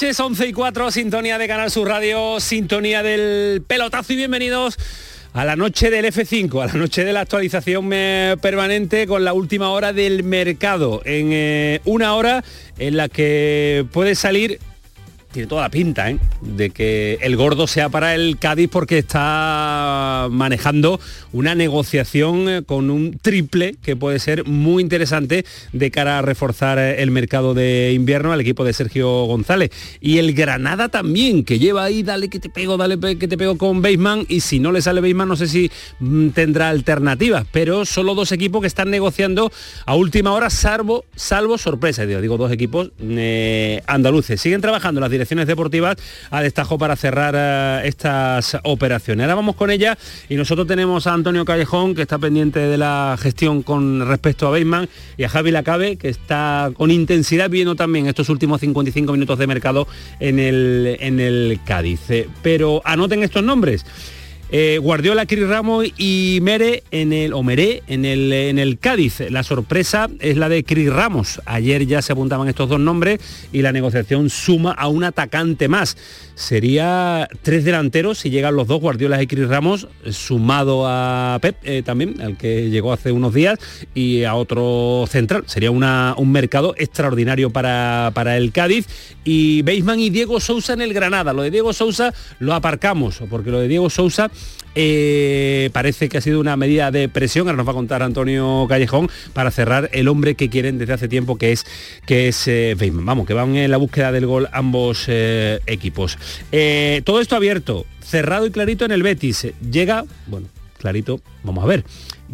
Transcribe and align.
Noches, 0.00 0.18
11 0.18 0.46
y 0.46 0.52
4, 0.54 0.90
sintonía 0.92 1.36
de 1.36 1.46
Canal 1.46 1.70
Sur 1.70 1.86
Radio, 1.86 2.40
sintonía 2.40 3.02
del 3.02 3.60
pelotazo 3.66 4.14
y 4.14 4.16
bienvenidos 4.16 4.78
a 5.34 5.44
la 5.44 5.56
noche 5.56 5.90
del 5.90 6.06
F5, 6.06 6.62
a 6.62 6.68
la 6.68 6.72
noche 6.72 7.04
de 7.04 7.12
la 7.12 7.20
actualización 7.20 7.90
eh, 7.92 8.36
permanente 8.40 9.06
con 9.06 9.24
la 9.24 9.34
última 9.34 9.68
hora 9.68 9.92
del 9.92 10.24
mercado, 10.24 11.02
en 11.04 11.28
eh, 11.32 11.82
una 11.84 12.14
hora 12.14 12.42
en 12.78 12.96
la 12.96 13.10
que 13.10 13.84
puede 13.92 14.14
salir 14.14 14.58
tiene 15.32 15.46
toda 15.46 15.62
la 15.62 15.70
pinta 15.70 16.10
¿eh? 16.10 16.18
de 16.40 16.70
que 16.70 17.18
el 17.22 17.36
gordo 17.36 17.66
sea 17.66 17.88
para 17.88 18.14
el 18.14 18.38
Cádiz 18.38 18.68
porque 18.70 18.98
está 18.98 20.28
manejando 20.30 21.00
una 21.32 21.54
negociación 21.54 22.48
eh, 22.48 22.62
con 22.64 22.90
un 22.90 23.18
triple 23.18 23.76
que 23.82 23.96
puede 23.96 24.18
ser 24.18 24.44
muy 24.46 24.82
interesante 24.82 25.44
de 25.72 25.90
cara 25.90 26.18
a 26.18 26.22
reforzar 26.22 26.78
eh, 26.78 27.02
el 27.02 27.10
mercado 27.10 27.54
de 27.54 27.92
invierno 27.94 28.32
al 28.32 28.40
equipo 28.40 28.64
de 28.64 28.72
Sergio 28.72 29.24
González. 29.24 29.70
Y 30.00 30.18
el 30.18 30.34
Granada 30.34 30.88
también, 30.88 31.44
que 31.44 31.58
lleva 31.58 31.84
ahí, 31.84 32.02
dale 32.02 32.28
que 32.28 32.40
te 32.40 32.48
pego, 32.48 32.76
dale 32.76 32.98
que 33.16 33.28
te 33.28 33.38
pego 33.38 33.56
con 33.56 33.82
Baseman 33.82 34.26
y 34.28 34.40
si 34.40 34.58
no 34.58 34.72
le 34.72 34.82
sale 34.82 35.00
Baseman 35.00 35.28
no 35.28 35.36
sé 35.36 35.46
si 35.46 35.70
mm, 36.00 36.30
tendrá 36.30 36.70
alternativas, 36.70 37.46
pero 37.52 37.84
solo 37.84 38.14
dos 38.14 38.32
equipos 38.32 38.60
que 38.60 38.66
están 38.66 38.90
negociando 38.90 39.52
a 39.86 39.94
última 39.94 40.32
hora, 40.32 40.50
salvo, 40.50 41.04
sorpresa, 41.16 42.06
digo, 42.06 42.20
digo 42.20 42.36
dos 42.36 42.50
equipos 42.50 42.90
andaluces. 43.86 44.40
Siguen 44.40 44.60
trabajando 44.60 45.00
las 45.00 45.10
direcciones 45.20 45.46
deportivas 45.46 45.98
a 46.30 46.40
destajo 46.40 46.78
para 46.78 46.96
cerrar 46.96 47.34
eh, 47.36 47.86
estas 47.86 48.56
operaciones. 48.62 49.24
Ahora 49.24 49.34
vamos 49.34 49.54
con 49.54 49.70
ella 49.70 49.98
y 50.30 50.36
nosotros 50.36 50.66
tenemos 50.66 51.06
a 51.06 51.12
Antonio 51.12 51.44
Callejón, 51.44 51.94
que 51.94 52.00
está 52.00 52.18
pendiente 52.18 52.60
de 52.60 52.78
la 52.78 53.18
gestión 53.20 53.62
con 53.62 54.08
respecto 54.08 54.46
a 54.46 54.50
Beisman, 54.50 54.88
y 55.18 55.24
a 55.24 55.28
Javi 55.28 55.50
Lacabe, 55.50 55.96
que 55.96 56.08
está 56.08 56.70
con 56.74 56.90
intensidad 56.90 57.50
viendo 57.50 57.74
también 57.74 58.06
estos 58.06 58.30
últimos 58.30 58.60
55 58.62 59.12
minutos 59.12 59.38
de 59.38 59.46
mercado 59.46 59.86
en 60.20 60.38
el, 60.38 60.96
en 61.00 61.20
el 61.20 61.60
Cádiz. 61.66 62.00
Eh, 62.08 62.28
pero 62.42 62.80
anoten 62.86 63.22
estos 63.22 63.42
nombres. 63.42 63.84
Eh, 64.52 64.78
Guardiola, 64.82 65.26
Cris 65.26 65.46
Ramos 65.46 65.86
y 65.96 66.40
Mere 66.42 66.82
en 66.90 67.12
el, 67.12 67.32
o 67.32 67.40
en 67.40 68.04
el, 68.04 68.32
en 68.32 68.58
el 68.58 68.78
Cádiz. 68.78 69.20
La 69.30 69.44
sorpresa 69.44 70.08
es 70.18 70.36
la 70.36 70.48
de 70.48 70.64
Cris 70.64 70.92
Ramos. 70.92 71.40
Ayer 71.46 71.86
ya 71.86 72.02
se 72.02 72.12
apuntaban 72.12 72.48
estos 72.48 72.68
dos 72.68 72.80
nombres 72.80 73.20
y 73.52 73.62
la 73.62 73.70
negociación 73.70 74.28
suma 74.28 74.72
a 74.72 74.88
un 74.88 75.04
atacante 75.04 75.68
más. 75.68 75.96
Sería 76.34 77.28
tres 77.42 77.64
delanteros 77.64 78.18
si 78.18 78.30
llegan 78.30 78.56
los 78.56 78.66
dos, 78.66 78.80
Guardiola 78.80 79.22
y 79.22 79.26
Cris 79.26 79.46
Ramos, 79.46 79.86
sumado 80.10 80.84
a 80.86 81.38
Pep 81.40 81.56
eh, 81.62 81.82
también, 81.84 82.20
al 82.20 82.36
que 82.36 82.70
llegó 82.70 82.92
hace 82.92 83.12
unos 83.12 83.34
días, 83.34 83.58
y 83.94 84.24
a 84.24 84.34
otro 84.34 85.04
central. 85.08 85.44
Sería 85.46 85.70
un 85.70 86.32
mercado 86.32 86.74
extraordinario 86.76 87.50
para, 87.50 88.10
para 88.14 88.36
el 88.36 88.52
Cádiz. 88.52 88.86
Y 89.22 89.62
Beisman 89.62 90.00
y 90.00 90.10
Diego 90.10 90.40
Sousa 90.40 90.72
en 90.72 90.80
el 90.80 90.94
Granada. 90.94 91.32
Lo 91.32 91.42
de 91.42 91.50
Diego 91.50 91.72
Sousa 91.72 92.12
lo 92.38 92.54
aparcamos, 92.54 93.22
porque 93.28 93.50
lo 93.50 93.60
de 93.60 93.68
Diego 93.68 93.90
Sousa 93.90 94.30
eh, 94.74 95.70
parece 95.72 96.08
que 96.08 96.18
ha 96.18 96.20
sido 96.20 96.40
una 96.40 96.56
medida 96.56 96.90
de 96.90 97.08
presión, 97.08 97.46
ahora 97.48 97.56
nos 97.56 97.66
va 97.66 97.72
a 97.72 97.74
contar 97.74 98.02
Antonio 98.02 98.66
Callejón, 98.68 99.08
para 99.32 99.50
cerrar 99.50 99.90
el 99.92 100.08
hombre 100.08 100.34
que 100.34 100.48
quieren 100.48 100.78
desde 100.78 100.92
hace 100.92 101.08
tiempo, 101.08 101.36
que 101.36 101.52
es, 101.52 101.64
que 102.06 102.28
es 102.28 102.46
eh, 102.46 102.76
Vamos, 102.92 103.26
que 103.26 103.34
van 103.34 103.56
en 103.56 103.70
la 103.70 103.76
búsqueda 103.76 104.12
del 104.12 104.26
gol 104.26 104.48
ambos 104.52 105.04
eh, 105.08 105.60
equipos. 105.66 106.18
todo 107.04 107.20
esto 107.20 107.36
abierto, 107.36 107.86
cerrado 108.02 108.46
y 108.46 108.50
clarito 108.50 108.84
en 108.84 108.92
el 108.92 109.02
Betis. 109.02 109.46
Llega, 109.70 110.04
bueno, 110.26 110.48
clarito, 110.78 111.20
vamos 111.44 111.64
a 111.64 111.66
ver. 111.66 111.84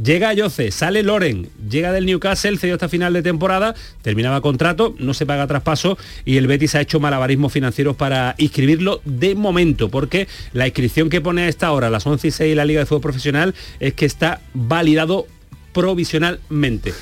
Llega 0.03 0.35
Yoce, 0.35 0.71
sale 0.73 1.03
Loren, 1.03 1.49
llega 1.71 1.91
del 1.91 2.05
Newcastle, 2.05 2.59
cedió 2.59 2.75
hasta 2.75 2.91
final 2.91 3.15
de 3.15 3.23
temporada, 3.23 3.75
terminaba 4.03 4.43
contrato, 4.43 4.95
no 4.99 5.15
se 5.15 5.25
paga 5.25 5.47
traspaso 5.47 5.97
y 6.27 6.37
el 6.37 6.47
Betis 6.47 6.75
ha 6.75 6.83
hecho 6.83 7.01
malabarismos 7.01 7.51
financieros 7.51 7.97
para 7.97 8.35
inscribirlo 8.37 9.01
de 9.07 9.35
momento, 9.35 9.89
porque 9.89 10.29
la 10.53 10.67
inscripción 10.67 11.09
que 11.09 11.23
pone 11.23 11.43
a 11.43 11.49
esta 11.49 11.73
hora, 11.73 11.89
las 11.89 12.07
11 12.07 12.29
y 12.29 12.31
6 12.31 12.57
la 12.57 12.67
Liga 12.67 12.81
de 12.81 12.87
Fútbol 12.87 13.01
Profesional, 13.01 13.55
es 13.81 13.95
que 13.95 14.05
está 14.05 14.43
validado 14.53 15.27
provisionalmente. 15.73 16.93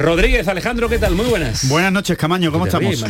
Rodríguez, 0.00 0.48
Alejandro, 0.48 0.88
¿qué 0.88 0.98
tal? 0.98 1.14
Muy 1.14 1.26
buenas. 1.26 1.68
Buenas 1.68 1.92
noches, 1.92 2.16
Camaño, 2.16 2.50
¿cómo 2.50 2.64
estamos? 2.64 3.04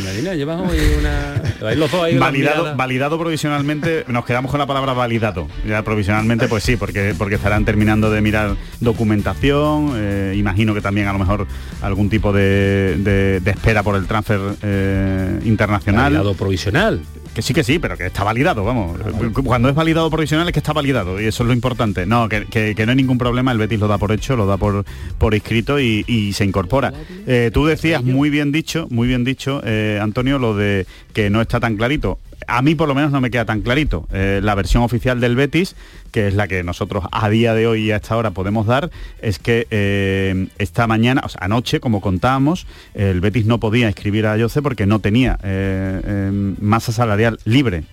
validado, 2.19 2.75
validado 2.75 3.17
provisionalmente, 3.17 4.03
nos 4.09 4.25
quedamos 4.25 4.51
con 4.51 4.59
la 4.59 4.67
palabra 4.67 4.91
validado. 4.91 5.47
Ya 5.65 5.83
provisionalmente, 5.83 6.49
pues 6.49 6.65
sí, 6.65 6.75
porque, 6.75 7.15
porque 7.17 7.35
estarán 7.35 7.63
terminando 7.63 8.11
de 8.11 8.19
mirar 8.19 8.57
documentación, 8.81 9.93
eh, 9.95 10.33
imagino 10.35 10.73
que 10.73 10.81
también 10.81 11.07
a 11.07 11.13
lo 11.13 11.19
mejor 11.19 11.47
algún 11.81 12.09
tipo 12.09 12.33
de, 12.33 13.41
espera 13.45 13.83
por 13.83 13.95
el 13.95 14.05
transfer 14.05 14.41
eh, 14.61 15.39
internacional. 15.45 16.03
Validado 16.03 16.33
provisional. 16.33 17.01
Que 17.33 17.41
sí, 17.41 17.53
que 17.53 17.63
sí, 17.63 17.79
pero 17.79 17.95
que 17.97 18.07
está 18.07 18.25
validado, 18.25 18.65
vamos. 18.65 18.99
Cuando 19.45 19.69
es 19.69 19.75
validado 19.75 20.09
provisional 20.09 20.47
es 20.47 20.53
que 20.53 20.59
está 20.59 20.73
validado 20.73 21.21
y 21.21 21.25
eso 21.25 21.43
es 21.43 21.47
lo 21.47 21.53
importante. 21.53 22.05
No, 22.05 22.27
que, 22.27 22.75
no 22.85 22.91
hay 22.91 22.95
ningún 22.95 23.17
problema, 23.17 23.53
el 23.53 23.57
Betis 23.57 23.79
lo 23.79 23.87
da 23.87 23.97
por 23.97 24.11
hecho, 24.11 24.35
lo 24.35 24.45
da 24.45 24.57
por, 24.57 24.83
por 25.17 25.33
inscrito 25.33 25.79
y, 25.79 26.33
se 26.33 26.43
incorpora. 26.43 26.93
Eh, 27.27 27.49
tú 27.53 27.65
decías, 27.65 28.03
muy 28.03 28.29
bien 28.29 28.51
dicho, 28.51 28.87
muy 28.89 29.07
bien 29.07 29.23
dicho, 29.23 29.61
eh, 29.63 29.99
Antonio, 30.01 30.39
lo 30.39 30.55
de 30.55 30.85
que 31.13 31.29
no 31.29 31.41
está 31.41 31.59
tan 31.59 31.77
clarito 31.77 32.19
a 32.47 32.61
mí 32.61 32.75
por 32.75 32.87
lo 32.87 32.95
menos 32.95 33.11
no 33.11 33.21
me 33.21 33.31
queda 33.31 33.45
tan 33.45 33.61
clarito. 33.61 34.07
Eh, 34.11 34.39
la 34.43 34.55
versión 34.55 34.83
oficial 34.83 35.19
del 35.19 35.35
Betis, 35.35 35.75
que 36.11 36.27
es 36.27 36.33
la 36.33 36.47
que 36.47 36.63
nosotros 36.63 37.05
a 37.11 37.29
día 37.29 37.53
de 37.53 37.67
hoy 37.67 37.83
y 37.83 37.91
a 37.91 37.97
esta 37.97 38.17
hora 38.17 38.31
podemos 38.31 38.65
dar, 38.65 38.91
es 39.21 39.39
que 39.39 39.67
eh, 39.71 40.47
esta 40.57 40.87
mañana, 40.87 41.21
o 41.23 41.29
sea, 41.29 41.41
anoche, 41.43 41.79
como 41.79 42.01
contábamos, 42.01 42.67
el 42.93 43.21
Betis 43.21 43.45
no 43.45 43.59
podía 43.59 43.87
inscribir 43.87 44.25
a 44.25 44.37
Jose 44.37 44.61
porque 44.61 44.85
no 44.85 44.99
tenía 44.99 45.39
eh, 45.43 46.31
masa 46.59 46.91
salarial 46.91 47.39
libre. 47.45 47.83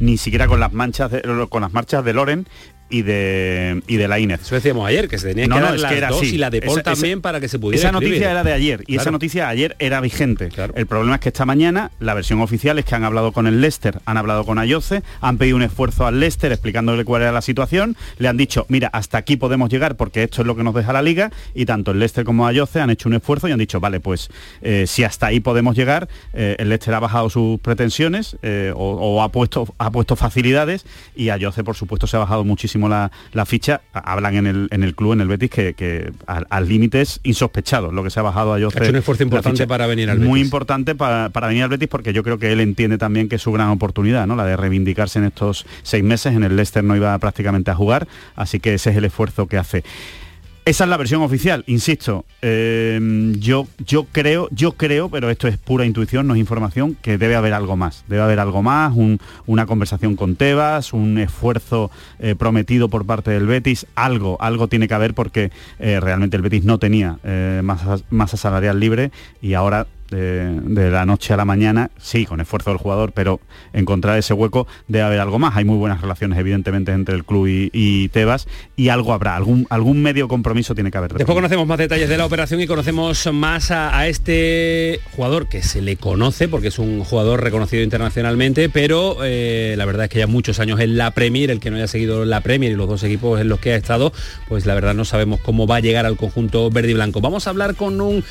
ni 0.00 0.16
siquiera 0.16 0.48
con 0.48 0.58
las 0.58 0.72
manchas 0.72 1.12
con 1.48 1.62
las 1.62 1.72
marchas 1.72 2.04
de 2.04 2.12
Loren 2.12 2.46
y 2.92 3.02
de, 3.02 3.82
y 3.86 3.96
de 3.96 4.06
la 4.06 4.20
INEF. 4.20 4.42
Eso 4.42 4.54
decíamos 4.54 4.86
ayer, 4.86 5.08
que 5.08 5.18
se 5.18 5.28
tenía 5.28 5.46
que 5.46 5.60
dar 5.60 5.78
las 5.78 6.10
dos 6.10 6.24
y 6.24 6.36
la 6.36 6.50
de 6.50 6.60
Paul 6.60 6.82
también 6.82 7.22
para 7.22 7.40
que 7.40 7.48
se 7.48 7.58
pudiera 7.58 7.80
Esa 7.80 7.90
noticia 7.90 8.30
era 8.30 8.44
de 8.44 8.52
ayer 8.52 8.84
y 8.86 8.96
esa 8.96 9.10
noticia 9.10 9.48
ayer 9.48 9.74
era 9.78 10.00
vigente. 10.00 10.50
El 10.74 10.86
problema 10.86 11.16
es 11.16 11.20
que 11.22 11.30
esta 11.30 11.46
mañana 11.46 11.90
la 12.00 12.14
versión 12.14 12.40
oficial 12.40 12.78
es 12.78 12.84
que 12.84 12.94
han 12.94 13.04
hablado 13.04 13.32
con 13.32 13.46
el 13.46 13.62
Leicester, 13.62 14.00
han 14.04 14.18
hablado 14.18 14.44
con 14.44 14.58
Ayoce, 14.58 15.02
han 15.22 15.38
pedido 15.38 15.56
un 15.56 15.62
esfuerzo 15.62 16.06
al 16.06 16.20
Leicester 16.20 16.52
explicándole 16.52 17.04
cuál 17.04 17.22
era 17.22 17.32
la 17.32 17.40
situación, 17.40 17.96
le 18.18 18.28
han 18.28 18.36
dicho, 18.36 18.66
mira, 18.68 18.88
hasta 18.88 19.16
aquí 19.16 19.36
podemos 19.36 19.70
llegar 19.70 19.96
porque 19.96 20.24
esto 20.24 20.42
es 20.42 20.46
lo 20.46 20.54
que 20.54 20.62
nos 20.62 20.74
deja 20.74 20.92
la 20.92 21.00
liga 21.00 21.30
y 21.54 21.64
tanto 21.64 21.92
el 21.92 21.98
Leicester 21.98 22.24
como 22.24 22.46
Ayoce 22.46 22.80
han 22.80 22.90
hecho 22.90 23.08
un 23.08 23.14
esfuerzo 23.14 23.48
y 23.48 23.52
han 23.52 23.58
dicho, 23.58 23.80
vale, 23.80 24.00
pues 24.00 24.28
eh, 24.60 24.84
si 24.86 25.02
hasta 25.02 25.28
ahí 25.28 25.40
podemos 25.40 25.74
llegar, 25.76 26.08
eh, 26.34 26.56
el 26.58 26.68
Leicester 26.68 26.92
ha 26.92 27.00
bajado 27.00 27.30
sus 27.30 27.58
pretensiones 27.60 28.36
eh, 28.42 28.70
o, 28.76 29.22
ha, 29.22 29.30
puesto, 29.30 29.74
ha 29.78 29.90
puesto 29.90 30.14
facilidades 30.14 30.84
y 31.16 31.30
Ayoce, 31.30 31.64
por 31.64 31.76
supuesto, 31.76 32.06
se 32.06 32.16
ha 32.16 32.20
bajado 32.20 32.44
muchísimo 32.44 32.81
la, 32.88 33.10
ficha, 33.46 33.82
hablan 33.92 34.36
en 34.36 34.46
el, 34.46 34.68
en 34.70 34.82
el 34.82 34.94
club, 34.94 35.14
en 35.14 35.20
el 35.20 35.28
Betis, 35.28 35.50
que, 35.50 36.12
al, 36.26 36.68
límite 36.68 37.00
es 37.00 37.20
insospechado 37.22 37.92
lo 37.92 38.02
que 38.02 38.10
se 38.10 38.20
ha 38.20 38.22
bajado 38.22 38.54
a 38.54 38.60
Jose. 38.60 38.78
Ha 38.78 38.82
hecho 38.82 38.90
un 38.90 38.96
esfuerzo 38.96 39.22
importante 39.22 39.66
para 39.66 39.86
venir 39.86 40.10
al 40.10 40.18
Betis. 40.18 40.28
Muy 40.28 40.40
importante 40.40 40.94
para, 40.94 41.28
venir 41.28 41.64
al 41.64 41.68
Betis 41.68 41.88
porque 41.88 42.12
yo 42.12 42.22
creo 42.22 42.38
que 42.38 42.52
él 42.52 42.60
entiende 42.60 42.98
también 42.98 43.28
que 43.28 43.36
es 43.36 43.42
su 43.42 43.52
gran 43.52 43.68
oportunidad, 43.68 44.26
¿no? 44.26 44.36
La 44.36 44.44
de 44.44 44.56
reivindicarse 44.56 45.18
en 45.18 45.26
estos 45.26 45.66
seis 45.82 46.04
meses. 46.04 46.34
En 46.34 46.44
el 46.44 46.56
Leicester 46.56 46.84
no 46.84 46.96
iba 46.96 47.16
prácticamente 47.18 47.70
a 47.70 47.74
jugar, 47.74 48.06
así 48.36 48.60
que 48.60 48.74
ese 48.74 48.90
es 48.90 48.96
el 48.96 49.04
esfuerzo 49.04 49.46
que 49.46 49.58
hace. 49.58 49.84
Esa 50.64 50.84
es 50.84 50.90
la 50.90 50.96
versión 50.96 51.22
oficial, 51.22 51.64
insisto. 51.66 52.24
Em, 52.40 53.34
yo, 53.40 53.66
yo 53.84 54.04
creo, 54.04 54.46
yo 54.52 54.72
creo, 54.72 55.08
pero 55.08 55.28
esto 55.28 55.48
es 55.48 55.58
pura 55.58 55.84
intuición, 55.84 56.28
no 56.28 56.34
es 56.34 56.40
información, 56.40 56.96
que 57.02 57.18
debe 57.18 57.34
haber 57.34 57.52
algo 57.52 57.76
más. 57.76 58.04
Debe 58.06 58.22
haber 58.22 58.38
algo 58.38 58.62
más, 58.62 58.94
una 59.46 59.66
conversación 59.66 60.14
con 60.14 60.36
Tebas, 60.36 60.92
un 60.92 61.18
esfuerzo 61.18 61.90
eh, 62.20 62.36
prometido 62.36 62.88
por 62.88 63.04
parte 63.04 63.32
del 63.32 63.48
Betis, 63.48 63.88
algo, 63.96 64.36
algo 64.40 64.68
tiene 64.68 64.86
que 64.86 64.94
haber 64.94 65.14
porque 65.14 65.50
eh, 65.80 65.98
realmente 65.98 66.36
el 66.36 66.42
Betis 66.42 66.62
no 66.62 66.78
tenía 66.78 67.18
eh, 67.24 67.60
masa, 67.64 67.98
masa 68.10 68.36
salarial 68.36 68.78
libre 68.78 69.10
y 69.40 69.54
ahora 69.54 69.88
de, 70.12 70.90
la 70.90 71.06
noche 71.06 71.32
a 71.32 71.36
la 71.36 71.44
mañana, 71.44 71.90
sí, 72.00 72.26
con 72.26 72.40
esfuerzo 72.40 72.70
del 72.70 72.78
jugador, 72.78 73.12
pero 73.12 73.40
encontrar 73.72 74.18
ese 74.18 74.34
hueco 74.34 74.66
debe 74.88 75.04
haber 75.04 75.20
algo 75.20 75.38
más. 75.38 75.56
Hay 75.56 75.64
muy 75.64 75.76
buenas 75.76 76.00
relaciones, 76.00 76.38
evidentemente, 76.38 76.92
entre 76.92 77.14
el 77.14 77.24
club 77.24 77.46
y, 77.48 78.08
Tebas, 78.08 78.46
y 78.76 78.88
algo 78.88 79.12
habrá, 79.12 79.36
algún, 79.36 79.66
algún 79.70 80.02
medio 80.02 80.28
compromiso 80.28 80.74
tiene 80.74 80.90
que 80.90 80.98
haber. 80.98 81.12
Después 81.12 81.34
conocemos 81.34 81.66
más 81.66 81.78
detalles 81.78 82.08
de 82.08 82.18
la 82.18 82.26
operación 82.26 82.60
y 82.60 82.66
conocemos 82.66 83.28
más 83.32 83.70
a, 83.70 84.06
este 84.06 85.00
jugador 85.16 85.48
que 85.48 85.62
se 85.62 85.80
le 85.80 85.96
conoce, 85.96 86.48
porque 86.48 86.68
es 86.68 86.78
un 86.78 87.04
jugador 87.04 87.42
reconocido 87.42 87.82
internacionalmente, 87.82 88.68
pero 88.68 89.18
eh, 89.22 89.74
la 89.76 89.84
verdad 89.84 90.04
es 90.04 90.10
que 90.10 90.18
ya 90.18 90.26
muchos 90.26 90.60
años 90.60 90.80
en 90.80 90.96
la 90.96 91.12
Premier, 91.12 91.50
el 91.50 91.60
que 91.60 91.70
no 91.70 91.76
haya 91.76 91.86
seguido 91.86 92.24
la 92.24 92.40
Premier 92.40 92.72
y 92.72 92.74
los 92.74 92.88
dos 92.88 93.02
equipos 93.04 93.40
en 93.40 93.48
los 93.48 93.60
que 93.60 93.72
ha 93.72 93.76
estado, 93.76 94.12
pues 94.48 94.66
la 94.66 94.74
verdad 94.74 94.94
no 94.94 95.04
sabemos 95.04 95.40
cómo 95.40 95.66
va 95.66 95.76
a 95.76 95.80
llegar 95.80 96.06
al 96.06 96.16
conjunto 96.16 96.70
verde 96.70 96.90
y 96.90 96.94
blanco. 96.94 97.20
Vamos 97.20 97.46
a 97.46 97.50
hablar 97.50 97.74
con 97.74 98.00
un 98.00 98.24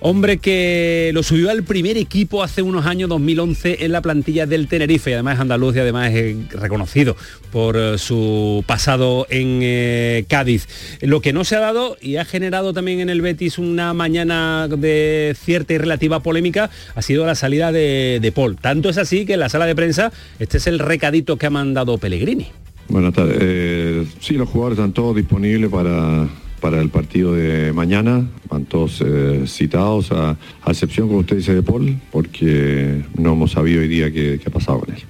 hombre 0.00 0.38
que 0.38 1.10
lo 1.14 1.22
subió 1.28 1.50
al 1.50 1.62
primer 1.62 1.98
equipo 1.98 2.42
hace 2.42 2.62
unos 2.62 2.86
años, 2.86 3.10
2011, 3.10 3.84
en 3.84 3.92
la 3.92 4.00
plantilla 4.00 4.46
del 4.46 4.66
Tenerife. 4.66 5.12
Además 5.12 5.34
es 5.34 5.40
andaluz 5.40 5.76
y 5.76 5.80
además 5.80 6.10
es 6.14 6.48
reconocido 6.52 7.16
por 7.52 7.76
eh, 7.76 7.98
su 7.98 8.64
pasado 8.66 9.26
en 9.28 9.60
eh, 9.60 10.24
Cádiz. 10.26 10.66
Lo 11.02 11.20
que 11.20 11.34
no 11.34 11.44
se 11.44 11.56
ha 11.56 11.60
dado 11.60 11.98
y 12.00 12.16
ha 12.16 12.24
generado 12.24 12.72
también 12.72 13.00
en 13.00 13.10
el 13.10 13.20
Betis 13.20 13.58
una 13.58 13.92
mañana 13.92 14.68
de 14.68 15.36
cierta 15.38 15.74
y 15.74 15.76
relativa 15.76 16.20
polémica 16.20 16.70
ha 16.94 17.02
sido 17.02 17.26
la 17.26 17.34
salida 17.34 17.72
de, 17.72 18.32
Paul. 18.34 18.56
Tanto 18.56 18.88
es 18.88 18.96
así 18.96 19.26
que 19.26 19.34
en 19.34 19.40
la 19.40 19.50
sala 19.50 19.66
de 19.66 19.74
prensa 19.74 20.10
este 20.38 20.56
es 20.56 20.66
el 20.66 20.78
recadito 20.78 21.36
que 21.36 21.44
ha 21.44 21.50
mandado 21.50 21.98
Pellegrini. 21.98 22.46
Buenas 22.88 23.12
tardes. 23.12 23.36
Eh, 23.38 24.06
sí, 24.18 24.32
los 24.32 24.48
jugadores 24.48 24.78
están 24.78 24.94
todos 24.94 25.14
disponibles 25.14 25.70
para 25.70 26.26
para 26.58 26.80
el 26.80 26.90
partido 26.90 27.34
de 27.34 27.72
mañana. 27.72 28.28
Van 28.50 28.64
todos 28.64 29.02
eh, 29.04 29.44
citados, 29.46 30.12
a, 30.12 30.36
excepción, 30.66 31.08
como 31.08 31.20
usted 31.20 31.36
dice, 31.36 31.54
de 31.54 31.62
Paul, 31.62 31.96
porque 32.10 33.04
no 33.16 33.32
hemos 33.32 33.52
sabido 33.52 33.80
hoy 33.80 33.88
día 33.88 34.12
qué, 34.12 34.38
qué 34.42 34.48
ha 34.48 34.52
pasado 34.52 34.80
con 34.80 34.94
él. 34.94 35.02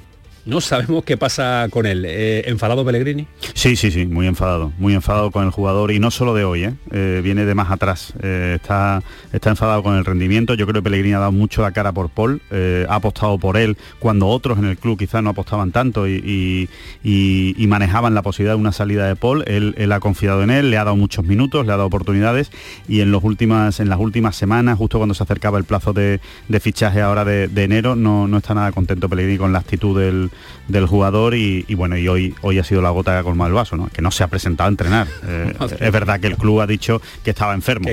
No 0.48 0.62
sabemos 0.62 1.04
qué 1.04 1.18
pasa 1.18 1.66
con 1.70 1.84
él. 1.84 2.06
Eh, 2.08 2.44
¿Enfadado 2.46 2.82
Pellegrini? 2.82 3.26
Sí, 3.52 3.76
sí, 3.76 3.90
sí, 3.90 4.06
muy 4.06 4.26
enfadado. 4.26 4.72
Muy 4.78 4.94
enfadado 4.94 5.30
con 5.30 5.44
el 5.44 5.50
jugador 5.50 5.90
y 5.90 5.98
no 5.98 6.10
solo 6.10 6.32
de 6.32 6.44
hoy, 6.44 6.64
¿eh? 6.64 6.74
Eh, 6.90 7.20
viene 7.22 7.44
de 7.44 7.54
más 7.54 7.70
atrás. 7.70 8.14
está, 8.22 9.02
está 9.30 9.50
enfadado 9.50 9.82
con 9.82 9.96
el 9.96 10.06
rendimiento. 10.06 10.54
Yo 10.54 10.66
creo 10.66 10.80
que 10.80 10.84
Pellegrini 10.84 11.12
ha 11.16 11.18
dado 11.18 11.32
mucho 11.32 11.60
la 11.60 11.72
cara 11.72 11.92
por 11.92 12.08
Paul. 12.08 12.40
ha 12.88 12.94
apostado 12.94 13.36
por 13.36 13.58
él 13.58 13.76
cuando 13.98 14.28
otros 14.28 14.56
en 14.56 14.64
el 14.64 14.78
club 14.78 14.98
quizás 14.98 15.22
no 15.22 15.30
apostaban 15.30 15.70
tanto 15.70 16.08
y, 16.08 16.70
manejaban 17.58 18.14
la 18.14 18.22
posibilidad 18.22 18.54
de 18.54 18.60
una 18.60 18.72
salida 18.72 19.06
de 19.06 19.16
Paul. 19.16 19.44
Él, 19.46 19.92
ha 19.92 20.00
confiado 20.00 20.42
en 20.42 20.48
él, 20.48 20.70
le 20.70 20.78
ha 20.78 20.84
dado 20.84 20.96
muchos 20.96 21.26
minutos, 21.26 21.66
le 21.66 21.72
ha 21.72 21.76
dado 21.76 21.88
oportunidades 21.88 22.50
y 22.88 23.00
en, 23.00 23.10
los 23.10 23.22
últimas, 23.22 23.80
en 23.80 23.90
las 23.90 23.98
últimas 23.98 24.34
semanas, 24.34 24.78
justo 24.78 24.96
cuando 24.96 25.14
se 25.14 25.24
acercaba 25.24 25.58
el 25.58 25.64
plazo 25.64 25.92
de, 25.92 26.20
fichaje 26.58 27.02
ahora 27.02 27.26
de, 27.26 27.62
enero, 27.62 27.96
no, 27.96 28.26
no 28.26 28.38
está 28.38 28.54
nada 28.54 28.72
contento 28.72 29.10
Pellegrini 29.10 29.36
con 29.36 29.52
la 29.52 29.58
actitud 29.58 30.00
del 30.00 30.30
del 30.68 30.86
jugador 30.86 31.34
y, 31.34 31.62
bueno, 31.74 31.96
y 31.96 32.08
hoy, 32.08 32.34
hoy 32.42 32.58
ha 32.58 32.64
sido 32.64 32.82
la 32.82 32.90
gota 32.90 33.12
que 33.12 33.18
ha 33.18 33.22
colmado 33.22 33.48
el 33.48 33.54
vaso, 33.54 33.76
¿no? 33.76 33.88
que 33.88 34.02
no 34.02 34.10
se 34.10 34.24
ha 34.24 34.28
presentado 34.28 34.68
a 34.68 34.70
entrenar. 34.70 35.08
Eh, 35.26 35.54
es 35.80 35.92
verdad 35.92 36.20
que 36.20 36.26
el 36.26 36.36
club 36.36 36.60
ha 36.60 36.66
dicho 36.66 37.00
que 37.24 37.30
estaba 37.30 37.54
enfermo. 37.54 37.88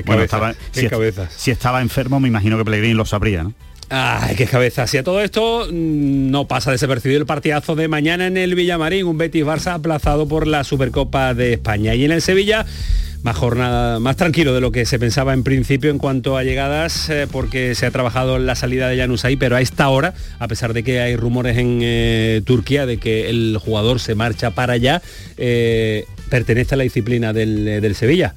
si, 1.36 1.52
estaba 1.52 1.82
enfermo, 1.82 2.20
me 2.20 2.28
imagino 2.28 2.58
que 2.58 2.66
Pellegrini 2.66 2.94
lo 2.94 3.06
sabría, 3.06 3.44
¿no? 3.44 3.54
Ay, 3.90 4.36
qué 4.36 4.46
cabeza. 4.48 4.88
Si 4.88 4.98
a 4.98 5.04
todo 5.04 5.22
esto 5.22 5.68
mm, 5.70 6.32
no 6.32 6.48
pasa 6.48 6.72
desapercibido 6.72 7.20
el 7.20 7.28
partidazo 7.28 7.76
de 7.76 7.88
mañana 7.88 8.26
en 8.26 8.38
el 8.38 8.56
Villamarín, 8.56 9.06
un 9.06 9.18
Betis 9.18 9.46
Barça 9.46 9.74
aplazado 9.74 10.28
por 10.28 10.48
la 10.48 10.64
Supercopa 10.64 11.34
de 11.34 11.54
España. 11.54 11.94
Y 11.94 12.06
en 12.06 12.12
el 12.12 12.22
Sevilla 12.22 12.66
más 13.26 13.38
jornada, 13.38 14.00
más 14.00 14.18
tranquilo 14.18 14.54
de 14.54 14.62
lo 14.62 14.72
que 14.72 14.86
se 14.86 15.00
pensaba 15.00 15.34
en 15.34 15.44
principio 15.44 15.90
en 15.90 15.98
cuanto 15.98 16.38
a 16.38 16.44
llegadas, 16.44 17.10
eh, 17.10 17.26
porque 17.30 17.74
se 17.74 17.88
ha 17.88 17.92
trabajado 17.92 18.36
en 18.36 18.46
la 18.46 18.54
salida 18.54 18.88
de 18.88 19.02
ahí, 19.24 19.36
pero 19.36 19.56
a 19.56 19.62
esta 19.62 19.90
hora, 19.90 20.14
a 20.38 20.48
pesar 20.48 20.74
de 20.74 20.84
que 20.84 21.00
hay 21.00 21.16
rumores 21.16 21.58
en 21.58 21.80
eh, 21.82 22.44
Turquía 22.46 22.86
de 22.86 22.98
que 22.98 23.28
el 23.32 23.58
jugador 23.60 24.00
se 24.00 24.14
marcha 24.14 24.52
para 24.52 24.74
allá, 24.74 25.02
eh, 25.38 26.06
pertenece 26.30 26.76
a 26.76 26.78
la 26.78 26.84
disciplina 26.84 27.34
del, 27.34 27.82
del 27.82 27.96
Sevilla. 27.96 28.36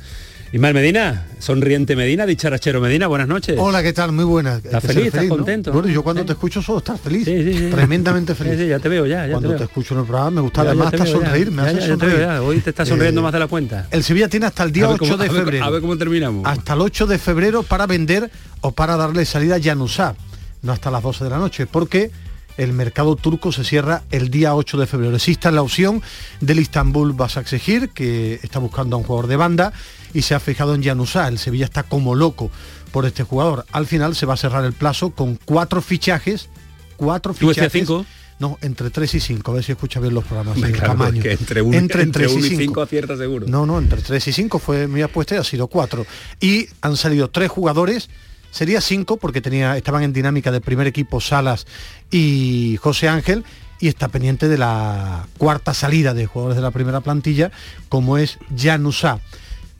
Ismael 0.50 0.72
Medina, 0.72 1.26
sonriente 1.38 1.94
Medina, 1.94 2.24
dicharachero 2.24 2.80
Medina, 2.80 3.06
buenas 3.06 3.28
noches. 3.28 3.54
Hola, 3.58 3.82
¿qué 3.82 3.92
tal? 3.92 4.12
Muy 4.12 4.24
buenas. 4.24 4.64
¿Estás 4.64 4.82
feliz? 4.82 5.08
¿Estás 5.08 5.26
contento? 5.26 5.72
Bueno, 5.72 5.88
yo 5.88 6.02
cuando 6.02 6.24
te 6.24 6.32
escucho 6.32 6.62
solo 6.62 6.78
estás 6.78 6.98
feliz. 6.98 7.26
Sí, 7.26 7.52
sí, 7.52 7.70
Tremendamente 7.70 8.34
feliz. 8.34 8.66
ya 8.66 8.78
te 8.78 8.88
veo 8.88 9.04
ya. 9.04 9.26
ya 9.26 9.32
cuando 9.32 9.54
te, 9.54 9.64
escucho 9.64 9.92
en 9.92 10.00
el 10.00 10.06
programa 10.06 10.30
me 10.30 10.40
gusta 10.40 10.62
además 10.62 10.86
hasta 10.94 11.04
sonreír, 11.04 11.50
me 11.50 11.62
hace 11.62 11.86
sonreír. 11.86 12.26
Hoy 12.42 12.60
te 12.60 12.70
estás 12.70 12.88
sonriendo 12.88 13.20
eh, 13.20 13.24
más 13.24 13.32
de 13.34 13.38
la 13.40 13.46
cuenta. 13.46 13.88
El 13.90 14.02
Sevilla 14.02 14.30
tiene 14.30 14.46
hasta 14.46 14.62
el 14.64 14.72
día 14.72 14.88
8 14.88 15.16
de 15.18 15.28
febrero. 15.28 15.64
A 15.66 15.68
ver, 15.68 15.82
cómo 15.82 15.98
terminamos. 15.98 16.46
Hasta 16.46 16.72
el 16.72 16.80
8 16.80 17.06
de 17.06 17.18
febrero 17.18 17.62
para 17.62 17.86
vender 17.86 18.30
o 18.62 18.72
para 18.72 18.96
darle 18.96 19.26
salida 19.26 19.56
a 19.56 19.62
Januzá. 19.62 20.14
No 20.62 20.72
hasta 20.72 20.90
las 20.90 21.02
12 21.02 21.24
de 21.24 21.30
la 21.30 21.38
noche, 21.38 21.66
porque 21.66 22.10
el 22.56 22.72
mercado 22.72 23.16
turco 23.16 23.52
se 23.52 23.64
cierra 23.64 24.02
el 24.10 24.30
día 24.30 24.54
8 24.54 24.78
de 24.78 24.86
febrero. 24.86 25.14
Existe 25.14 25.50
la 25.52 25.60
opción 25.60 26.02
del 26.40 26.58
Istanbul 26.58 27.12
Basaksehir, 27.12 27.90
que 27.90 28.40
está 28.42 28.58
buscando 28.58 28.96
a 28.96 28.98
un 28.98 29.04
jugador 29.04 29.28
de 29.28 29.36
banda, 29.36 29.72
y 30.14 30.22
se 30.22 30.34
ha 30.34 30.40
fijado 30.40 30.74
en 30.74 30.82
Januzá. 30.82 31.28
El 31.28 31.38
Sevilla 31.38 31.64
está 31.64 31.82
como 31.82 32.14
loco 32.14 32.50
por 32.92 33.06
este 33.06 33.22
jugador. 33.22 33.64
Al 33.72 33.86
final 33.86 34.14
se 34.14 34.26
va 34.26 34.34
a 34.34 34.36
cerrar 34.36 34.64
el 34.64 34.72
plazo 34.72 35.10
con 35.10 35.38
cuatro 35.44 35.82
fichajes. 35.82 36.48
Cuatro 36.96 37.34
fichajes. 37.34 37.72
cinco? 37.72 38.04
No, 38.38 38.56
entre 38.62 38.90
3 38.90 39.14
y 39.16 39.20
5, 39.20 39.50
a 39.50 39.54
ver 39.54 39.64
si 39.64 39.72
escucha 39.72 39.98
bien 39.98 40.14
los 40.14 40.24
programas. 40.24 40.56
entre, 40.58 41.60
un, 41.60 41.74
entre, 41.74 42.02
entre, 42.02 42.30
y 42.30 42.40
5 42.40 42.82
acierta 42.82 43.16
seguro. 43.16 43.46
No, 43.48 43.66
no, 43.66 43.78
entre 43.78 44.00
3 44.00 44.28
y 44.28 44.32
5 44.32 44.60
fue 44.60 44.86
mi 44.86 45.02
apuesta 45.02 45.34
y 45.34 45.38
ha 45.38 45.44
sido 45.44 45.66
4. 45.66 46.06
Y 46.40 46.68
han 46.80 46.96
salido 46.96 47.28
tres 47.30 47.50
jugadores, 47.50 48.08
sería 48.52 48.80
5 48.80 49.16
porque 49.16 49.40
tenía, 49.40 49.76
estaban 49.76 50.04
en 50.04 50.12
dinámica 50.12 50.52
del 50.52 50.60
primer 50.60 50.86
equipo 50.86 51.20
Salas 51.20 51.66
y 52.12 52.78
José 52.80 53.08
Ángel, 53.08 53.44
y 53.80 53.88
está 53.88 54.08
pendiente 54.08 54.48
de 54.48 54.58
la 54.58 55.26
cuarta 55.36 55.74
salida 55.74 56.14
de 56.14 56.26
jugadores 56.26 56.56
de 56.56 56.62
la 56.62 56.70
primera 56.70 57.00
plantilla, 57.00 57.50
como 57.88 58.18
es 58.18 58.38
Janusá. 58.56 59.20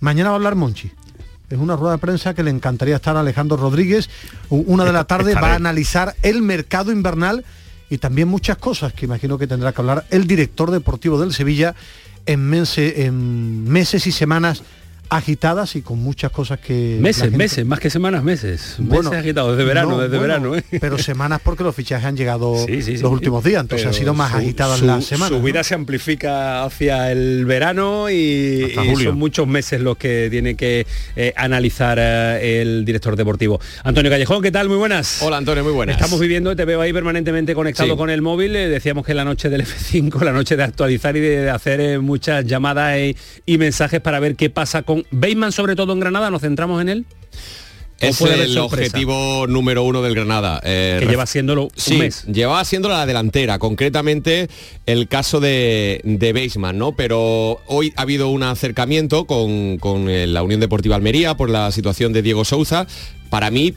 Mañana 0.01 0.31
va 0.31 0.35
a 0.35 0.37
hablar 0.37 0.55
Monchi. 0.55 0.91
Es 1.51 1.59
una 1.59 1.77
rueda 1.77 1.93
de 1.93 1.99
prensa 1.99 2.35
que 2.35 2.43
le 2.43 2.51
encantaría 2.51 2.97
estar 2.97 3.17
a 3.17 3.21
Alejandro 3.21 3.57
Rodríguez. 3.57 4.11
Una 4.51 4.85
de 4.85 4.93
la 4.93 5.05
tarde 5.05 5.35
va 5.35 5.53
a 5.53 5.55
analizar 5.55 6.15
el 6.23 6.43
mercado 6.43 6.93
invernal 6.93 7.45
y 7.89 7.99
también 7.99 8.29
muchas 8.29 8.59
cosas 8.59 8.93
que 8.93 9.07
imagino 9.07 9.39
que 9.39 9.47
tendrá 9.47 9.73
que 9.73 9.81
hablar 9.81 10.07
el 10.11 10.27
director 10.27 10.71
deportivo 10.71 11.19
del 11.19 11.33
Sevilla 11.33 11.75
en, 12.27 12.53
en 12.53 13.65
meses 13.65 14.07
y 14.07 14.13
semanas 14.13 14.63
agitadas 15.11 15.77
y 15.77 15.83
con 15.83 15.99
muchas 15.99 16.31
cosas 16.31 16.59
que... 16.59 16.99
Meses, 17.01 17.33
meses, 17.33 17.65
más 17.65 17.81
que 17.81 17.91
semanas, 17.91 18.23
meses. 18.23 18.77
Bueno, 18.79 19.11
meses 19.11 19.25
agitados, 19.25 19.57
desde 19.57 19.67
verano, 19.67 19.99
desde 19.99 20.19
verano. 20.19 20.57
¿eh? 20.57 20.65
Pero 20.81 20.99
semanas 20.99 21.41
porque 21.43 21.65
los 21.65 21.75
fichajes 21.75 22.07
han 22.07 22.17
llegado 22.17 22.55
los 22.69 23.13
últimos 23.13 23.43
días, 23.45 23.63
entonces 23.63 23.87
ha 23.87 23.93
sido 23.93 24.15
más 24.15 24.35
agitada 24.35 24.77
la 24.79 25.01
semana. 25.01 25.29
Su 25.29 25.43
vida 25.43 25.65
se 25.65 25.75
amplifica 25.75 26.65
hacia 26.65 27.11
el 27.11 27.47
verano 27.47 28.11
y, 28.11 28.75
son 29.03 29.19
muchos 29.19 29.47
meses 29.47 29.81
los 29.81 29.97
que 29.97 30.29
tiene 30.31 30.55
que 30.55 30.87
eh, 31.17 31.33
analizar 31.37 31.99
eh, 32.01 32.61
el 32.61 32.85
director 32.85 33.17
deportivo. 33.17 33.61
Antonio 33.85 34.11
Callejón, 34.11 34.43
¿qué 34.43 34.51
tal? 34.51 34.69
Muy 34.69 34.79
buenas. 34.79 35.23
Hola 35.23 35.39
Antonio, 35.39 35.65
muy 35.65 35.73
buenas. 35.73 35.97
Estamos 35.97 36.21
viviendo, 36.21 36.55
te 36.55 36.65
veo 36.65 36.81
ahí 36.81 36.93
permanentemente 36.93 37.55
conectado 37.55 37.97
con 37.97 38.11
el 38.11 38.23
móvil. 38.23 38.53
decíamos 38.53 39.07
que 39.07 39.15
la 39.15 39.25
noche 39.25 39.49
del 39.49 39.65
F5, 39.65 40.21
la 40.25 40.33
noche 40.33 40.57
de 40.57 40.65
actualizar 40.65 41.17
y 41.17 41.21
de 41.21 41.51
hacer 41.51 42.01
muchas 42.01 42.45
llamadas 42.45 42.99
y 43.47 43.59
mensajes 43.59 44.01
para 44.01 44.21
ver 44.21 44.37
qué 44.37 44.51
pasa 44.51 44.83
con 44.83 44.98
Bateman, 45.11 45.53
sobre 45.53 45.77
todo 45.77 45.93
en 45.93 46.01
Granada, 46.01 46.31
nos 46.31 46.43
centramos 46.43 46.81
en 46.83 46.89
él. 46.89 47.07
Es 48.01 48.21
el 48.21 48.57
objetivo 48.59 49.47
número 49.49 49.83
uno 49.83 50.03
del 50.03 50.15
Granada. 50.15 50.61
Eh, 50.63 50.99
que 51.01 51.07
lleva 51.07 51.25
haciéndolo 51.25 51.65
un 51.65 51.71
sí, 51.75 51.97
mes. 51.97 52.25
Lleva 52.27 52.61
haciéndolo 52.61 52.95
la 52.95 53.07
delantera, 53.07 53.59
concretamente 53.59 54.49
el 54.87 55.09
caso 55.09 55.41
de, 55.41 56.01
de 56.05 56.33
Baseman, 56.33 56.79
¿no? 56.79 56.93
Pero 56.93 57.61
hoy 57.67 57.93
ha 57.97 58.03
habido 58.03 58.29
un 58.29 58.45
acercamiento 58.45 59.27
con, 59.27 59.79
con 59.79 60.09
eh, 60.09 60.29
la 60.29 60.45
Unión 60.45 60.61
Deportiva 60.61 60.95
Almería 60.95 61.37
por 61.37 61.51
la 61.51 61.73
situación 61.73 62.13
de 62.13 62.23
Diego 62.23 62.45
Souza. 62.45 62.87
Para 63.31 63.51
mí, 63.51 63.75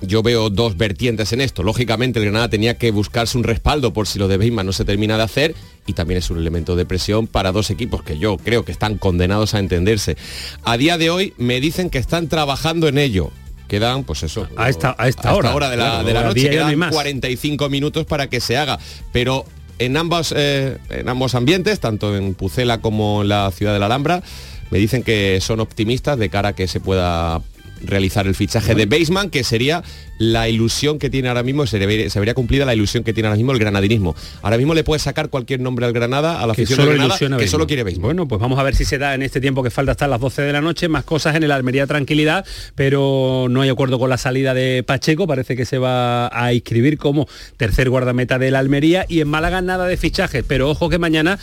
yo 0.00 0.22
veo 0.22 0.50
dos 0.50 0.76
vertientes 0.76 1.32
en 1.32 1.40
esto. 1.40 1.62
Lógicamente 1.62 2.18
el 2.18 2.26
Granada 2.26 2.48
tenía 2.48 2.76
que 2.76 2.90
buscarse 2.90 3.38
un 3.38 3.44
respaldo 3.44 3.92
por 3.92 4.06
si 4.06 4.18
lo 4.18 4.28
de 4.28 4.36
Bateman 4.36 4.66
no 4.66 4.72
se 4.72 4.84
termina 4.84 5.16
de 5.16 5.22
hacer 5.22 5.54
y 5.86 5.92
también 5.92 6.18
es 6.18 6.30
un 6.30 6.38
elemento 6.38 6.76
de 6.76 6.84
presión 6.84 7.26
para 7.26 7.52
dos 7.52 7.70
equipos 7.70 8.02
que 8.02 8.18
yo 8.18 8.36
creo 8.36 8.64
que 8.64 8.72
están 8.72 8.98
condenados 8.98 9.54
a 9.54 9.58
entenderse. 9.58 10.16
A 10.64 10.76
día 10.76 10.98
de 10.98 11.10
hoy 11.10 11.34
me 11.38 11.60
dicen 11.60 11.90
que 11.90 11.98
están 11.98 12.28
trabajando 12.28 12.88
en 12.88 12.98
ello. 12.98 13.30
Quedan, 13.68 14.04
pues 14.04 14.22
eso, 14.22 14.46
a 14.56 14.68
esta, 14.68 14.94
a 14.96 15.08
esta, 15.08 15.34
hora, 15.34 15.68
de 15.68 15.76
la, 15.76 16.04
de 16.04 16.14
la 16.14 16.22
noche, 16.22 16.48
quedan 16.48 16.88
45 16.88 17.68
minutos 17.68 18.06
para 18.06 18.28
que 18.28 18.38
se 18.38 18.56
haga. 18.56 18.78
Pero 19.10 19.44
en 19.80 19.96
ambos, 19.96 20.32
eh, 20.36 20.78
en 20.88 21.08
ambos 21.08 21.34
ambientes, 21.34 21.80
tanto 21.80 22.16
en 22.16 22.34
Pucela 22.34 22.80
como 22.80 23.22
en 23.22 23.28
la 23.28 23.50
ciudad 23.50 23.72
de 23.72 23.80
la 23.80 23.86
Alhambra, 23.86 24.22
me 24.70 24.78
dicen 24.78 25.02
que 25.02 25.40
son 25.40 25.58
optimistas 25.58 26.16
de 26.16 26.28
cara 26.28 26.50
a 26.50 26.52
que 26.54 26.68
se 26.68 26.78
pueda 26.78 27.42
realizar 27.84 28.26
el 28.26 28.34
fichaje 28.34 28.74
de 28.74 28.86
Baseman, 28.86 29.30
que 29.30 29.44
sería 29.44 29.82
la 30.18 30.48
ilusión 30.48 30.98
que 30.98 31.10
tiene 31.10 31.28
ahora 31.28 31.42
mismo, 31.42 31.66
se, 31.66 31.78
debería- 31.78 32.08
se 32.08 32.18
vería 32.18 32.32
cumplida 32.34 32.64
la 32.64 32.74
ilusión 32.74 33.04
que 33.04 33.12
tiene 33.12 33.26
ahora 33.28 33.36
mismo 33.36 33.52
el 33.52 33.58
granadinismo. 33.58 34.16
Ahora 34.42 34.56
mismo 34.56 34.72
le 34.74 34.82
puede 34.82 34.98
sacar 34.98 35.28
cualquier 35.28 35.60
nombre 35.60 35.84
al 35.84 35.92
Granada, 35.92 36.40
a 36.42 36.46
la 36.46 36.52
afición 36.54 36.78
de 36.78 36.86
Granada, 36.86 37.18
que 37.18 37.24
Baseman. 37.26 37.48
solo 37.48 37.66
quiere 37.66 37.82
Baseman. 37.82 38.02
Bueno, 38.02 38.26
pues 38.28 38.40
vamos 38.40 38.58
a 38.58 38.62
ver 38.62 38.74
si 38.74 38.84
se 38.86 38.96
da 38.98 39.14
en 39.14 39.22
este 39.22 39.40
tiempo 39.40 39.62
que 39.62 39.70
falta 39.70 39.92
hasta 39.92 40.06
las 40.08 40.20
12 40.20 40.42
de 40.42 40.52
la 40.52 40.60
noche, 40.62 40.88
más 40.88 41.04
cosas 41.04 41.36
en 41.36 41.42
el 41.42 41.50
Almería 41.50 41.86
Tranquilidad, 41.86 42.46
pero 42.74 43.46
no 43.50 43.60
hay 43.60 43.68
acuerdo 43.68 43.98
con 43.98 44.08
la 44.08 44.16
salida 44.18 44.54
de 44.54 44.82
Pacheco, 44.82 45.26
parece 45.26 45.54
que 45.56 45.66
se 45.66 45.78
va 45.78 46.28
a 46.32 46.52
inscribir 46.54 46.96
como 46.98 47.28
tercer 47.56 47.90
guardameta 47.90 48.38
del 48.38 48.56
Almería 48.56 49.04
y 49.08 49.20
en 49.20 49.28
Málaga 49.28 49.60
nada 49.60 49.86
de 49.86 49.96
fichajes, 49.96 50.44
pero 50.48 50.70
ojo 50.70 50.88
que 50.88 50.98
mañana 50.98 51.38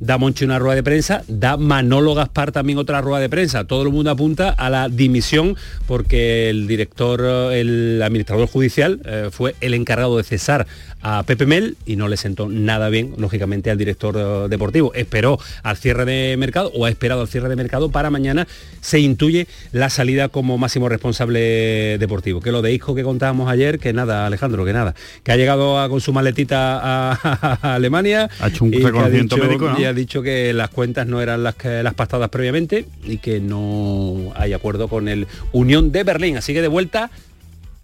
da 0.00 0.16
Monchi 0.18 0.44
una 0.44 0.58
rueda 0.58 0.76
de 0.76 0.82
prensa, 0.82 1.22
da 1.28 1.56
Manolo 1.56 2.14
Gaspar 2.14 2.52
también 2.52 2.78
otra 2.78 3.00
rueda 3.00 3.20
de 3.20 3.28
prensa. 3.28 3.64
Todo 3.64 3.82
el 3.82 3.90
mundo 3.90 4.10
apunta 4.10 4.50
a 4.50 4.70
la 4.70 4.88
dimisión 4.88 5.56
porque 5.86 6.50
el 6.50 6.66
director, 6.68 7.20
eh, 7.24 7.60
el 7.60 8.02
administrador 8.02 8.48
judicial 8.48 9.00
eh, 9.04 9.28
fue 9.32 9.54
el 9.60 9.74
encargado 9.74 10.16
de 10.16 10.22
cesar 10.24 10.66
a 11.00 11.22
Pepe 11.22 11.46
Mel 11.46 11.76
y 11.86 11.94
no 11.94 12.08
le 12.08 12.16
sentó 12.16 12.48
nada 12.48 12.88
bien, 12.88 13.14
lógicamente, 13.18 13.70
al 13.70 13.78
director 13.78 14.16
eh, 14.18 14.48
deportivo. 14.48 14.92
Esperó 14.94 15.38
al 15.62 15.76
cierre 15.76 16.04
de 16.04 16.36
mercado 16.36 16.70
o 16.74 16.84
ha 16.86 16.90
esperado 16.90 17.20
al 17.20 17.28
cierre 17.28 17.48
de 17.48 17.56
mercado 17.56 17.90
para 17.90 18.10
mañana 18.10 18.46
se 18.80 18.98
intuye 19.00 19.46
la 19.72 19.90
salida 19.90 20.28
como 20.28 20.58
máximo 20.58 20.88
responsable 20.88 21.98
deportivo. 21.98 22.40
Que 22.40 22.52
lo 22.52 22.62
de 22.62 22.72
Isco 22.72 22.94
que 22.94 23.02
contábamos 23.02 23.48
ayer, 23.50 23.78
que 23.78 23.92
nada, 23.92 24.26
Alejandro, 24.26 24.64
que 24.64 24.72
nada. 24.72 24.94
Que 25.22 25.32
ha 25.32 25.36
llegado 25.36 25.78
a- 25.80 25.88
con 25.88 26.00
su 26.00 26.12
maletita 26.12 26.78
a, 27.12 27.58
a 27.62 27.74
Alemania. 27.74 28.28
Ha 28.40 28.48
hecho 28.48 28.64
un 28.64 28.72
reconocimiento 28.86 29.36
médico, 29.48 29.66
¿no? 29.70 29.76
Y 29.88 29.90
ha 29.90 29.94
dicho 29.94 30.22
que 30.22 30.52
las 30.52 30.68
cuentas 30.68 31.06
no 31.06 31.20
eran 31.20 31.42
las, 31.42 31.54
que, 31.54 31.82
las 31.82 31.94
pactadas 31.94 32.28
previamente 32.28 32.86
y 33.04 33.18
que 33.18 33.40
no 33.40 34.32
hay 34.34 34.52
acuerdo 34.52 34.88
con 34.88 35.08
el 35.08 35.26
Unión 35.52 35.92
de 35.92 36.04
Berlín. 36.04 36.36
Así 36.36 36.52
que 36.52 36.60
de 36.60 36.68
vuelta 36.68 37.10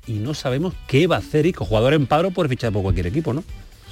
y 0.06 0.14
no 0.14 0.34
sabemos 0.34 0.74
qué 0.86 1.06
va 1.06 1.16
a 1.16 1.20
hacer 1.20 1.46
Ico, 1.46 1.64
jugador 1.64 1.94
en 1.94 2.06
paro 2.06 2.30
por 2.30 2.48
fichar 2.48 2.72
por 2.72 2.82
cualquier 2.82 3.06
equipo, 3.06 3.32
¿no? 3.32 3.42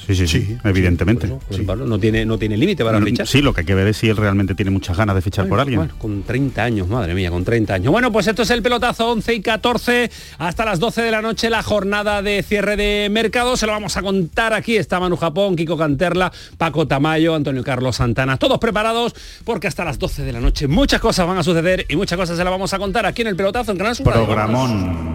Sí, 0.07 0.15
sí, 0.15 0.27
sí, 0.27 0.57
evidentemente. 0.65 1.27
Eso, 1.27 1.41
Sí. 1.51 1.65
no 1.65 1.99
tiene, 1.99 2.25
no 2.25 2.39
tiene 2.39 2.57
límite 2.57 2.85
para 2.85 2.99
No, 2.99 3.07
fichar. 3.07 3.27
Sí, 3.27 3.41
lo 3.41 3.53
que 3.55 3.61
hay 3.61 3.67
que 3.67 3.75
ver 3.75 3.87
es 3.89 3.97
si 3.97 4.09
él 4.09 4.17
realmente 4.17 4.55
tiene 4.55 4.71
muchas 4.71 4.97
ganas 4.97 5.15
de 5.15 5.23
fichar 5.23 5.49
por 5.49 5.61
alguien. 5.61 5.79
Bueno, 5.79 5.95
con 5.99 6.23
30 6.23 6.63
años, 6.65 6.89
madre 6.89 7.15
mía, 7.15 7.31
con 7.31 7.45
30 7.45 7.75
años. 7.75 7.93
Bueno, 7.93 8.11
pues 8.11 8.27
esto 8.27 8.43
es 8.43 8.51
el 8.51 8.63
pelotazo 8.63 9.11
11 9.13 9.35
y 9.35 9.41
14 9.41 10.11
hasta 10.39 10.65
las 10.65 10.81
12 10.81 11.03
de 11.03 11.11
la 11.11 11.23
noche, 11.23 11.51
la 11.51 11.63
jornada 11.63 12.23
de 12.23 12.43
cierre 12.43 12.77
de 12.77 13.09
mercado. 13.11 13.57
Se 13.57 13.67
lo 13.67 13.73
vamos 13.73 13.97
a 13.97 14.03
contar 14.03 14.53
aquí. 14.53 14.77
Está 14.77 14.99
Manu 15.01 15.17
Japón, 15.17 15.57
Kiko 15.57 15.77
Canterla, 15.77 16.33
Paco 16.59 16.87
Tamayo, 16.87 17.35
Antonio 17.35 17.63
Carlos 17.63 17.97
Santana. 17.97 18.37
Todos 18.37 18.59
preparados 18.59 19.15
porque 19.45 19.67
hasta 19.69 19.85
las 19.85 19.99
12 19.99 20.23
de 20.25 20.33
la 20.33 20.41
noche 20.41 20.67
muchas 20.69 21.01
cosas 21.01 21.27
van 21.27 21.39
a 21.39 21.43
suceder 21.43 21.87
y 21.89 21.97
muchas 21.97 22.19
cosas 22.19 22.37
se 22.37 22.45
las 22.45 22.51
vamos 22.51 22.73
a 22.75 22.79
contar 22.79 23.07
aquí 23.07 23.23
en 23.23 23.29
el 23.29 23.37
pelotazo 23.37 23.73
en 23.73 23.79
Canal 23.79 23.95
Sur. 23.97 24.05
Programón. 24.13 25.15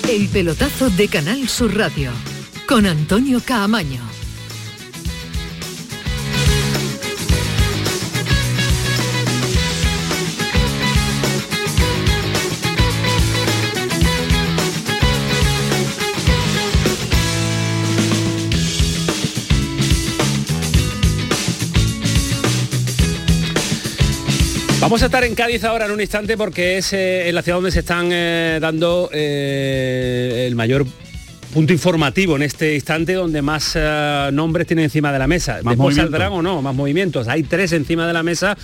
El 0.08 0.28
pelotazo 0.28 0.90
de 0.90 1.08
Canal 1.08 1.48
Sur 1.48 1.76
Radio, 1.76 2.12
con 2.68 2.86
Antonio 2.86 3.40
Caamaño. 3.44 4.15
Vamos 24.86 25.02
a 25.02 25.06
estar 25.06 25.24
en 25.24 25.34
Cádiz 25.34 25.64
ahora 25.64 25.86
en 25.86 25.90
un 25.90 26.00
instante 26.00 26.36
porque 26.36 26.78
es 26.78 26.92
eh, 26.92 27.28
en 27.28 27.34
la 27.34 27.42
ciudad 27.42 27.56
donde 27.56 27.72
se 27.72 27.80
están 27.80 28.08
eh, 28.12 28.60
dando 28.62 29.10
eh, 29.12 30.44
el 30.46 30.54
mayor 30.54 30.86
punto 31.52 31.72
informativo 31.72 32.36
en 32.36 32.42
este 32.42 32.76
instante 32.76 33.14
donde 33.14 33.42
más 33.42 33.72
eh, 33.74 34.30
nombres 34.32 34.68
tiene 34.68 34.84
encima 34.84 35.10
de 35.10 35.18
la 35.18 35.26
mesa. 35.26 35.54
Más 35.54 35.72
Después 35.72 35.78
movimiento. 35.78 36.12
saldrán 36.12 36.32
o 36.34 36.40
no, 36.40 36.62
más 36.62 36.72
movimientos. 36.72 37.26
Hay 37.26 37.42
tres 37.42 37.72
encima 37.72 38.06
de 38.06 38.12
la 38.12 38.22
mesa 38.22 38.56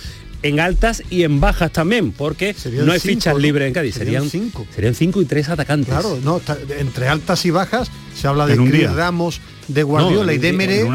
en 0.43 0.61
altas 0.61 1.03
y 1.09 1.23
en 1.23 1.41
bajas 1.41 1.73
también, 1.73 2.13
porque 2.13 2.53
Serían 2.53 2.85
no 2.85 2.93
hay 2.93 3.01
cinco, 3.01 3.15
fichas 3.15 3.33
¿no? 3.33 3.39
libres 3.39 3.67
en 3.67 3.73
Cádiz. 3.73 3.95
Serían 3.95 4.29
Serían, 4.29 4.49
cinco. 4.49 4.65
Serían 4.73 4.95
cinco 4.95 5.21
y 5.21 5.25
tres 5.25 5.49
atacantes. 5.49 5.89
Claro, 5.89 6.19
no, 6.23 6.39
entre 6.79 7.09
altas 7.09 7.45
y 7.45 7.51
bajas 7.51 7.91
se 8.15 8.29
habla 8.29 8.45
de 8.45 8.57
día. 8.57 8.93
Ramos, 8.93 9.41
de 9.67 9.83
Guardiola 9.83 10.25
No, 10.25 10.31
y 10.31 10.37
de 10.37 10.49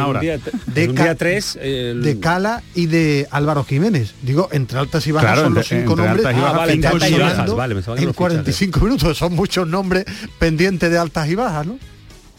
hora. 0.06 0.20
de, 0.20 0.94
Ca- 0.94 1.14
tres, 1.14 1.58
el- 1.60 2.02
de 2.02 2.18
Cala 2.20 2.62
y 2.74 2.86
de 2.86 3.26
Álvaro 3.30 3.64
Jiménez. 3.64 4.14
Digo, 4.22 4.48
entre 4.52 4.78
altas 4.78 5.06
y 5.06 5.12
bajas 5.12 5.30
Claro, 5.32 5.42
son 5.44 5.54
los 5.54 5.66
cinco 5.66 5.96
nombres 5.96 6.26
altas 6.26 6.36
y 6.36 6.40
bajas, 6.40 6.56
vale, 6.56 6.72
y 6.74 7.18
bajas, 7.18 7.54
vale, 7.54 7.72
en 7.72 7.76
los 7.76 7.84
fichajes. 7.86 8.16
45 8.16 8.80
minutos. 8.80 9.18
Son 9.18 9.34
muchos 9.34 9.66
nombres 9.66 10.04
pendientes 10.38 10.90
de 10.90 10.98
altas 10.98 11.28
y 11.28 11.34
bajas, 11.34 11.66
¿no? 11.66 11.78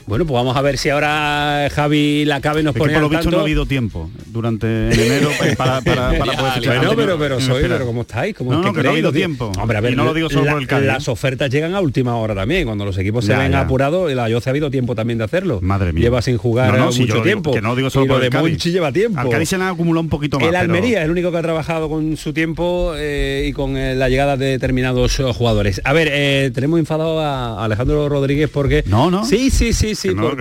Bueno, 0.09 0.25
pues 0.25 0.33
vamos 0.33 0.57
a 0.57 0.61
ver 0.61 0.77
si 0.77 0.89
ahora 0.89 1.69
Javi 1.71 2.25
Lacabe 2.25 2.63
nos 2.63 2.71
Es 2.71 2.73
que 2.75 2.79
pone 2.79 2.93
por 2.93 3.01
lo 3.03 3.05
al 3.07 3.09
visto 3.11 3.25
no 3.25 3.29
tanto. 3.31 3.39
ha 3.39 3.43
habido 3.43 3.65
tiempo 3.65 4.09
durante 4.27 4.65
en 4.91 4.99
enero 4.99 5.29
para, 5.57 5.81
para, 5.81 6.09
para 6.11 6.11
poder 6.17 6.35
Ya, 6.35 6.51
fichar. 6.55 6.77
Bueno, 6.77 6.95
pero, 6.95 7.19
pero 7.19 7.39
soy, 7.39 7.61
pero 7.61 7.85
¿cómo 7.85 8.01
estáis? 8.01 8.35
¿Cómo 8.35 8.51
No, 8.51 8.57
es 8.59 8.63
que 8.63 8.67
no, 8.69 8.73
que 8.73 8.83
no 8.83 8.89
ha 8.89 8.91
habido 8.93 9.11
tiempo. 9.13 9.51
Hombre, 9.59 9.77
a 9.77 9.81
ver, 9.81 9.93
Y 9.93 9.95
no 9.95 10.05
lo 10.05 10.13
digo 10.13 10.29
solo 10.29 10.45
la- 10.45 10.51
por 10.53 10.61
el 10.61 10.67
Cádiz, 10.67 10.87
Las 10.87 11.07
¿eh? 11.07 11.11
ofertas 11.11 11.49
llegan 11.51 11.75
a 11.75 11.79
última 11.81 12.15
hora 12.15 12.33
también, 12.33 12.65
cuando 12.65 12.85
los 12.85 12.97
equipos 12.97 13.23
se 13.25 13.31
Ya, 13.33 13.37
ven 13.39 13.51
ya. 13.51 13.61
apurados, 13.61 14.11
la 14.11 14.27
Yoce 14.29 14.49
ha 14.49 14.51
habido 14.51 14.71
tiempo 14.71 14.95
también 14.95 15.19
de 15.19 15.25
hacerlo. 15.25 15.59
Madre 15.61 15.93
mía. 15.93 16.03
Lleva 16.03 16.21
sin 16.23 16.37
jugar 16.37 16.71
No, 16.73 16.77
no, 16.85 16.89
eh, 16.89 16.93
si 16.93 17.01
mucho 17.01 17.13
lo 17.13 17.19
digo- 17.21 17.23
tiempo. 17.25 17.53
que 17.53 17.61
no 17.61 17.75
digo 17.75 17.89
solo 17.91 18.05
y 18.05 18.07
lo 18.07 18.13
por 18.15 18.21
de 18.21 18.27
el 18.27 18.31
Cádiz. 18.33 18.49
Monchi 18.51 18.71
lleva 18.71 18.91
tiempo. 18.91 19.19
Al 19.19 19.29
Cádiz 19.29 19.49
se 19.49 19.57
le 19.59 19.63
ha 19.65 19.69
acumulado 19.69 20.01
un 20.01 20.09
poquito 20.09 20.37
más. 20.39 20.45
El 20.47 20.51
pero- 20.51 20.61
Almería 20.63 20.99
es 20.99 21.05
el 21.05 21.11
único 21.11 21.31
que 21.31 21.37
ha 21.37 21.41
trabajado 21.43 21.87
con 21.87 22.17
su 22.17 22.33
tiempo 22.33 22.93
eh, 22.97 23.45
y 23.47 23.53
con 23.53 23.77
eh, 23.77 23.93
la 23.93 24.09
llegada 24.09 24.37
de 24.37 24.47
determinados 24.47 25.19
eh, 25.19 25.23
jugadores. 25.33 25.81
A 25.83 25.93
ver, 25.93 26.09
eh, 26.11 26.49
tenemos 26.53 26.79
enfadado 26.79 27.19
a 27.19 27.63
Alejandro 27.63 28.09
Rodríguez 28.09 28.49
porque... 28.51 28.83
No, 28.87 29.11
no. 29.11 29.23
Sí, 29.23 29.51
sí, 29.51 29.71
sí, 29.73 29.93
sí. 29.99 30.09
no, 30.15 30.31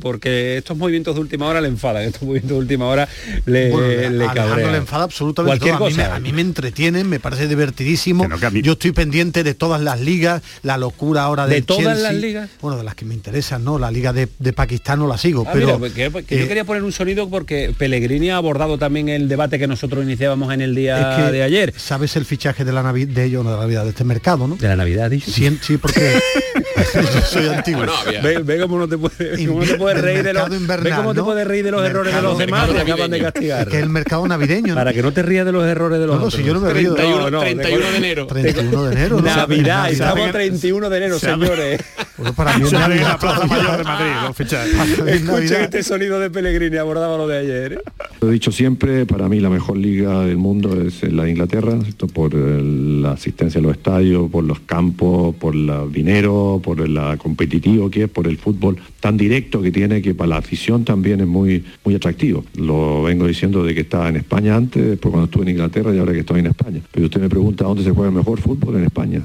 porque, 0.00 0.56
estos 0.58 0.76
movimientos 0.76 1.14
de 1.14 1.20
última 1.20 1.46
hora 1.46 1.60
le 1.60 1.68
enfadan, 1.68 2.02
estos 2.04 2.22
movimientos 2.22 2.50
de 2.50 2.58
última 2.58 2.86
hora 2.86 3.08
le, 3.46 3.70
Bueno, 3.70 4.10
le 4.10 4.26
cabrean. 4.26 4.72
le 4.72 4.78
enfada 4.78 5.04
absolutamente 5.04 5.58
Cualquier 5.58 5.76
todo. 5.76 5.86
A 5.86 5.90
mí, 5.90 5.96
me, 5.96 6.02
cosa. 6.02 6.14
a 6.16 6.20
mí 6.20 6.32
me 6.32 6.40
entretienen, 6.42 7.08
me 7.08 7.20
parece 7.20 7.48
divertidísimo. 7.48 8.22
Que 8.24 8.28
no, 8.28 8.38
que 8.38 8.46
a 8.46 8.50
mí- 8.50 8.62
Yo 8.62 8.72
estoy 8.72 8.92
pendiente 8.92 9.42
de 9.44 9.54
todas 9.54 9.80
las 9.80 10.00
ligas, 10.00 10.42
la 10.62 10.76
locura 10.78 11.22
ahora 11.22 11.46
¿De 11.46 11.54
del 11.56 11.64
todas 11.64 11.84
Chelsea. 11.84 12.02
las 12.12 12.14
ligas? 12.14 12.50
Bueno, 12.60 12.76
de 12.78 12.84
las 12.84 12.94
que 12.94 13.04
me 13.04 13.14
interesan, 13.14 13.64
¿no? 13.64 13.78
La 13.78 13.90
liga 13.90 14.12
de, 14.12 14.28
de 14.38 14.52
Pakistán 14.52 14.98
no 14.98 15.06
la 15.06 15.18
sigo, 15.18 15.44
Ah, 15.46 15.50
pero... 15.52 15.66
mira, 15.66 15.78
pues 15.78 15.92
que, 15.92 16.36
yo 16.36 16.44
eh, 16.44 16.48
quería 16.48 16.64
poner 16.64 16.82
un 16.82 16.92
sonido 16.92 17.28
porque 17.28 17.72
Pellegrini 17.76 18.30
ha 18.30 18.36
abordado 18.36 18.78
también 18.78 19.08
el 19.08 19.28
debate 19.28 19.58
que 19.58 19.66
nosotros 19.66 20.04
iniciábamos 20.04 20.52
en 20.52 20.60
el 20.60 20.74
día 20.74 21.18
es 21.18 21.24
que, 21.26 21.32
de 21.32 21.42
ayer. 21.42 21.72
¿Sabes 21.76 22.16
el 22.16 22.24
fichaje 22.24 22.64
de 22.64 22.72
la 22.72 22.82
Navidad, 22.82 23.14
de 23.14 23.24
ellos, 23.24 23.44
no, 23.44 23.50
de 23.50 23.56
la 23.56 23.62
Navidad, 23.62 23.84
de 23.84 23.90
este 23.90 24.04
mercado, 24.04 24.46
no? 24.48 24.56
De 24.56 24.68
la 24.68 24.76
Navidad, 24.76 25.10
dicho. 25.10 25.30
Sí, 25.30 25.58
sí, 25.62 25.76
porque 25.76 26.12
yo 26.94 27.20
soy 27.22 27.48
antiguo. 27.48 27.80
Bueno, 27.80 27.94
había- 27.96 28.20
Ve, 28.20 28.38
ve 28.38 28.58
cómo 28.60 28.78
no 28.78 28.88
te 28.88 28.96
puedes, 29.08 29.46
cómo 29.48 29.60
te 29.64 29.74
puedes 29.74 30.00
reír 30.00 30.22
de 30.22 30.32
los, 30.32 30.42
mercado 30.42 30.56
invernal, 30.60 30.84
ve 30.90 30.96
cómo 30.96 31.14
te 31.14 31.22
puedes 31.22 31.46
reír 31.46 31.64
de 31.64 31.70
los 31.70 31.84
errores 31.84 32.12
de 32.14 32.20
Mercado- 32.20 32.28
los 32.30 32.38
demás, 32.38 32.68
mercado 32.68 32.92
acaban 32.92 33.10
de 33.10 33.20
castigar. 33.20 33.62
Es 33.62 33.68
que 33.72 33.78
el 33.80 33.88
mercado 33.88 34.28
navideño, 34.28 34.68
¿no? 34.68 34.74
Para 34.74 34.92
que 34.92 35.02
no 35.02 35.12
te 35.12 35.22
rías 35.22 35.46
de 35.46 35.52
los 35.52 35.64
errores 35.64 35.98
de 36.00 36.06
los 36.06 36.14
No, 36.16 36.20
no, 36.22 36.26
otros. 36.26 36.40
si 36.40 36.46
yo 36.46 36.54
no 36.54 36.60
me 36.60 36.72
río 36.72 36.90
de- 36.90 36.96
31, 36.96 37.24
No, 37.24 37.30
no, 37.30 37.40
31 37.40 37.90
de 37.90 37.96
enero. 37.96 38.26
31 38.26 38.84
de 38.84 38.92
enero, 38.92 39.16
¿no? 39.16 39.22
Navidad, 39.22 39.46
Navidad. 39.46 39.90
estamos 39.92 40.28
a 40.28 40.32
31 40.32 40.90
de 40.90 40.96
enero, 40.96 41.18
señores. 41.18 41.80
Bueno, 42.16 42.32
para 42.34 42.56
mí 42.58 42.64
es 42.64 42.72
Navidad 42.72 43.08
la 43.08 43.18
Plaza. 43.18 43.46
Mayor 43.46 43.76
de 43.78 43.84
Madrid, 43.84 44.12
los 44.26 45.06
Escuchen 45.06 45.62
este 45.62 45.82
sonido 45.82 46.18
de 46.20 46.30
Pellegrini, 46.30 46.76
abordaba 46.76 47.16
lo 47.16 47.26
de 47.28 47.38
ayer. 47.38 47.82
Lo 48.20 48.28
he 48.28 48.32
dicho 48.32 48.50
siempre, 48.52 49.06
para 49.06 49.28
mí 49.28 49.40
la 49.40 49.50
mejor 49.50 49.76
liga 49.76 50.20
del 50.20 50.36
mundo 50.36 50.80
es 50.80 51.02
la 51.12 51.24
de 51.24 51.30
Inglaterra, 51.30 51.72
¿cierto? 51.82 52.06
por 52.06 52.32
eh, 52.34 52.38
la 52.62 53.12
asistencia 53.12 53.58
a 53.60 53.62
los 53.62 53.72
estadios, 53.72 54.30
por 54.30 54.44
los 54.44 54.60
campos, 54.60 55.34
por 55.36 55.54
el 55.54 55.70
dinero, 55.92 56.60
por 56.64 56.88
la 56.88 57.16
competitivo 57.16 57.90
que 57.90 58.04
es, 58.04 58.08
por 58.10 58.26
el 58.26 58.38
fútbol 58.38 58.76
tan 59.06 59.16
directo 59.16 59.62
que 59.62 59.70
tiene 59.70 60.02
que 60.02 60.16
para 60.16 60.30
la 60.30 60.36
afición 60.38 60.84
también 60.84 61.20
es 61.20 61.28
muy, 61.28 61.64
muy 61.84 61.94
atractivo. 61.94 62.44
Lo 62.56 63.04
vengo 63.04 63.28
diciendo 63.28 63.62
de 63.62 63.72
que 63.72 63.82
estaba 63.82 64.08
en 64.08 64.16
España 64.16 64.56
antes, 64.56 64.84
después 64.84 65.12
cuando 65.12 65.26
estuve 65.26 65.44
en 65.44 65.50
Inglaterra 65.50 65.94
y 65.94 65.98
ahora 66.00 66.12
que 66.12 66.18
estoy 66.18 66.40
en 66.40 66.46
España. 66.46 66.80
Pero 66.90 67.06
usted 67.06 67.20
me 67.20 67.28
pregunta 67.28 67.62
dónde 67.62 67.84
se 67.84 67.92
juega 67.92 68.08
el 68.08 68.16
mejor 68.16 68.40
fútbol 68.40 68.74
en 68.78 68.82
España. 68.82 69.22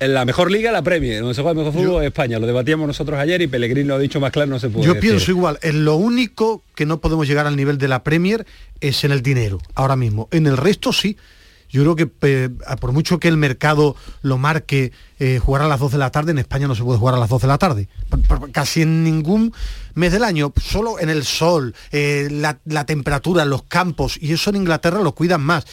En 0.00 0.14
la 0.14 0.24
mejor 0.24 0.50
liga, 0.50 0.72
la 0.72 0.80
Premier, 0.80 1.20
donde 1.20 1.34
se 1.34 1.42
juega 1.42 1.60
el 1.60 1.66
mejor 1.66 1.78
fútbol 1.78 2.02
es 2.02 2.06
España. 2.06 2.38
Lo 2.38 2.46
debatíamos 2.46 2.86
nosotros 2.86 3.18
ayer 3.18 3.42
y 3.42 3.48
Pellegrini 3.48 3.86
lo 3.86 3.96
ha 3.96 3.98
dicho 3.98 4.18
más 4.18 4.32
claro, 4.32 4.48
no 4.48 4.58
se 4.58 4.70
puede. 4.70 4.86
Yo 4.86 4.94
decir. 4.94 5.10
pienso 5.10 5.30
igual, 5.30 5.58
en 5.60 5.84
lo 5.84 5.96
único 5.96 6.62
que 6.74 6.86
no 6.86 7.02
podemos 7.02 7.28
llegar 7.28 7.46
al 7.46 7.54
nivel 7.54 7.76
de 7.76 7.88
la 7.88 8.04
Premier 8.04 8.46
es 8.80 9.04
en 9.04 9.12
el 9.12 9.20
dinero, 9.20 9.58
ahora 9.74 9.94
mismo. 9.94 10.28
En 10.30 10.46
el 10.46 10.56
resto 10.56 10.90
sí. 10.94 11.18
Yo 11.72 11.82
creo 11.82 11.96
que 11.96 12.06
por 12.80 12.92
mucho 12.92 13.18
que 13.18 13.28
el 13.28 13.38
mercado 13.38 13.96
lo 14.20 14.36
marque 14.36 14.92
eh, 15.18 15.40
jugar 15.42 15.62
a 15.62 15.68
las 15.68 15.80
2 15.80 15.92
de 15.92 15.98
la 15.98 16.10
tarde, 16.10 16.32
en 16.32 16.38
España 16.38 16.68
no 16.68 16.74
se 16.74 16.84
puede 16.84 16.98
jugar 16.98 17.14
a 17.14 17.18
las 17.18 17.30
2 17.30 17.40
de 17.40 17.48
la 17.48 17.56
tarde. 17.56 17.88
Casi 18.52 18.82
en 18.82 19.02
ningún 19.02 19.54
mes 19.94 20.12
del 20.12 20.22
año, 20.22 20.52
solo 20.62 21.00
en 21.00 21.08
el 21.08 21.24
sol, 21.24 21.74
eh, 21.90 22.28
la, 22.30 22.84
temperatura, 22.84 23.46
los 23.46 23.62
campos, 23.62 24.18
y 24.20 24.32
eso 24.32 24.50
en 24.50 24.56
Inglaterra 24.56 25.00
lo 25.00 25.14
cuidan 25.14 25.40
más 25.40 25.64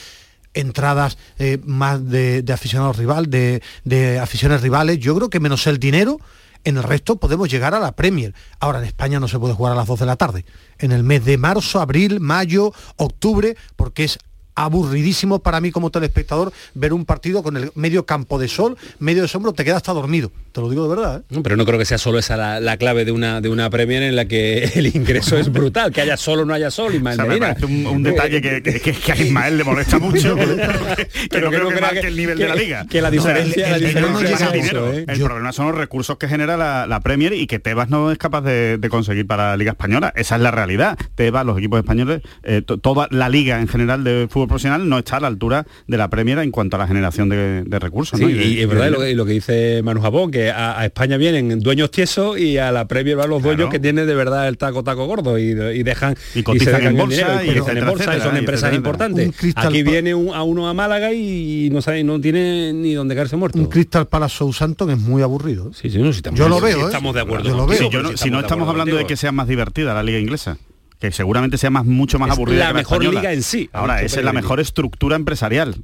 entradas 0.53 1.17
eh, 1.37 1.59
más 1.65 2.09
de, 2.09 2.43
aficionados 2.51 2.97
rival, 2.97 3.29
de, 3.29 3.61
de 3.83 4.19
aficiones 4.19 4.61
rivales. 4.61 4.99
Yo 4.99 5.15
creo 5.15 5.29
que 5.29 5.41
menos 5.41 5.67
el 5.67 5.79
dinero, 5.79 6.17
en 6.63 6.77
el 6.77 6.83
resto 6.83 7.17
podemos 7.17 7.49
llegar 7.49 7.73
a 7.73 7.79
la 7.79 7.91
Premier. 7.91 8.33
Ahora 8.59 8.79
en 8.79 8.85
España 8.85 9.19
no 9.19 9.27
se 9.27 9.37
puede 9.37 9.53
jugar 9.53 9.73
a 9.73 9.75
las 9.75 9.87
2 9.87 9.99
de 9.99 10.05
la 10.05 10.15
tarde. 10.15 10.45
En 10.77 10.91
el 10.91 11.03
mes 11.03 11.25
de 11.25 11.37
marzo, 11.37 11.81
abril, 11.81 12.19
mayo, 12.19 12.73
octubre, 12.95 13.57
porque 13.75 14.05
es 14.05 14.19
aburridísimo 14.65 15.39
para 15.39 15.61
mí 15.61 15.71
como 15.71 15.89
telespectador 15.89 16.51
ver 16.73 16.93
un 16.93 17.05
partido 17.05 17.43
con 17.43 17.57
el 17.57 17.71
medio 17.75 18.05
campo 18.05 18.39
de 18.39 18.47
sol, 18.47 18.77
medio 18.99 19.21
de 19.23 19.27
sombra, 19.27 19.51
te 19.53 19.63
queda 19.65 19.77
hasta 19.77 19.93
dormido. 19.93 20.31
Te 20.51 20.61
lo 20.61 20.69
digo 20.69 20.83
de 20.89 20.95
verdad. 20.95 21.19
¿eh? 21.19 21.23
No, 21.35 21.43
pero 21.43 21.55
no 21.57 21.65
creo 21.65 21.77
que 21.77 21.85
sea 21.85 21.97
solo 21.97 22.17
esa 22.19 22.35
la, 22.35 22.59
la 22.59 22.77
clave 22.77 23.05
de 23.05 23.11
una, 23.11 23.39
de 23.41 23.49
una 23.49 23.69
Premier 23.69 24.03
en 24.03 24.15
la 24.15 24.25
que 24.25 24.63
el 24.75 24.87
ingreso 24.95 25.37
es 25.37 25.51
brutal, 25.51 25.91
que 25.91 26.01
haya 26.01 26.17
sol 26.17 26.39
o 26.39 26.45
no 26.45 26.53
haya 26.53 26.71
sol, 26.71 26.91
O 26.91 26.95
Ismael 26.95 27.15
sea, 27.15 27.25
me 27.25 27.29
Medina. 27.29 27.47
parece 27.55 27.65
un, 27.65 27.85
un 27.87 28.03
detalle 28.03 28.41
que, 28.41 28.61
que- 28.63 28.79
que- 28.79 28.91
que 28.93 29.11
a 29.11 29.15
Ismael 29.15 29.57
le 29.57 29.63
molesta 29.63 29.99
mucho, 29.99 30.35
pero 30.37 30.95
que, 30.95 31.07
que 31.29 31.41
no 31.41 31.49
creo 31.49 31.69
que 31.69 31.81
marque 31.81 32.07
el 32.07 32.15
nivel 32.17 32.37
de 32.37 32.47
la 32.47 32.55
liga. 32.55 32.85
que 32.89 33.01
la 33.01 33.09
O 33.09 33.11
diferencia, 33.11 33.75
el- 33.75 35.19
problema 35.23 35.51
son 35.53 35.67
los 35.67 35.75
recursos 35.75 36.17
que 36.17 36.27
genera 36.27 36.57
la, 36.57 36.87
la 36.87 36.99
Premier 37.01 37.33
y 37.33 37.47
que 37.47 37.59
Tebas 37.59 37.89
no 37.89 38.11
es 38.11 38.17
capaz 38.17 38.41
de, 38.41 38.77
de 38.77 38.89
conseguir 38.89 39.27
para 39.27 39.49
la 39.51 39.57
Liga 39.57 39.71
Española. 39.71 40.11
Esa 40.15 40.35
es 40.35 40.41
la 40.41 40.51
realidad. 40.51 40.97
Tebas, 41.15 41.45
los 41.45 41.57
equipos 41.57 41.79
españoles, 41.79 42.21
eh, 42.43 42.61
to- 42.65 42.77
toda 42.79 43.07
la 43.11 43.29
liga 43.29 43.59
en 43.59 43.67
general 43.67 44.03
de 44.03 44.27
fútbol 44.29 44.48
profesional 44.49 44.89
no 44.89 44.97
está 44.99 45.17
a 45.17 45.19
la 45.21 45.27
altura 45.27 45.65
de 45.87 45.97
la 45.97 46.09
Premier 46.09 46.39
en 46.39 46.51
cuanto 46.51 46.75
a 46.75 46.79
la 46.79 46.87
generación 46.87 47.29
de, 47.29 47.63
de 47.63 47.79
recursos. 47.79 48.19
Sí, 48.19 48.25
¿no? 48.25 48.29
de- 48.31 48.35
y 48.45 48.53
es 48.55 48.59
de 48.59 48.65
verdad 48.65 48.85
dinero. 48.85 48.99
lo, 49.01 49.05
que- 49.07 49.15
lo 49.15 49.25
que 49.25 49.31
dice 49.33 49.81
Manu 49.83 50.01
Japón, 50.01 50.31
que 50.31 50.49
a, 50.51 50.79
a 50.79 50.85
España 50.85 51.15
vienen 51.17 51.59
dueños 51.61 51.91
tiesos 51.91 52.37
y 52.37 52.57
a 52.57 52.71
la 52.71 52.87
Premier 52.87 53.15
van 53.15 53.29
los 53.29 53.41
dueños 53.41 53.57
Claro. 53.59 53.71
que 53.71 53.79
tienen 53.79 54.05
de 54.07 54.15
verdad 54.15 54.47
el 54.47 54.57
taco 54.57 54.83
taco 54.83 55.05
gordo 55.05 55.37
y, 55.39 55.43
y 55.51 55.83
dejan 55.83 56.15
Y 56.35 56.43
cotizan 56.43 56.65
se 56.65 56.71
dejan 56.77 56.91
en 56.93 56.97
bolsa, 56.97 57.15
dinero, 57.15 57.33
y 57.33 57.35
cotizan 57.37 57.53
en 57.53 57.59
etcétera, 57.59 57.89
bolsa 57.89 58.03
y 58.03 58.07
etcétera, 58.07 58.25
son 58.29 58.37
empresas 58.37 58.63
etcétera. 58.71 58.75
importantes. 58.77 59.53
Aquí 59.55 59.83
Pa- 59.83 59.89
viene 59.91 60.13
un- 60.15 60.33
a 60.33 60.43
uno 60.43 60.67
a 60.67 60.73
Málaga 60.73 61.13
y 61.13 61.69
no 61.71 61.81
sabe, 61.81 62.03
no 62.03 62.19
tiene 62.19 62.73
ni 62.73 62.93
dónde 62.93 63.15
caerse 63.15 63.35
muerto. 63.35 63.57
Un 63.59 63.65
Crystal 63.67 64.07
Palace 64.07 64.35
Southampton 64.37 64.89
es 64.91 64.97
muy 64.99 65.21
aburrido. 65.21 65.67
¿eh? 65.67 65.71
Sí, 65.73 65.89
sí, 65.89 65.97
no, 65.99 66.11
si 66.11 66.17
estamos, 66.17 66.39
Yo 66.39 66.49
lo 66.49 66.59
veo, 66.59 66.79
¿eh? 66.81 66.85
estamos 66.85 67.13
de 67.13 67.21
acuerdo. 67.21 67.49
Yo 67.49 67.55
lo 67.57 67.67
veo. 67.67 67.89
Yo 67.89 68.01
no- 68.01 68.17
si 68.17 68.29
no 68.31 68.37
de 68.37 68.43
estamos 68.43 68.67
hablando 68.67 68.95
de 68.95 69.05
que 69.05 69.15
sea 69.17 69.31
más 69.31 69.47
divertida 69.47 69.93
la 69.93 70.03
liga 70.03 70.19
inglesa 70.19 70.57
que 70.99 71.11
seguramente 71.11 71.57
sea 71.57 71.69
más 71.69 71.85
mucho 71.85 72.19
más 72.19 72.29
Es 72.29 72.35
aburrida 72.35 72.65
la 72.65 72.67
que 72.67 72.73
mejor 72.75 73.03
liga 73.03 73.33
en 73.33 73.41
sí, 73.41 73.69
ahora 73.73 74.01
esa 74.01 74.19
es 74.19 74.25
la 74.25 74.33
mejor 74.33 74.59
estructura 74.59 75.15
empresarial 75.15 75.75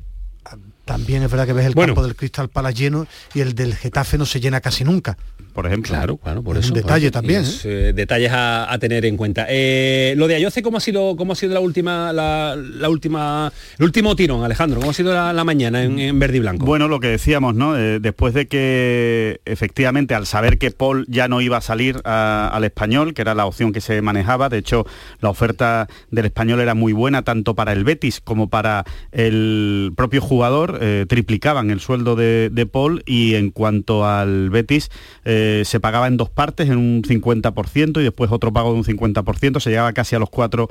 También 0.86 1.24
es 1.24 1.32
verdad 1.32 1.46
que 1.48 1.54
ves 1.54 1.66
el 1.66 1.74
Bueno. 1.74 1.94
campo 1.96 2.06
del 2.08 2.16
Crystal 2.16 2.48
Palace 2.48 2.76
lleno 2.78 3.08
y 3.34 3.42
el 3.42 3.56
del 3.56 3.76
Getafe 3.76 4.18
no 4.18 4.26
se 4.26 4.40
llena 4.40 4.62
casi 4.62 4.84
nunca. 4.84 5.18
por 5.56 5.66
ejemplo 5.68 5.90
Claro, 5.94 6.18
claro, 6.18 6.44
por 6.44 6.58
Es 6.58 6.66
eso. 6.66 6.74
un 6.74 6.82
por 6.82 6.90
detalle 6.90 7.06
eso. 7.08 7.14
también, 7.14 7.42
es, 7.44 7.64
eh, 7.64 7.94
detalles 7.94 8.30
a, 8.34 8.70
a 8.72 8.78
tener 8.78 9.06
en 9.06 9.16
cuenta. 9.16 9.46
Eh, 9.50 10.14
lo 10.18 10.28
de 10.28 10.36
Ayoce, 10.36 10.62
¿cómo 10.62 10.78
ha 10.78 10.82
sido, 10.82 11.16
cómo 11.16 11.32
ha 11.32 11.36
sido 11.38 11.54
la 11.54 11.62
última, 11.62 12.12
la, 12.12 12.58
la 12.58 12.90
última, 12.90 13.52
el 13.80 13.86
último 13.86 14.18
tirón, 14.18 14.44
Alejandro? 14.44 14.80
¿Cómo 14.82 14.92
ha 14.92 14.94
sido 14.94 15.14
la, 15.14 15.32
la 15.32 15.46
mañana 15.46 15.82
en, 15.82 15.98
en 15.98 16.20
verde 16.20 16.38
y 16.38 16.40
blanco? 16.42 16.66
Bueno, 16.66 16.90
lo 16.90 17.00
que 17.00 17.08
decíamos, 17.08 17.56
¿no? 17.56 17.78
Eh, 17.78 18.00
después 18.02 18.34
de 18.34 18.48
que 18.50 19.40
efectivamente 19.46 20.14
al 20.14 20.26
saber 20.26 20.58
que 20.58 20.72
Paul 20.72 21.06
ya 21.08 21.30
no 21.30 21.40
iba 21.40 21.56
a 21.56 21.62
salir 21.62 22.02
a- 22.04 22.50
al 22.54 22.66
español, 22.66 23.14
que 23.14 23.22
era 23.22 23.34
la 23.34 23.46
opción 23.46 23.72
que 23.72 23.80
se 23.80 24.02
manejaba, 24.02 24.50
de 24.50 24.58
hecho 24.58 24.86
la 25.22 25.30
oferta 25.30 25.88
del 26.12 26.26
español 26.26 26.60
era 26.60 26.74
muy 26.74 26.92
buena 26.92 27.22
tanto 27.24 27.56
para 27.56 27.72
el 27.72 27.86
Betis 27.86 28.20
como 28.22 28.50
para 28.50 28.84
el 29.14 29.94
propio 29.96 30.20
jugador, 30.22 30.75
eh, 30.80 31.06
triplicaban 31.08 31.72
el 31.72 31.80
sueldo 31.80 32.16
de, 32.16 32.70
Paul 32.72 33.04
y 33.06 33.36
en 33.36 33.52
cuanto 33.52 34.06
al 34.06 34.50
Betis 34.50 34.90
eh, 35.24 35.64
se 35.66 35.80
pagaba 35.80 36.08
en 36.08 36.18
dos 36.18 36.30
partes, 36.30 36.70
en 36.70 36.78
un 36.78 37.04
50% 37.04 38.00
y 38.00 38.04
después 38.04 38.32
otro 38.32 38.52
pago 38.52 38.74
de 38.74 38.80
un 38.80 38.84
50%, 38.84 39.60
se 39.60 39.70
llegaba 39.70 39.94
casi 39.94 40.16
a 40.16 40.20
los 40.20 40.30
4 40.30 40.68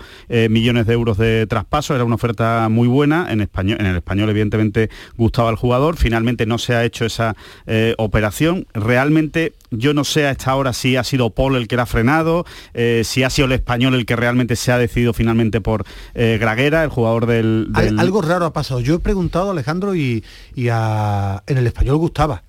millones 0.49 0.87
de 0.87 0.93
euros 0.93 1.19
de 1.19 1.47
traspaso, 1.47 1.95
era 1.95 2.05
una 2.05 2.17
oferta 2.17 2.69
muy 2.69 2.89
buena, 2.89 3.31
en, 3.31 3.41
español, 3.41 3.79
en 3.81 3.87
el 3.87 3.97
español 3.97 4.31
evidentemente 4.31 4.91
gustaba 5.17 5.51
al 5.51 5.57
jugador, 5.57 5.97
finalmente 5.97 6.47
no 6.47 6.59
se 6.59 6.75
ha 6.75 6.85
hecho 6.85 7.05
esa 7.05 7.37
eh, 7.67 7.95
operación, 7.99 8.67
realmente 8.75 9.53
yo 9.79 9.95
no 9.95 10.05
sé 10.05 10.27
a 10.27 10.31
esta 10.31 10.55
hora 10.55 10.73
si 10.73 10.97
ha 10.97 11.05
sido 11.05 11.31
Paul 11.31 11.57
el 11.57 11.69
que 11.69 11.77
la 11.77 11.83
ha 11.83 11.87
frenado, 11.87 12.45
eh, 12.75 13.03
si 13.05 13.23
ha 13.23 13.31
sido 13.31 13.47
el 13.47 13.53
español 13.53 13.95
el 13.95 14.07
que 14.07 14.17
realmente 14.17 14.57
se 14.57 14.73
ha 14.73 14.79
decidido 14.79 15.13
finalmente 15.13 15.61
por 15.61 15.85
eh, 16.15 16.39
Graguera, 16.41 16.83
el 16.85 16.91
jugador 16.91 17.27
del... 17.27 17.69
Al- 17.75 17.85
del- 17.87 17.99
Algo 18.01 18.23
raro 18.23 18.45
ha 18.47 18.53
pasado. 18.53 18.81
Yo 18.81 18.95
he 18.95 18.99
preguntado 18.99 19.49
a 19.49 19.53
Alejandro 19.53 19.95
y, 19.95 20.25
y 20.55 20.69
a- 20.71 21.43
en 21.47 21.59
el 21.59 21.67
español 21.67 21.97
gustaba. 21.99 22.43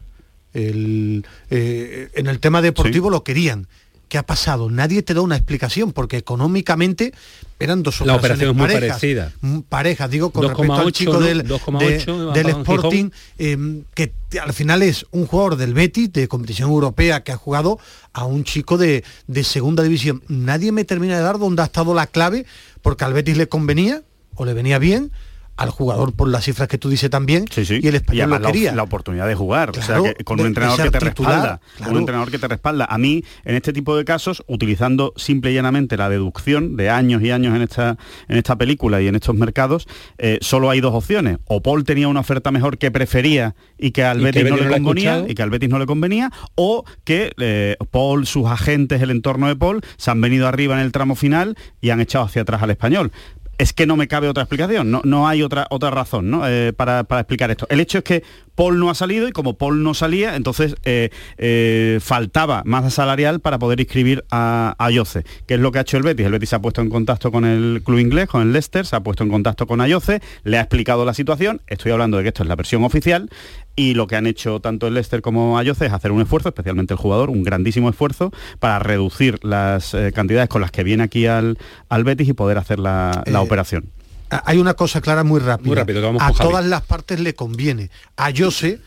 El, 0.54 1.26
eh, 1.50 2.10
en 2.14 2.28
el 2.28 2.40
tema 2.40 2.62
deportivo 2.62 3.10
lo 3.10 3.24
querían. 3.24 3.68
¿Qué 4.08 4.18
ha 4.18 4.24
pasado? 4.24 4.70
Nadie 4.70 5.02
te 5.04 5.14
da 5.14 5.22
una 5.22 5.36
explicación 5.36 5.92
porque 5.92 6.18
económicamente 6.18 7.14
eran 7.60 7.82
dos 7.84 8.02
La 8.02 8.16
operaciones 8.16 8.50
operación 8.50 8.50
es 8.50 8.56
muy 8.56 8.68
parejas. 8.68 8.98
parecida. 9.00 9.32
Mm, 9.42 9.60
Parejas, 9.62 10.10
digo, 10.12 10.30
con 10.32 10.44
respecto 10.44 10.74
2,8, 10.74 10.86
al 10.86 10.92
chico 10.92 11.14
¿no? 11.14 11.20
del, 11.22 11.48
2,8 11.48 11.80
de- 12.18 12.26
me 12.26 12.34
del 12.34 12.44
pagan 12.44 12.62
Sporting, 12.62 13.10
eh, 13.40 13.84
que 13.96 14.12
al 14.40 14.54
final 14.54 14.84
es 14.84 15.06
un 15.12 15.26
jugador 15.26 15.56
del 15.56 15.74
Betis, 15.74 16.12
de 16.14 16.28
competición 16.28 16.70
europea, 16.70 17.24
que 17.24 17.32
ha 17.32 17.38
jugado 17.38 17.80
a 18.14 18.26
un 18.26 18.44
chico 18.44 18.78
de, 18.78 19.04
de 19.28 19.44
segunda 19.44 19.82
división. 19.84 20.22
Nadie 20.28 20.72
me 20.72 20.84
termina 20.86 21.16
de 21.18 21.24
dar 21.24 21.40
dónde 21.40 21.62
ha 21.62 21.66
estado 21.66 21.94
la 21.94 22.08
clave, 22.08 22.46
porque 22.82 23.04
al 23.06 23.14
Betis 23.14 23.38
le 23.38 23.48
convenía 23.48 24.04
o 24.36 24.46
le 24.46 24.54
venía 24.54 24.78
bien, 24.80 25.12
al 25.58 25.70
jugador 25.70 26.14
por 26.14 26.28
las 26.28 26.44
cifras 26.46 26.68
que 26.68 26.78
tú 26.78 26.90
dices 26.90 27.10
también, 27.10 27.46
Sí, 27.50 27.66
sí. 27.66 27.80
y 27.82 27.88
el 27.88 27.96
español 27.96 28.24
además 28.24 28.40
lo 28.42 28.48
la- 28.48 28.52
quería. 28.52 28.76
La, 28.76 28.84
oportunidad 28.84 29.28
de 29.28 29.36
jugar, 29.36 29.72
Claro, 29.72 30.02
o 30.02 30.06
sea, 30.06 30.14
que 30.14 30.24
con 30.24 30.40
un 30.40 30.44
de- 30.44 30.48
entrenador 30.50 30.78
que 30.84 30.92
te 30.92 31.00
titular, 31.00 31.32
respalda, 31.34 31.62
claro. 31.78 31.92
un 31.94 31.98
entrenador 32.00 32.32
que 32.32 32.40
te 32.40 32.48
respalda. 32.48 32.86
A 32.90 32.98
mí, 32.98 33.24
en 33.46 33.56
este 33.56 33.72
tipo 33.74 33.96
de 33.96 34.04
casos, 34.06 34.44
utilizando 34.48 35.14
simple 35.16 35.52
y 35.52 35.56
llanamente 35.56 35.96
la 35.98 36.10
deducción 36.10 36.76
de 36.76 36.90
años 36.90 37.22
y 37.22 37.32
años 37.32 37.56
en 37.56 37.62
esta, 37.62 37.98
en 38.28 38.38
esta 38.38 38.58
película 38.58 39.02
y 39.02 39.08
en 39.08 39.16
estos 39.16 39.34
mercados, 39.36 39.88
eh, 40.18 40.40
solo 40.42 40.70
hay 40.70 40.82
dos 40.82 40.94
opciones. 40.94 41.38
O 41.46 41.62
Paul 41.62 41.84
tenía 41.84 42.08
una 42.08 42.20
oferta 42.20 42.52
mejor 42.52 42.78
que 42.78 42.92
prefería 42.92 43.56
y 43.78 43.92
que 43.92 44.04
al 44.04 44.18
Y 44.22 44.32
que 44.32 44.44
Betis 44.44 44.50
no 44.52 44.58
le 44.58 44.64
no 44.64 44.70
le 44.70 44.76
ha 44.76 44.80
convenía, 44.84 45.26
y 45.28 45.36
que 45.36 45.42
al 45.44 45.50
Betis 45.50 45.70
no 45.70 45.80
le 45.80 45.86
convenía, 45.86 46.32
o 46.56 46.84
que 47.04 47.32
eh, 47.40 47.78
Paul, 47.92 48.26
sus 48.28 48.46
agentes, 48.48 49.02
el 49.02 49.10
entorno 49.12 49.48
de 49.48 49.56
Paul, 49.56 49.82
se 49.98 50.12
han 50.12 50.20
venido 50.22 50.48
arriba 50.48 50.76
en 50.76 50.82
el 50.82 50.92
tramo 50.92 51.16
final 51.16 51.56
y 51.82 51.92
han 51.92 52.02
echado 52.02 52.26
hacia 52.26 52.42
atrás 52.42 52.62
al 52.62 52.72
español 52.72 53.12
es 53.58 53.74
que 53.74 53.86
no 53.86 53.96
me 53.96 54.08
cabe 54.08 54.28
otra 54.28 54.44
explicación, 54.44 54.92
no, 54.92 55.02
no 55.04 55.28
hay 55.28 55.42
otra, 55.44 55.68
otra 55.70 55.92
razón 55.92 56.30
¿no? 56.30 56.48
Eh, 56.48 56.74
para, 56.74 57.04
para 57.04 57.22
explicar 57.22 57.52
esto. 57.52 57.66
El 57.70 57.80
hecho 57.80 58.00
es 58.00 58.04
que 58.04 58.24
Paul 58.56 58.80
no 58.80 58.90
ha 58.90 58.96
salido 58.96 59.28
y 59.28 59.32
como 59.32 59.58
Paul 59.58 59.84
no 59.84 59.94
salía, 59.94 60.36
entonces 60.36 60.76
eh, 60.84 61.10
eh, 61.38 62.00
faltaba 62.02 62.64
masa 62.66 62.90
salarial 62.90 63.40
para 63.40 63.60
poder 63.60 63.80
inscribir 63.80 64.26
a, 64.32 64.76
Ayoce. 64.80 65.24
¿Qué 65.46 65.56
es 65.56 65.60
lo 65.60 65.72
que 65.72 65.80
ha 65.80 65.82
hecho 65.82 65.98
el 65.98 66.04
Betis? 66.04 66.26
El 66.26 66.32
Betis 66.32 66.50
se 66.50 66.56
ha 66.56 66.60
puesto 66.60 66.82
en 66.82 66.90
contacto 66.90 67.32
con 67.32 67.46
el 67.46 67.82
club 67.84 68.00
inglés, 68.00 68.28
con 68.28 68.42
el 68.42 68.54
Leicester, 68.54 68.86
se 68.86 68.96
ha 68.96 69.02
puesto 69.02 69.24
en 69.24 69.30
contacto 69.30 69.68
con 69.68 69.82
Ayoce, 69.82 70.22
le 70.44 70.58
ha 70.58 70.62
explicado 70.62 71.06
la 71.06 71.14
situación, 71.14 71.62
estoy 71.68 71.92
hablando 71.92 72.18
de 72.18 72.24
que 72.24 72.30
esto 72.30 72.44
es 72.44 72.50
la 72.50 72.56
versión 72.56 72.84
oficial, 72.84 73.30
y 73.76 73.94
lo 73.94 74.08
que 74.08 74.16
han 74.16 74.26
hecho 74.26 74.62
tanto 74.62 74.88
el 74.88 74.94
Leicester 74.94 75.22
como 75.22 75.58
Ayoce 75.58 75.88
es 75.88 75.94
hacer 75.94 76.12
un 76.12 76.22
esfuerzo, 76.22 76.50
especialmente 76.50 76.94
el 76.94 76.98
jugador, 76.98 77.30
un 77.30 77.44
grandísimo 77.44 77.90
esfuerzo 77.90 78.32
para 78.60 78.80
reducir 78.80 79.44
las 79.44 79.94
eh, 79.94 80.12
cantidades 80.14 80.50
con 80.50 80.62
las 80.62 80.72
que 80.72 80.84
viene 80.84 81.04
aquí 81.04 81.26
al, 81.26 81.58
al 81.90 82.04
Betis 82.04 82.30
y 82.30 82.34
poder 82.34 82.58
hacer 82.58 82.80
la, 82.80 83.24
la 83.26 83.42
operación. 83.42 83.95
Ah, 84.30 84.44
Hay 84.46 84.58
una 84.58 84.74
cosa 84.74 85.02
clara 85.02 85.24
muy 85.24 85.40
rápida. 85.40 85.68
Muy 85.68 85.76
rápido, 85.76 86.02
vamos 86.02 86.22
a 86.22 86.34
Javi. 86.34 86.50
todas 86.50 86.66
las 86.66 86.82
partes 86.82 87.20
le 87.20 87.34
conviene. 87.36 87.90
A 88.18 88.32
Jose 88.36 88.80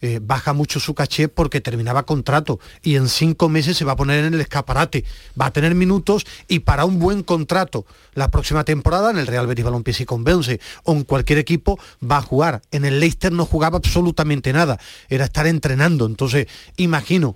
eh, 0.00 0.20
baja 0.22 0.52
mucho 0.52 0.80
su 0.80 0.94
caché 0.94 1.28
porque 1.28 1.62
terminaba 1.62 2.02
contrato 2.04 2.60
y 2.82 2.96
en 2.96 3.08
cinco 3.08 3.48
meses 3.48 3.76
se 3.76 3.86
va 3.86 3.92
a 3.92 3.96
poner 3.96 4.24
en 4.24 4.34
el 4.34 4.40
escaparate. 4.40 5.04
Va 5.40 5.46
a 5.46 5.50
tener 5.50 5.74
minutos 5.74 6.26
y 6.46 6.58
para 6.58 6.84
un 6.84 6.98
buen 6.98 7.22
contrato 7.22 7.86
la 8.12 8.30
próxima 8.30 8.64
temporada 8.64 9.10
en 9.10 9.18
el 9.18 9.26
Real 9.26 9.46
Betis 9.46 9.64
Balompié 9.64 9.94
si 9.94 10.04
convence 10.04 10.60
o 10.82 10.92
en 10.92 11.04
cualquier 11.04 11.38
equipo 11.38 11.78
va 12.02 12.18
a 12.18 12.22
jugar. 12.22 12.60
En 12.70 12.84
el 12.84 13.00
Leicester 13.00 13.32
no 13.32 13.46
jugaba 13.46 13.78
absolutamente 13.78 14.52
nada. 14.52 14.78
Era 15.08 15.24
estar 15.24 15.46
entrenando. 15.46 16.04
Entonces, 16.06 16.48
imagino 16.76 17.34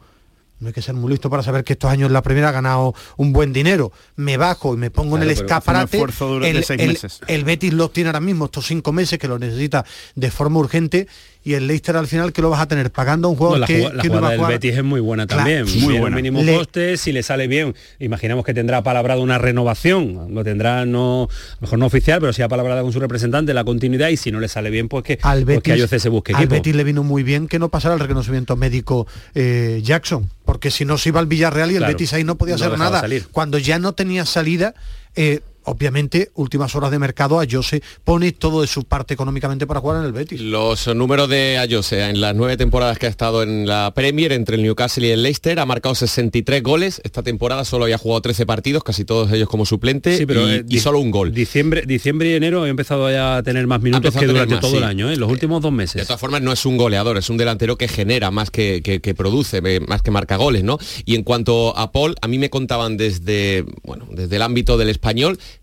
no 0.61 0.69
hay 0.69 0.73
que 0.73 0.83
ser 0.83 0.95
muy 0.95 1.11
listo 1.11 1.31
para 1.31 1.43
saber 1.43 1.63
que 1.65 1.75
estos 1.75 1.91
años 1.91 2.11
la 2.11 2.23
primera 2.23 2.49
ha 2.49 2.53
ganado 2.53 2.95
un 3.17 3.33
buen 3.33 3.53
dinero. 3.53 3.93
Me 4.17 4.37
bajo 4.37 4.75
y 4.75 4.77
me 4.77 4.91
pongo 4.91 5.17
Claro, 5.17 5.25
en 5.25 5.31
el 5.31 5.37
escaparate. 5.37 5.99
el, 6.01 6.65
seis 6.65 6.81
el- 6.81 6.89
meses. 6.89 7.21
el 7.29 7.45
Betis 7.45 7.73
los 7.73 7.93
tiene 7.93 8.09
ahora 8.09 8.21
mismo 8.21 8.47
estos 8.47 8.67
cinco 8.67 8.93
meses 8.93 9.19
que 9.19 9.29
lo 9.29 9.39
necesita 9.39 9.85
de 10.15 10.31
forma 10.31 10.59
urgente 10.59 11.07
y 11.49 11.55
el 11.55 11.67
Leicester 11.67 11.97
al 11.97 12.07
final 12.07 12.33
que 12.33 12.43
lo 12.43 12.51
vas 12.51 12.61
a 12.61 12.69
tener 12.69 12.91
pagando 12.91 13.29
un 13.29 13.35
No, 13.35 13.39
jugador 13.39 13.61
la, 13.61 13.67
que, 13.67 13.79
jugada- 13.79 13.95
la 13.97 14.03
que 14.03 14.09
no 14.09 14.15
va 14.15 14.19
jugada 14.19 14.29
a 14.29 14.31
del 14.33 14.39
jugar. 14.41 14.53
Betis 14.53 14.77
es 14.77 14.85
muy 14.85 15.01
buena 15.01 15.27
también. 15.27 15.63
muy 15.63 15.71
sí. 15.95 15.99
buena. 15.99 16.17
mínimo 16.17 16.43
Le- 16.43 16.57
coste, 16.57 16.97
si 16.97 17.13
le 17.13 17.23
sale 17.23 17.47
bien, 17.49 17.75
imaginamos 17.99 18.45
que 18.45 18.55
tendrá 18.55 18.83
palabrado 18.83 19.23
una 19.23 19.39
renovación, 19.39 20.35
lo 20.35 20.45
tendrá 20.45 20.85
no, 20.87 21.29
mejor 21.61 21.79
no 21.79 21.87
oficial, 21.87 22.21
pero 22.21 22.33
sí 22.33 22.43
ha 22.43 22.49
palabrado 22.49 22.83
con 22.83 22.93
su 22.93 23.01
representante 23.01 23.55
la 23.55 23.65
continuidad 23.65 24.09
y 24.09 24.17
si 24.17 24.31
no 24.33 24.41
le 24.41 24.49
sale 24.49 24.71
bien, 24.71 24.89
pues 24.89 25.05
que, 25.05 25.19
al 25.23 25.45
pues 25.45 25.61
que 25.63 25.73
Betis, 25.75 26.03
se 26.03 26.09
busque 26.09 26.33
al 26.33 26.43
equipo. 26.43 26.55
Betis 26.55 26.75
le 26.75 26.85
vino 26.85 27.03
muy 27.03 27.23
bien 27.23 27.49
que 27.49 27.59
no 27.59 27.69
pasara 27.69 27.95
el 27.95 28.01
reconocimiento 28.01 28.57
médico 28.57 29.07
eh, 29.35 29.81
Jackson, 29.83 30.31
porque 30.45 30.71
si 30.71 30.85
no 30.85 30.99
se 30.99 31.11
iba 31.11 31.21
al 31.21 31.27
Villarreal 31.27 31.71
y 31.71 31.75
el 31.75 31.79
Claro, 31.79 31.93
Betis 31.93 32.13
ahí 32.13 32.25
no 32.25 32.37
podía 32.37 32.57
no 32.57 32.65
hacer 32.67 32.79
nada. 32.79 33.01
salir. 33.01 33.27
Cuando 33.33 33.59
ya 33.59 33.79
no 33.79 33.93
tenía 33.93 34.25
salida, 34.25 34.75
eh, 35.19 35.41
obviamente, 35.65 36.31
últimas 36.35 36.75
horas 36.75 36.91
de 36.91 36.99
mercado, 36.99 37.39
a 37.41 37.45
Jose 37.51 37.83
pone 38.03 38.33
todo 38.33 38.63
de 38.63 38.67
su 38.67 38.85
parte 38.85 39.13
económicamente 39.13 39.67
para 39.67 39.81
jugar 39.81 39.99
en 39.99 40.05
el 40.07 40.13
Betis. 40.13 40.41
Los 40.41 40.87
números 40.97 41.29
de 41.29 41.59
Ayose 41.59 42.09
en 42.09 42.23
las 42.23 42.35
nueve 42.35 42.57
temporadas 42.57 42.99
que 42.99 43.05
ha 43.05 43.11
estado 43.11 43.43
en 43.43 43.67
la 43.67 43.93
Premier 43.95 44.33
entre 44.33 44.57
el 44.57 44.63
Newcastle 44.63 45.07
y 45.07 45.11
el 45.11 45.23
Leicester 45.23 45.59
ha 45.61 45.67
marcado 45.67 45.95
63 45.95 46.63
goles. 46.63 47.03
Esta 47.05 47.23
temporada 47.23 47.67
solo 47.67 47.85
había 47.85 47.99
jugado 47.99 48.23
13 48.23 48.47
partidos, 48.47 48.83
casi 48.83 49.05
todos 49.05 49.31
ellos 49.31 49.47
como 49.47 49.67
suplente 49.67 50.17
Sí, 50.17 50.25
pero 50.25 50.49
y, 50.49 50.53
eh, 50.53 50.65
y 50.67 50.79
solo 50.79 51.01
un 51.01 51.11
gol. 51.11 51.35
Diciembre, 51.35 51.83
diciembre 51.87 52.31
y 52.31 52.33
enero 52.33 52.65
he 52.65 52.71
empezado 52.71 53.11
ya 53.11 53.37
a 53.37 53.43
tener 53.43 53.67
más 53.67 53.83
minutos 53.83 54.15
que 54.17 54.27
durante 54.27 54.55
más, 54.55 54.63
todo 54.63 54.71
sí. 54.71 54.77
el 54.79 54.85
año, 54.85 55.11
¿eh? 55.11 55.17
los 55.17 55.31
últimos 55.31 55.61
dos 55.61 55.71
De 55.73 55.77
meses. 55.77 56.07
todas 56.07 56.19
formas, 56.21 56.41
no 56.41 56.51
es 56.51 56.65
un 56.65 56.79
goleador, 56.79 57.19
es 57.19 57.29
un 57.29 57.37
delantero 57.37 57.77
que 57.77 57.89
genera 57.89 58.31
más 58.31 58.51
que, 58.51 58.81
que- 58.83 59.01
que 59.03 59.15
produce, 59.15 59.61
eh, 59.63 59.81
más 59.87 60.01
que 60.01 60.11
marca 60.11 60.37
goles, 60.37 60.65
¿no? 60.65 60.79
Y 61.05 61.15
en 61.15 61.25
cuanto 61.25 61.77
a 61.77 61.93
Paul, 61.93 62.15
a 62.23 62.27
mí 62.27 62.39
me 62.39 62.49
contaban 62.49 62.97
desde, 62.97 63.67
bueno, 63.83 64.07
desde 64.13 64.37
el 64.37 64.41
ámbito 64.43 64.79
del 64.79 64.89
español 64.89 65.08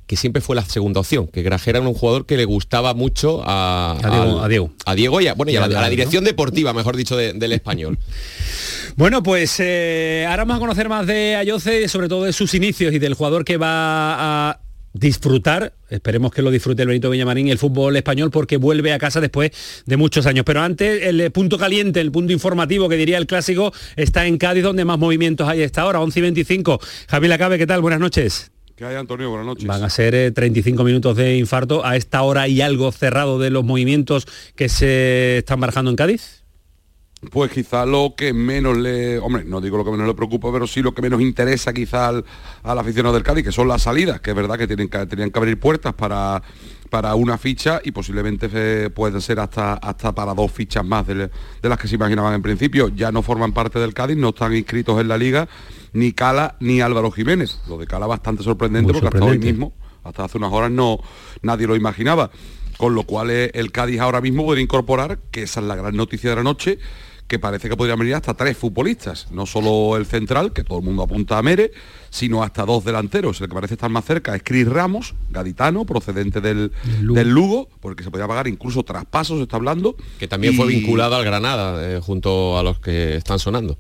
que 0.08 0.16
siempre 0.16 0.42
fue 0.42 0.56
la 0.56 0.64
segunda 0.66 1.00
opción, 1.00 1.28
que 1.28 1.42
Grajera 1.42 1.80
era 1.80 1.88
un 1.88 1.94
jugador 1.96 2.26
que 2.26 2.38
le 2.38 2.46
gustaba 2.46 2.94
mucho 2.94 3.42
a, 3.46 3.98
A 4.04 4.10
Diego- 4.10 4.40
al- 4.40 4.46
a 4.46 4.48
Diego. 4.48 4.72
a 4.86 4.96
Diego 4.96 5.22
y 5.22 5.28
a, 5.28 5.34
bueno, 5.34 5.52
y 5.52 5.56
Y 5.56 5.58
a, 5.58 5.64
a 5.64 5.68
la, 5.68 5.90
dirección 5.90 6.24
deportiva, 6.24 6.74
mejor 6.74 6.96
dicho, 6.96 7.16
de- 7.18 7.34
del 7.34 7.52
español. 7.54 7.98
Bueno, 8.98 9.22
pues 9.24 9.58
eh, 9.60 10.26
ahora 10.30 10.44
vamos 10.46 10.56
a 10.56 10.60
conocer 10.62 10.88
más 10.88 11.06
de 11.06 11.36
Ayoce 11.36 11.82
y 11.82 11.88
sobre 11.90 12.08
todo 12.08 12.24
de 12.24 12.32
sus 12.32 12.54
inicios 12.54 12.94
y 12.94 13.00
del 13.00 13.14
jugador 13.14 13.44
que 13.44 13.58
va 13.58 14.52
a 14.52 14.60
disfrutar, 14.94 15.74
esperemos 15.90 16.32
que 16.32 16.42
lo 16.42 16.50
disfrute 16.50 16.84
el 16.84 16.88
Benito 16.88 17.10
Villamarín, 17.10 17.50
el 17.50 17.58
fútbol 17.58 17.98
español, 17.98 18.32
porque 18.32 18.56
vuelve 18.56 18.94
a 18.94 18.98
casa 18.98 19.20
después 19.20 19.52
de 19.86 19.98
muchos 19.98 20.26
años. 20.28 20.46
Pero 20.46 20.62
antes, 20.62 21.04
el 21.04 21.20
eh, 21.20 21.30
punto 21.30 21.58
caliente, 21.58 22.00
el 22.00 22.14
punto 22.14 22.32
informativo 22.32 22.88
que 22.88 22.96
diría 22.96 23.18
el 23.18 23.28
clásico, 23.28 23.74
está 23.98 24.26
en 24.28 24.38
Cádiz, 24.38 24.64
donde 24.64 24.86
más 24.86 24.98
movimientos 24.98 25.46
hay 25.50 25.62
a 25.62 25.66
esta 25.66 25.86
hora, 25.86 26.00
11 26.00 26.20
y 26.20 26.22
25. 26.22 26.80
Javier 27.10 27.30
Lacabe, 27.32 27.58
¿qué 27.58 27.68
tal? 27.68 27.82
Buenas 27.82 28.00
noches. 28.00 28.50
¿Qué 28.76 28.84
hay, 28.84 28.96
Antonio? 28.96 29.30
Buenas 29.30 29.46
noches. 29.48 29.66
Van 29.66 29.84
a 29.84 29.90
ser 29.90 30.14
eh, 30.16 30.32
35 30.32 30.84
minutos 30.84 31.16
de 31.16 31.38
infarto 31.38 31.86
a 31.86 31.96
esta 31.96 32.24
hora 32.24 32.50
y 32.50 32.60
algo 32.60 32.92
cerrado 32.92 33.40
de 33.40 33.50
los 33.50 33.64
movimientos 33.64 34.28
que 34.56 34.68
se 34.68 35.38
están 35.38 35.62
barajando 35.62 35.92
en 35.92 35.96
Cádiz. 35.96 36.44
Pues 37.32 37.52
quizá 37.52 37.86
lo 37.86 38.16
que 38.18 38.34
menos 38.34 38.78
le... 38.78 39.18
Hombre, 39.20 39.46
no 39.46 39.62
digo 39.62 39.78
lo 39.78 39.86
que 39.86 39.92
menos 39.92 40.06
le 40.06 40.14
preocupa, 40.14 40.52
pero 40.52 40.68
sí 40.68 40.82
lo 40.82 40.94
que 40.94 41.02
menos 41.02 41.22
interesa 41.22 41.72
quizá 41.72 42.10
al, 42.10 42.26
al 42.64 42.78
aficionado 42.78 43.16
del 43.16 43.24
Cádiz, 43.24 43.46
que 43.46 43.54
son 43.54 43.70
las 43.70 43.84
salidas, 43.84 44.20
que 44.20 44.32
es 44.32 44.36
verdad 44.36 44.58
que 44.58 44.68
tienen 44.68 44.90
que, 44.90 45.06
tenían 45.06 45.32
que 45.32 45.40
abrir 45.40 45.58
puertas 45.58 45.94
para, 45.94 46.44
para 46.90 47.16
una 47.16 47.38
ficha 47.38 47.82
y 47.84 47.92
posiblemente 47.92 48.90
pueden 48.92 49.22
ser 49.22 49.40
hasta, 49.40 49.74
hasta 49.74 50.14
para 50.14 50.34
dos 50.34 50.52
fichas 50.52 50.86
más 50.86 51.08
de, 51.08 51.16
de 51.16 51.70
las 51.70 51.78
que 51.78 51.88
se 51.88 51.96
imaginaban 51.96 52.34
en 52.34 52.42
principio. 52.42 52.90
Ya 52.90 53.12
no 53.12 53.22
forman 53.22 53.54
parte 53.54 53.80
del 53.80 53.94
Cádiz, 53.94 54.18
no 54.18 54.30
están 54.30 54.56
inscritos 54.56 55.00
en 55.02 55.08
la 55.08 55.18
liga 55.18 55.48
ni 55.94 56.12
Cala 56.12 56.58
ni 56.60 56.82
Álvaro 56.82 57.10
Jiménez. 57.12 57.62
Lo 57.68 57.78
de 57.78 57.88
Cala 57.88 58.06
bastante 58.06 58.44
sorprendente 58.44 58.92
Muy 58.92 59.02
porque 59.02 59.08
hasta 59.08 59.26
hoy 59.26 59.34
sorprendente. 59.34 59.54
mismo, 59.54 59.74
hasta 60.04 60.26
hace 60.26 60.38
unas 60.38 60.52
horas 60.52 60.72
no 60.72 61.00
nadie 61.42 61.68
lo 61.68 61.76
imaginaba. 61.76 62.30
Con 62.78 62.94
lo 62.94 63.04
cual 63.04 63.30
eh, 63.32 63.52
el 63.54 63.72
Cádiz 63.72 64.02
ahora 64.02 64.20
mismo 64.20 64.44
puede 64.44 64.62
incorporar, 64.62 65.20
que 65.32 65.44
esa 65.44 65.62
es 65.62 65.66
la 65.66 65.78
gran 65.78 65.96
noticia 65.96 66.30
de 66.30 66.36
la 66.36 66.44
noche, 66.44 66.78
que 67.28 67.40
parece 67.40 67.70
que 67.70 67.76
podrían 67.76 67.98
venir 67.98 68.14
hasta 68.14 68.36
tres 68.36 68.56
futbolistas, 68.56 69.32
no 69.32 69.46
solo 69.48 69.98
el 69.98 70.06
central, 70.06 70.54
que 70.54 70.64
todo 70.64 70.78
el 70.80 70.86
mundo 70.86 71.02
apunta 71.02 71.38
a 71.40 71.42
Mere, 71.42 71.72
sino 72.12 72.44
hasta 72.44 72.66
dos 72.66 72.86
delanteros. 72.86 73.42
El 73.42 73.48
que 73.50 73.56
parece 73.56 73.74
estar 73.74 73.90
más 73.90 74.06
cerca 74.06 74.36
es 74.36 74.44
Cris 74.44 74.68
Ramos, 74.68 75.16
gaditano, 75.32 75.86
procedente 75.86 76.40
del, 76.40 76.72
del 77.02 77.30
Lugo, 77.32 77.68
porque 77.80 78.04
se 78.04 78.12
podía 78.12 78.28
pagar 78.28 78.48
incluso 78.48 78.84
traspasos, 78.84 79.38
se 79.38 79.44
está 79.44 79.56
hablando. 79.56 79.96
Que 80.20 80.28
también 80.28 80.56
fue 80.56 80.68
vinculado 80.68 81.16
al 81.16 81.26
Granada, 81.26 81.92
eh, 81.96 82.00
junto 82.00 82.60
a 82.60 82.64
los 82.64 82.80
que 82.80 83.16
están 83.18 83.40
sonando. 83.40 83.78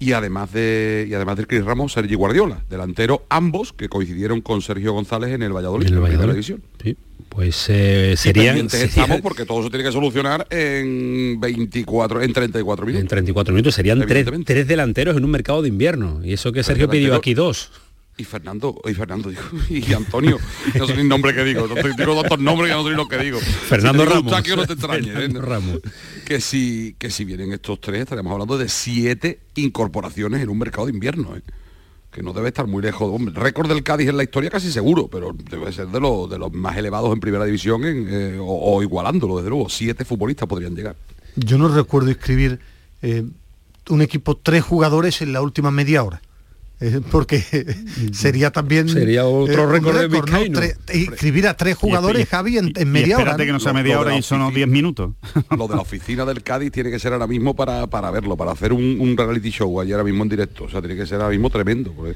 y 0.00 0.10
además 0.12 0.52
de 0.52 1.06
y 1.08 1.14
además 1.14 1.36
de 1.36 1.46
Cris 1.46 1.64
Ramos, 1.64 1.92
Sergi 1.92 2.16
Guardiola, 2.16 2.64
delantero 2.68 3.24
ambos 3.28 3.72
que 3.72 3.88
coincidieron 3.88 4.40
con 4.40 4.60
Sergio 4.60 4.92
González 4.92 5.30
en 5.32 5.42
el 5.42 5.52
Valladolid, 5.52 5.86
En 5.86 5.92
el 5.92 5.98
en 5.98 6.02
la 6.02 6.08
primera 6.08 6.26
Valladolid. 6.32 6.46
división. 6.46 6.62
Sí, 6.82 6.96
pues 7.34 7.66
eh, 7.68 8.14
serían- 8.16 8.68
estamos 8.72 9.20
porque 9.20 9.44
todo 9.44 9.62
se 9.64 9.70
tiene 9.70 9.84
que 9.84 9.90
solucionar 9.90 10.46
en 10.50 11.38
24, 11.40 12.22
en 12.22 12.32
34 12.32 12.86
minutos. 12.86 13.02
en 13.02 13.08
34 13.08 13.52
minutos 13.52 13.74
serían 13.74 14.06
tres, 14.06 14.26
tres 14.44 14.68
delanteros 14.68 15.16
en 15.16 15.24
un 15.24 15.30
mercado 15.30 15.60
de 15.60 15.68
invierno. 15.68 16.20
Y 16.24 16.32
eso 16.34 16.52
que 16.52 16.62
Sergio 16.62 16.88
pidió 16.88 17.14
aquí 17.16 17.34
dos. 17.34 17.70
Y 18.16 18.22
Fernando, 18.22 18.80
y 18.88 18.94
Fernando 18.94 19.28
digo, 19.28 19.42
y 19.68 19.92
Antonio, 19.92 20.38
no 20.78 20.86
sé 20.86 20.94
ni 20.94 21.00
el 21.00 21.08
nombre 21.08 21.34
que 21.34 21.42
digo, 21.42 21.66
no 21.66 21.74
te 21.74 21.82
digo 21.88 22.20
tantos 22.20 22.38
nombres 22.38 22.70
que 22.70 22.76
no 22.76 22.84
sé 22.84 22.90
ni 22.90 22.96
lo 22.96 23.08
que 23.08 23.18
digo. 23.18 23.40
Fernando 23.68 24.04
Si 24.44 24.54
no 24.54 24.66
te 24.66 24.74
¿eh? 25.24 25.28
Ramos. 25.34 25.80
Que 26.24 26.40
si, 26.40 26.94
que 26.96 27.10
si 27.10 27.24
vienen 27.24 27.52
estos 27.52 27.80
tres, 27.80 28.02
estaremos 28.02 28.32
hablando 28.32 28.56
de 28.56 28.68
siete 28.68 29.40
incorporaciones 29.56 30.40
en 30.40 30.48
un 30.48 30.58
mercado 30.58 30.86
de 30.86 30.92
invierno, 30.92 31.36
¿eh? 31.36 31.42
Que 32.14 32.22
no 32.22 32.32
debe 32.32 32.48
estar 32.48 32.66
muy 32.66 32.80
lejos. 32.80 33.10
Hombre, 33.12 33.34
récord 33.34 33.68
del 33.68 33.82
Cádiz 33.82 34.08
en 34.08 34.16
la 34.16 34.22
historia 34.22 34.48
casi 34.48 34.70
seguro, 34.70 35.08
pero 35.08 35.32
debe 35.50 35.72
ser 35.72 35.88
de, 35.88 35.98
los 35.98 36.30
de 36.30 36.38
los 36.38 36.52
más 36.52 36.76
elevados 36.76 37.12
en 37.12 37.18
primera 37.18 37.44
división 37.44 37.82
eh, 37.84 38.38
o, 38.40 38.80
igualándolo, 38.82 39.36
desde 39.36 39.50
luego. 39.50 39.68
Siete 39.68 40.04
futbolistas 40.04 40.48
podrían 40.48 40.76
llegar. 40.76 40.94
Yo 41.34 41.58
no 41.58 41.66
recuerdo 41.66 42.10
escribir 42.10 42.60
eh, 43.02 43.24
un 43.88 44.00
equipo 44.00 44.36
tres 44.36 44.62
jugadores 44.62 45.20
en 45.22 45.32
la 45.32 45.42
última 45.42 45.72
media 45.72 46.04
hora. 46.04 46.22
Eh, 46.80 47.00
porque 47.10 47.40
sería 48.12 48.50
también 48.50 48.88
Sería 48.88 49.24
otro 49.26 49.64
un 49.64 49.70
récord 49.72 49.96
de 49.98 50.08
¿no? 50.08 50.22
Vizcaíno. 50.22 50.60
Tre- 50.60 50.74
escribir 50.88 51.46
a 51.46 51.56
tres 51.56 51.76
jugadores, 51.76 52.22
Y- 52.22 52.26
Javi, 52.26 52.58
en, 52.58 52.72
en 52.74 52.82
y 52.82 52.84
media 52.84 53.16
hora. 53.16 53.24
espérate 53.30 53.46
que 53.46 53.52
no 53.52 53.60
sea 53.60 53.72
media 53.72 53.98
hora 54.00 54.16
y 54.16 54.22
son 54.22 54.42
oficina. 54.42 54.66
10 54.66 54.68
minutos. 54.68 55.12
Lo 55.56 55.68
de 55.68 55.76
la 55.76 55.82
oficina 55.82 56.24
del 56.24 56.42
Cádiz 56.42 56.72
tiene 56.72 56.90
que 56.90 56.98
ser 56.98 57.12
ahora 57.12 57.26
mismo 57.26 57.54
para, 57.54 57.86
para 57.86 58.10
verlo, 58.10 58.36
para 58.36 58.52
hacer 58.52 58.72
un, 58.72 58.98
un 59.00 59.16
reality 59.16 59.50
show 59.50 59.80
allí 59.80 59.92
ahora 59.92 60.04
mismo 60.04 60.24
en 60.24 60.28
directo. 60.28 60.64
O 60.64 60.68
sea, 60.68 60.80
tiene 60.80 60.96
que 60.96 61.06
ser 61.06 61.20
ahora 61.20 61.30
mismo 61.30 61.48
tremendo. 61.48 61.92
porque 61.92 62.14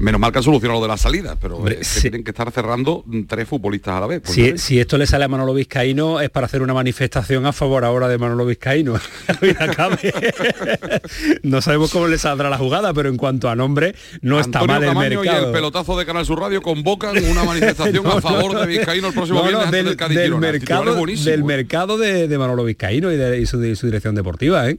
menos 0.00 0.20
mal 0.20 0.32
que 0.32 0.38
han 0.38 0.42
solucionado 0.44 0.80
lo 0.80 0.86
de 0.86 0.88
las 0.88 1.00
salidas, 1.00 1.36
pero 1.40 1.58
Hombre, 1.58 1.74
es 1.74 1.78
que 1.80 1.84
sí. 1.84 2.00
tienen 2.02 2.24
que 2.24 2.30
estar 2.30 2.50
cerrando 2.50 3.04
tres 3.28 3.48
futbolistas 3.48 3.94
a 3.94 4.00
la 4.00 4.06
vez. 4.06 4.22
Pues 4.24 4.60
Si, 4.60 4.80
esto 4.80 4.98
le 4.98 5.06
sale 5.06 5.24
a 5.24 5.28
Manolo 5.28 5.54
Vizcaíno 5.54 6.20
es 6.20 6.30
para 6.30 6.46
hacer 6.46 6.62
una 6.62 6.74
manifestación 6.74 7.46
a 7.46 7.52
favor 7.52 7.84
ahora 7.84 8.08
de 8.08 8.18
Manolo 8.18 8.46
Vizcaíno. 8.46 8.94
No 11.42 11.60
sabemos 11.62 11.90
cómo 11.90 12.06
le 12.08 12.18
saldrá 12.18 12.50
la 12.50 12.58
jugada, 12.58 12.92
pero 12.94 13.08
en 13.08 13.16
cuanto 13.16 13.48
a 13.48 13.56
nombre, 13.56 13.94
no 14.22 14.40
está 14.40 14.64
mal 14.64 14.82
el 14.82 14.88
Camaño 14.90 15.22
y 15.22 15.26
mercado. 15.26 15.46
el 15.46 15.52
pelotazo 15.52 15.98
de 15.98 16.06
Canal 16.06 16.24
Sur 16.26 16.40
Radio 16.40 16.62
convocan 16.62 17.16
una 17.30 17.44
manifestación 17.44 18.04
No, 18.04 18.12
a 18.12 18.20
favor 18.20 18.54
no, 18.54 18.60
de 18.60 18.66
Vizcaíno 18.66 19.08
el 19.08 19.14
próximo 19.14 19.42
viernes 19.42 19.66
antes 19.66 19.84
del, 19.84 19.96
del 20.08 20.36
mercado, 20.36 20.94
del 21.04 21.40
¿eh? 21.40 21.44
mercado 21.44 21.98
de, 21.98 22.28
de 22.28 22.38
Manolo 22.38 22.64
Vizcaíno 22.64 23.12
y 23.12 23.16
de 23.16 23.40
y 23.40 23.46
su, 23.46 23.58
de 23.58 23.74
su 23.76 23.86
dirección 23.86 24.14
deportiva, 24.14 24.68
¿eh? 24.68 24.78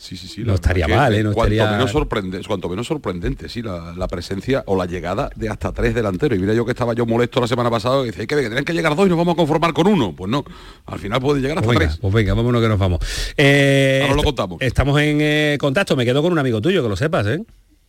Sí, 0.00 0.16
sí, 0.16 0.28
sí. 0.28 0.42
No 0.44 0.54
estaría 0.54 0.86
mal, 0.86 1.12
¿eh? 1.12 1.24
No 1.24 1.32
cuanto 1.32 1.52
estaría- 1.54 1.72
menos 1.76 1.90
sorprendente, 1.90 2.46
cuanto 2.46 2.68
menos 2.68 2.86
sorprendente, 2.86 3.48
sí, 3.48 3.62
la, 3.62 3.92
la 3.96 4.06
presencia 4.06 4.62
o 4.66 4.76
la 4.76 4.86
llegada 4.86 5.28
de 5.34 5.48
hasta 5.48 5.72
tres 5.72 5.92
delanteros. 5.92 6.38
Y 6.38 6.40
mira 6.40 6.54
yo 6.54 6.64
que 6.64 6.70
estaba 6.70 6.94
yo 6.94 7.04
molesto 7.04 7.40
la 7.40 7.48
semana 7.48 7.68
pasada 7.68 8.02
y 8.04 8.06
dice, 8.06 8.26
que 8.26 8.36
que 8.36 8.42
tienen 8.42 8.64
que 8.64 8.72
llegar 8.72 8.94
dos 8.94 9.06
y 9.06 9.08
nos 9.08 9.18
vamos 9.18 9.34
a 9.34 9.36
conformar 9.36 9.72
con 9.72 9.88
uno. 9.88 10.14
Pues 10.16 10.30
no, 10.30 10.44
al 10.86 10.98
final 11.00 11.20
puede 11.20 11.40
llegar 11.40 11.58
hasta 11.58 11.66
Pues 11.66 11.78
venga, 11.78 11.90
tres. 11.90 12.00
pues 12.00 12.14
venga, 12.14 12.34
vámonos 12.34 12.62
que 12.62 12.68
nos 12.68 12.78
vamos. 12.78 13.00
Eh, 13.36 14.00
Ahora 14.04 14.14
lo 14.14 14.22
contamos. 14.22 14.58
Estamos 14.62 15.00
en 15.00 15.18
eh, 15.20 15.56
contacto, 15.60 15.96
me 15.96 16.04
quedo 16.04 16.22
con 16.22 16.30
un 16.32 16.38
amigo 16.38 16.60
tuyo, 16.60 16.80
que 16.82 16.88
lo 16.88 16.96
sepas, 16.96 17.26
¿eh? 17.26 17.42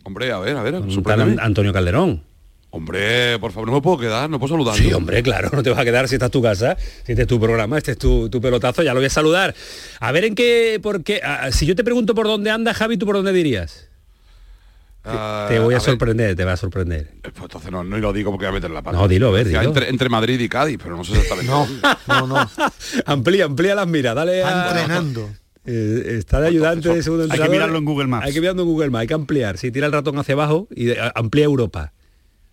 Hombre, 0.03 0.31
a 0.31 0.39
ver, 0.39 0.57
a 0.57 0.63
ver, 0.63 0.75
Antonio 1.39 1.71
Calderón. 1.73 2.23
Hombre, 2.71 3.39
por 3.39 3.51
favor, 3.51 3.67
no 3.69 3.75
me 3.75 3.81
puedo 3.81 3.97
quedar, 3.97 4.29
no 4.29 4.39
puedo 4.39 4.53
saludar. 4.53 4.75
Sí, 4.75 4.93
hombre, 4.93 5.23
claro, 5.23 5.49
no 5.51 5.63
te 5.63 5.71
vas 5.71 5.79
a 5.79 5.83
quedar 5.85 6.07
si 6.07 6.15
esta 6.15 6.27
es 6.27 6.31
tu 6.31 6.41
casa, 6.41 6.77
si 7.03 7.13
este 7.13 7.23
es 7.23 7.27
tu 7.27 7.39
programa, 7.39 7.77
este 7.79 7.91
es 7.91 7.97
tu, 7.97 8.29
tu 8.29 8.39
pelotazo, 8.39 8.83
ya 8.83 8.93
lo 8.93 8.99
voy 8.99 9.07
a 9.07 9.09
saludar. 9.09 9.55
A 9.99 10.11
ver 10.11 10.25
en 10.25 10.35
qué, 10.35 10.79
porque 10.81 11.19
ah, 11.23 11.51
si 11.51 11.65
yo 11.65 11.75
te 11.75 11.83
pregunto 11.83 12.13
por 12.13 12.27
dónde 12.27 12.51
anda 12.51 12.73
Javi, 12.75 12.97
¿tú 12.97 13.07
por 13.07 13.15
dónde 13.15 13.33
dirías? 13.33 13.89
Ah, 15.03 15.47
te 15.49 15.59
voy 15.59 15.73
a, 15.73 15.79
sorprender, 15.79 16.35
te 16.35 16.45
va 16.45 16.53
a 16.53 16.57
sorprender. 16.57 17.09
Pues 17.23 17.33
entonces 17.41 17.71
no, 17.71 17.83
no 17.83 17.97
lo 17.97 18.13
digo 18.13 18.31
porque 18.31 18.45
voy 18.45 18.51
a 18.51 18.55
meter 18.55 18.69
la 18.69 18.81
pata. 18.83 18.97
No, 18.97 19.07
dilo, 19.07 19.29
a 19.29 19.31
ver, 19.31 19.47
dilo. 19.47 19.61
Entre, 19.61 19.89
entre 19.89 20.09
Madrid 20.09 20.39
y 20.39 20.49
Cádiz, 20.49 20.77
pero 20.81 20.95
no 20.95 21.03
sé 21.03 21.13
exactamente. 21.13 21.51
No, 22.07 22.27
no, 22.27 22.27
no. 22.27 22.49
amplía, 23.05 23.45
amplía 23.45 23.75
las 23.75 23.87
miras, 23.87 24.13
dale 24.15 24.43
a... 24.43 24.67
Entrenando. 24.67 25.29
Eh, 25.65 26.15
está 26.17 26.39
de 26.39 26.47
ayudante 26.47 26.89
de 26.89 27.03
segundo 27.03 27.27
Hay 27.29 27.39
que 27.39 27.49
mirarlo 27.49 27.77
en 27.77 27.85
Google 27.85 28.07
Maps. 28.07 28.25
Hay 28.25 28.33
que 28.33 28.39
mirarlo 28.39 28.63
en 28.63 28.67
Google 28.69 28.89
Maps, 28.89 29.01
hay 29.01 29.07
que 29.07 29.13
ampliar. 29.13 29.57
Si 29.59 29.71
tira 29.71 29.85
el 29.85 29.91
ratón 29.91 30.17
hacia 30.17 30.33
abajo 30.33 30.67
y 30.71 30.85
de- 30.85 30.99
a- 30.99 31.11
amplía 31.13 31.45
Europa. 31.45 31.91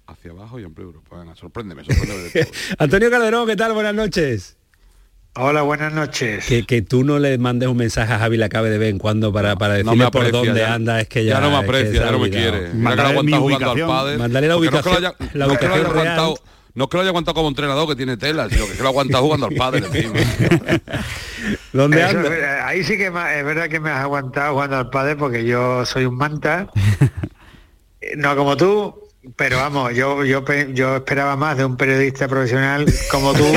Hacia 0.08 0.30
abajo 0.30 0.60
y 0.60 0.64
amplio 0.64 0.86
Europa. 0.86 1.18
Venga, 1.18 1.34
sorpréndeme, 1.34 1.84
sorpréndeme 1.84 2.22
de 2.22 2.44
todo. 2.44 2.52
Antonio 2.78 3.10
Calderón, 3.10 3.46
¿qué 3.48 3.56
tal? 3.56 3.72
Buenas 3.72 3.94
noches. 3.94 4.56
Hola, 5.34 5.62
buenas 5.62 5.92
noches. 5.92 6.46
Que, 6.46 6.64
que 6.64 6.80
tú 6.80 7.02
no 7.04 7.18
le 7.18 7.36
mandes 7.38 7.68
un 7.68 7.76
mensaje 7.76 8.12
a 8.12 8.18
Javi 8.20 8.36
Lacabe 8.38 8.70
de 8.70 8.78
vez 8.78 8.90
en 8.90 8.98
cuando 8.98 9.32
para, 9.32 9.56
para 9.56 9.74
No 9.82 9.90
decirle 9.90 10.10
por 10.10 10.30
dónde 10.30 10.60
ya- 10.60 10.74
anda, 10.74 11.00
es 11.00 11.08
que 11.08 11.24
ya... 11.24 11.34
ya 11.34 11.40
no 11.40 11.50
me 11.50 11.56
es 11.56 11.60
que 11.60 11.66
aprecia, 11.66 11.90
se 12.00 12.06
ya 12.06 12.10
no 12.12 12.18
me 12.20 12.30
quiere. 12.30 12.72
Mándale 12.72 13.22
mi 13.22 13.32
al 13.34 13.40
la 13.40 13.40
Porque 13.40 13.56
no 13.58 13.58
es 13.58 13.62
que 13.64 13.70
lo 13.70 14.56
ubicación- 14.56 14.96
haya- 14.96 15.14
la 15.34 15.46
no 15.46 15.52
es 15.52 15.58
que 15.58 15.66
lo 15.68 15.74
haya 15.74 15.82
ubicación 15.82 16.04
real. 16.04 16.18
aguantado- 16.18 16.38
No 16.74 16.84
es 16.84 16.90
que 16.90 16.96
lo 16.96 17.00
haya 17.00 17.10
aguantado 17.10 17.34
como 17.34 17.48
entrenador 17.48 17.88
que 17.88 17.96
tiene 17.96 18.16
tela, 18.16 18.48
sino 18.48 18.64
que 18.64 18.70
es 18.70 18.76
que 18.78 18.82
lo 18.82 18.88
aguanta 18.88 19.18
jugando 19.18 19.46
al 19.46 19.54
padre 19.56 19.84
encima. 19.86 20.12
¿Dónde 21.72 22.00
Eso 22.02 22.18
anda? 22.18 22.66
ahí 22.68 22.82
sí 22.84 22.96
que 22.96 23.10
me- 23.10 23.38
es 23.38 23.44
verdad 23.44 23.68
que 23.68 23.80
me 23.80 23.90
has 23.90 24.00
aguantado 24.00 24.54
jugando 24.54 24.76
al 24.78 24.88
padre 24.88 25.16
porque 25.16 25.44
yo 25.44 25.84
soy 25.84 26.04
un 26.06 26.16
manta. 26.16 26.68
Eh, 27.98 28.12
no 28.18 28.36
como 28.36 28.58
tú, 28.58 29.05
pero 29.34 29.56
vamos, 29.58 29.92
yo, 29.94 30.24
yo, 30.24 30.44
yo 30.72 30.96
esperaba 30.96 31.36
más 31.36 31.56
de 31.56 31.64
un 31.64 31.76
periodista 31.76 32.28
profesional 32.28 32.86
como 33.10 33.32
tú. 33.34 33.44
un- 33.44 33.56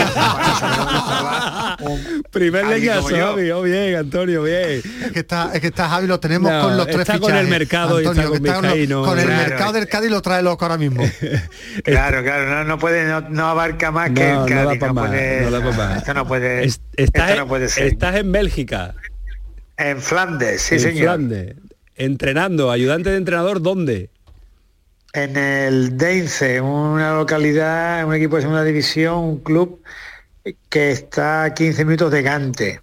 Primer 2.32 2.66
leñazo. 2.68 3.10
Javi. 3.16 3.50
Oh, 3.52 3.62
bien, 3.64 3.96
Antonio, 3.96 4.44
bien. 4.44 4.82
Es 5.06 5.12
que 5.14 5.20
está, 5.20 5.52
es 5.54 5.62
que 5.62 5.68
está 5.68 5.90
Javi, 5.90 6.08
lo 6.08 6.20
tenemos 6.20 6.52
No, 6.52 6.62
con 6.62 6.78
los 6.78 6.88
tres 6.88 7.00
está 7.02 7.14
con 7.14 7.24
fichajes. 7.30 7.44
el 7.44 7.48
mercado 7.50 8.02
y 8.02 8.06
está 8.06 8.22
Antonio, 8.22 8.30
con 8.32 8.44
que 8.44 8.52
con, 8.52 8.62
lo- 8.64 8.68
Vizcaíno. 8.74 9.04
con 9.04 9.20
el 9.20 9.26
Claro. 9.26 9.50
mercado 9.50 9.74
del 9.74 9.88
Cádiz 9.88 10.12
lo 10.12 10.22
trae 10.22 10.42
loco 10.44 10.66
ahora 10.66 10.78
mismo. 10.78 11.04
Claro, 11.84 12.24
claro, 12.24 12.50
no, 12.50 12.64
no 12.66 12.78
puede, 12.78 13.08
no, 13.08 13.22
no 13.22 13.48
abarca 13.48 13.92
más 13.92 14.12
que 14.12 14.32
No, 14.32 14.46
el 14.46 14.56
no 14.56 14.64
da 14.64 14.66
Cádiz, 14.66 14.82
no 14.82 14.94
más, 14.94 15.10
puede- 15.10 15.52
no 15.52 15.72
más. 15.74 15.98
Esto 15.98 16.14
no 16.14 16.28
puede, 16.28 16.64
Es- 16.66 16.82
estás, 16.96 17.30
esto 17.30 17.42
no 17.42 17.48
puede 17.48 17.70
ser. 17.70 17.88
estás 17.88 18.16
en 18.16 18.32
Bélgica, 18.32 18.96
En 19.78 20.02
Flandes, 20.02 20.62
sí 20.62 20.76
en 20.76 20.82
señor. 20.82 21.04
Flandes, 21.04 21.56
entrenando, 21.96 22.72
ayudante 22.72 23.10
de 23.12 23.18
entrenador, 23.18 23.62
¿dónde? 23.62 24.10
En 25.14 25.36
el 25.38 25.98
Deinze, 25.98 26.62
una 26.62 27.14
localidad, 27.16 28.06
un 28.06 28.14
equipo 28.14 28.36
de 28.36 28.44
segunda 28.44 28.64
división, 28.64 29.18
un 29.24 29.40
club 29.40 29.82
que 30.70 30.92
está 30.92 31.46
a 31.46 31.54
15 31.54 31.84
minutos 31.86 32.12
de 32.12 32.22
Gante. 32.22 32.82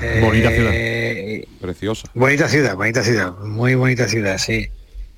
Eh, 0.00 0.20
bonita 0.22 0.50
ciudad. 0.50 1.58
Preciosa. 1.60 2.08
Bonita 2.14 2.48
ciudad, 2.48 2.74
bonita 2.74 3.02
ciudad, 3.02 3.32
muy 3.38 3.74
bonita 3.74 4.08
ciudad, 4.08 4.38
sí. 4.38 4.68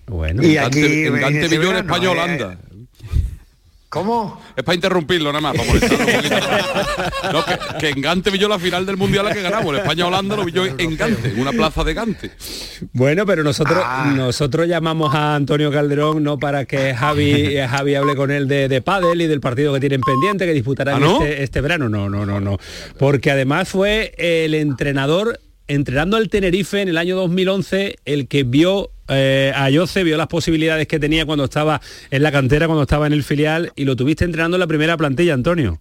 Bueno, 0.06 0.42
Y 0.42 0.56
aquí 0.56 0.80
Gante- 0.80 1.06
en 1.06 1.20
Gante 1.20 1.56
España, 1.76 2.04
eh, 2.04 2.08
Holanda. 2.08 2.58
¿Cómo? 3.90 4.40
Es 4.56 4.62
para 4.62 4.76
interrumpirlo 4.76 5.32
nada 5.32 5.40
más, 5.40 5.56
para 5.56 5.68
molestarlo 5.68 6.06
un 6.06 6.12
poquito. 6.12 6.36
No, 7.32 7.44
que, 7.44 7.58
que 7.80 7.88
en 7.90 8.00
Gante 8.00 8.30
vio 8.30 8.48
la 8.48 8.58
final 8.58 8.86
del 8.86 8.96
Mundial 8.96 9.24
la 9.24 9.34
que 9.34 9.42
ganamos. 9.42 9.74
El 9.74 9.80
España-Holanda 9.80 10.36
lo 10.36 10.44
vio 10.44 10.64
en 10.64 10.96
Gante, 10.96 11.28
en 11.30 11.40
una 11.40 11.50
plaza 11.50 11.82
de 11.82 11.92
Gante. 11.94 12.30
Bueno, 12.92 13.26
pero 13.26 13.42
nosotros 13.42 13.78
Ah. 13.84 14.12
nosotros 14.16 14.68
llamamos 14.68 15.12
a 15.14 15.34
Antonio 15.34 15.72
Calderón 15.72 16.22
no 16.22 16.38
para 16.38 16.64
que 16.66 16.94
Javi 16.94 17.30
eh, 17.58 17.66
Javi 17.68 17.96
hable 17.96 18.14
con 18.14 18.30
él 18.30 18.46
de, 18.46 18.68
de 18.68 18.80
pádel 18.80 19.20
y 19.22 19.26
del 19.26 19.40
partido 19.40 19.74
que 19.74 19.80
tienen 19.80 20.00
pendiente 20.02 20.46
que 20.46 20.52
disputarán 20.52 20.96
¿Ah, 20.96 21.00
no? 21.00 21.22
este, 21.24 21.42
este 21.42 21.60
verano. 21.60 21.88
No, 21.88 22.08
no, 22.08 22.24
no, 22.24 22.40
no. 22.40 22.58
Porque 22.96 23.32
además 23.32 23.68
fue 23.68 24.14
el 24.18 24.54
entrenador 24.54 25.40
entrenando 25.66 26.16
al 26.16 26.28
Tenerife 26.28 26.80
en 26.80 26.88
el 26.88 26.96
año 26.98 27.16
2011 27.16 27.96
el 28.04 28.28
que 28.28 28.44
vio 28.44 28.90
eh, 29.10 29.52
a 29.54 29.68
Jose, 29.72 30.04
vio 30.04 30.16
las 30.16 30.28
posibilidades 30.28 30.86
que 30.86 30.98
tenía 30.98 31.26
cuando 31.26 31.44
estaba 31.44 31.80
en 32.10 32.22
la 32.22 32.32
cantera, 32.32 32.66
cuando 32.66 32.82
estaba 32.82 33.06
en 33.06 33.12
el 33.12 33.24
filial 33.24 33.72
y 33.74 33.84
lo 33.84 33.96
tuviste 33.96 34.24
entrenando 34.24 34.56
en 34.56 34.60
la 34.60 34.66
primera 34.66 34.96
plantilla, 34.96 35.34
Antonio. 35.34 35.80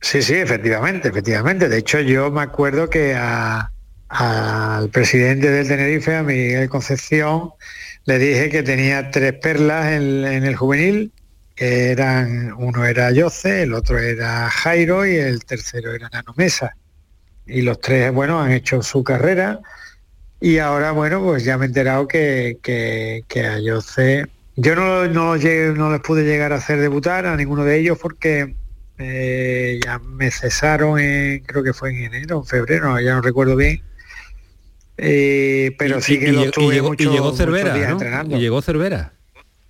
Sí, 0.00 0.22
sí, 0.22 0.34
efectivamente, 0.34 1.08
efectivamente. 1.08 1.68
De 1.68 1.78
hecho, 1.78 2.00
yo 2.00 2.30
me 2.30 2.42
acuerdo 2.42 2.88
que 2.88 3.14
al 3.14 4.90
presidente 4.90 5.50
del 5.50 5.68
Tenerife, 5.68 6.16
a 6.16 6.22
Miguel 6.22 6.68
Concepción, 6.68 7.50
le 8.04 8.18
dije 8.18 8.50
que 8.50 8.62
tenía 8.62 9.10
tres 9.10 9.34
perlas 9.34 9.92
en, 9.92 10.24
en 10.24 10.44
el 10.44 10.56
juvenil, 10.56 11.12
que 11.54 11.90
eran, 11.90 12.52
uno 12.56 12.86
era 12.86 13.10
Yoce, 13.10 13.62
el 13.62 13.74
otro 13.74 13.98
era 13.98 14.48
Jairo 14.48 15.04
y 15.06 15.16
el 15.16 15.44
tercero 15.44 15.94
era 15.94 16.08
Nano 16.10 16.32
Mesa. 16.36 16.74
Y 17.46 17.62
los 17.62 17.80
tres, 17.80 18.12
bueno, 18.12 18.40
han 18.40 18.52
hecho 18.52 18.82
su 18.82 19.04
carrera 19.04 19.60
y 20.40 20.58
ahora, 20.58 20.92
bueno, 20.92 21.22
pues 21.22 21.44
ya 21.44 21.58
me 21.58 21.66
he 21.66 21.68
enterado 21.68 22.08
que, 22.08 22.58
que, 22.62 23.24
que 23.28 23.46
a 23.46 23.58
Yoce... 23.60 24.26
Yo 24.56 24.74
no, 24.76 25.06
no, 25.06 25.36
llegué- 25.36 25.72
no 25.74 25.90
les 25.90 26.00
pude 26.00 26.22
llegar 26.24 26.52
a 26.52 26.56
hacer 26.56 26.80
debutar 26.80 27.24
a 27.24 27.34
ninguno 27.36 27.64
de 27.64 27.78
ellos 27.78 27.98
porque 28.00 28.56
eh, 28.98 29.80
ya 29.82 29.98
me 30.00 30.30
cesaron 30.30 30.98
en, 31.00 31.38
creo 31.44 31.62
que 31.62 31.72
fue 31.72 31.90
en 31.90 32.02
enero, 32.12 32.38
en 32.38 32.44
febrero, 32.44 33.00
ya 33.00 33.14
no 33.14 33.22
recuerdo 33.22 33.56
bien. 33.56 33.82
Eh, 34.98 35.74
pero 35.78 35.98
Y- 35.98 36.02
sí 36.02 36.18
que 36.18 36.28
y 36.28 36.32
los 36.32 36.50
tuve 36.50 36.66
y 36.66 36.70
llegó, 36.72 36.92
y 36.94 37.06
llegó 37.06 37.32
Cervera, 37.34 37.72
días 37.74 37.86
¿no? 37.88 37.92
entrenando. 37.94 38.36
Y 38.36 38.40
llegó 38.40 38.60
Cervera. 38.60 39.14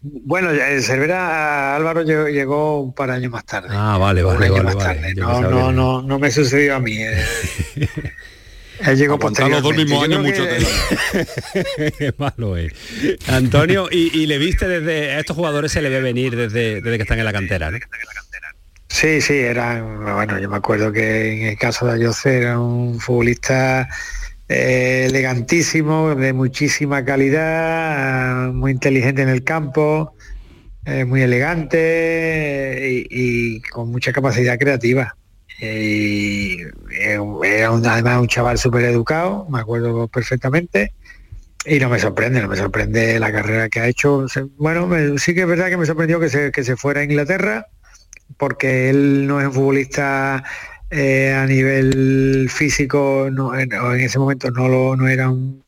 Bueno, 0.02 0.50
el 0.50 0.82
Cervera 0.82 1.76
Álvaro 1.76 2.02
llegó, 2.02 2.80
un 2.80 2.92
par 2.94 3.10
de 3.10 3.16
años 3.16 3.30
más 3.30 3.44
tarde. 3.44 3.68
Ah, 3.70 3.96
vale, 3.98 4.22
vale, 4.24 4.48
vale, 4.50 4.64
más 4.64 4.74
vale. 4.74 5.00
tarde. 5.00 5.14
Yo 5.14 5.22
No, 5.24 5.40
no, 5.42 5.72
no, 5.72 6.02
no 6.02 6.18
me 6.18 6.30
sucedió 6.32 6.74
a 6.74 6.80
mí. 6.80 6.96
eh. 6.98 7.22
Él 8.86 8.96
llegó 8.96 9.18
los 9.18 9.62
dos 9.62 9.76
mismos 9.76 10.04
años 10.04 10.22
mucho 10.22 10.44
que- 10.44 10.50
tela. 10.50 11.92
Qué 11.98 12.14
malo 12.18 12.56
es. 12.56 12.72
Antonio, 13.28 13.88
y, 13.90 14.10
y 14.18 14.26
le 14.26 14.38
viste 14.38 14.66
desde, 14.68 15.12
a 15.12 15.20
estos 15.20 15.36
jugadores 15.36 15.72
se 15.72 15.82
le 15.82 15.88
ve 15.90 16.00
venir 16.00 16.36
desde, 16.36 16.80
desde 16.80 16.96
que 16.96 17.02
están 17.02 17.18
en 17.18 17.24
la 17.24 17.32
cantera, 17.32 17.70
¿no? 17.70 17.78
Sí, 18.88 19.20
sí, 19.20 19.34
era, 19.34 19.80
bueno, 19.82 20.38
yo 20.40 20.50
me 20.50 20.56
acuerdo 20.56 20.92
que 20.92 21.32
en 21.32 21.42
el 21.48 21.56
caso 21.56 21.86
de 21.86 21.92
Ayoce 21.92 22.38
era 22.38 22.58
un 22.58 22.98
futbolista 22.98 23.88
eh, 24.48 25.06
elegantísimo, 25.08 26.14
de 26.16 26.32
muchísima 26.32 27.04
calidad, 27.04 28.48
muy 28.52 28.72
inteligente 28.72 29.22
en 29.22 29.28
el 29.28 29.44
campo, 29.44 30.14
eh, 30.86 31.04
muy 31.04 31.22
elegante 31.22 32.88
y, 32.90 33.06
y 33.56 33.60
con 33.60 33.90
mucha 33.92 34.12
capacidad 34.12 34.58
creativa. 34.58 35.16
Y 35.60 36.62
eh, 36.62 37.18
era 37.44 37.70
un- 37.70 37.86
además 37.86 38.20
un 38.20 38.28
chaval 38.28 38.58
súper 38.58 38.84
educado, 38.84 39.46
me 39.50 39.60
acuerdo 39.60 40.08
perfectamente. 40.08 40.92
Y 41.66 41.78
no 41.80 41.90
me 41.90 41.98
sorprende, 42.00 42.40
no 42.42 42.48
me 42.48 42.56
sorprende 42.56 43.20
la 43.20 43.32
carrera 43.32 43.68
que 43.68 43.80
ha 43.80 43.88
hecho. 43.88 44.26
Bueno, 44.58 44.88
sí 45.18 45.34
que 45.34 45.42
es 45.42 45.46
verdad 45.46 45.68
que 45.68 45.76
me 45.76 45.86
sorprendió 45.86 46.20
que 46.20 46.28
se, 46.30 46.52
que 46.52 46.64
se 46.64 46.76
fuera 46.76 47.00
a 47.00 47.04
Inglaterra, 47.04 47.66
porque 48.38 48.90
él 48.90 49.26
no 49.26 49.40
es 49.40 49.46
un 49.48 49.52
futbolista 49.54 50.44
eh, 50.90 51.32
a 51.34 51.46
nivel 51.46 52.48
físico, 52.50 53.28
en 53.28 54.00
ese 54.00 54.18
momento 54.18 54.50
no, 54.50 54.68
lo, 54.68 54.96
no 54.96 55.08
era 55.08 55.30
un, 55.30 55.64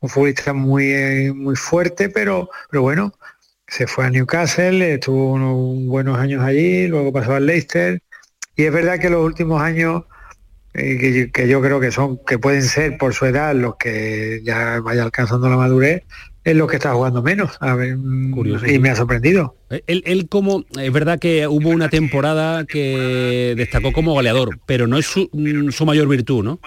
un 0.00 0.08
futbolista 0.08 0.52
muy, 0.52 0.92
eh, 0.92 1.32
muy 1.34 1.56
fuerte, 1.56 2.08
pero, 2.10 2.50
pero 2.70 2.82
bueno, 2.82 3.12
se 3.68 3.86
fue 3.86 4.06
a 4.06 4.10
Newcastle, 4.10 4.94
estuvo 4.94 5.32
unos 5.34 5.86
buenos 5.88 6.18
años 6.18 6.42
allí, 6.44 6.86
luego 6.88 7.12
pasó 7.12 7.34
al 7.34 7.46
Leicester, 7.46 8.00
y 8.56 8.64
es 8.64 8.72
verdad 8.72 8.98
que 8.98 9.10
los 9.10 9.24
últimos 9.24 9.60
años 9.60 10.04
eh, 10.74 10.98
que, 10.98 11.12
yo- 11.26 11.32
que 11.32 11.48
yo 11.48 11.60
creo 11.62 11.78
que 11.80 11.90
son, 11.92 12.18
que 12.26 12.38
pueden 12.38 12.62
ser 12.62 12.98
por 12.98 13.14
su 13.14 13.26
edad 13.26 13.54
los 13.54 13.76
que 13.76 14.40
ya 14.44 14.80
vaya 14.80 15.04
alcanzando 15.04 15.48
la 15.48 15.56
madurez, 15.56 16.02
es 16.42 16.56
lo 16.56 16.66
que 16.66 16.76
está 16.76 16.92
jugando 16.92 17.22
menos. 17.22 17.56
A 17.60 17.74
ver, 17.74 17.96
mm, 17.96 18.32
Curioso, 18.32 18.66
y 18.66 18.78
me 18.78 18.90
ha 18.90 18.96
sorprendido. 18.96 19.56
Él, 19.86 20.02
él 20.04 20.28
como, 20.28 20.64
es 20.78 20.92
verdad 20.92 21.18
que 21.20 21.46
hubo 21.46 21.70
una 21.70 21.88
temporada 21.88 22.64
que 22.64 23.54
destacó 23.56 23.92
como 23.92 24.12
goleador, 24.14 24.58
pero 24.66 24.86
no 24.86 24.98
es 24.98 25.06
su, 25.06 25.28
mm, 25.32 25.70
su 25.70 25.86
mayor 25.86 26.08
virtud, 26.08 26.44
¿no? 26.44 26.58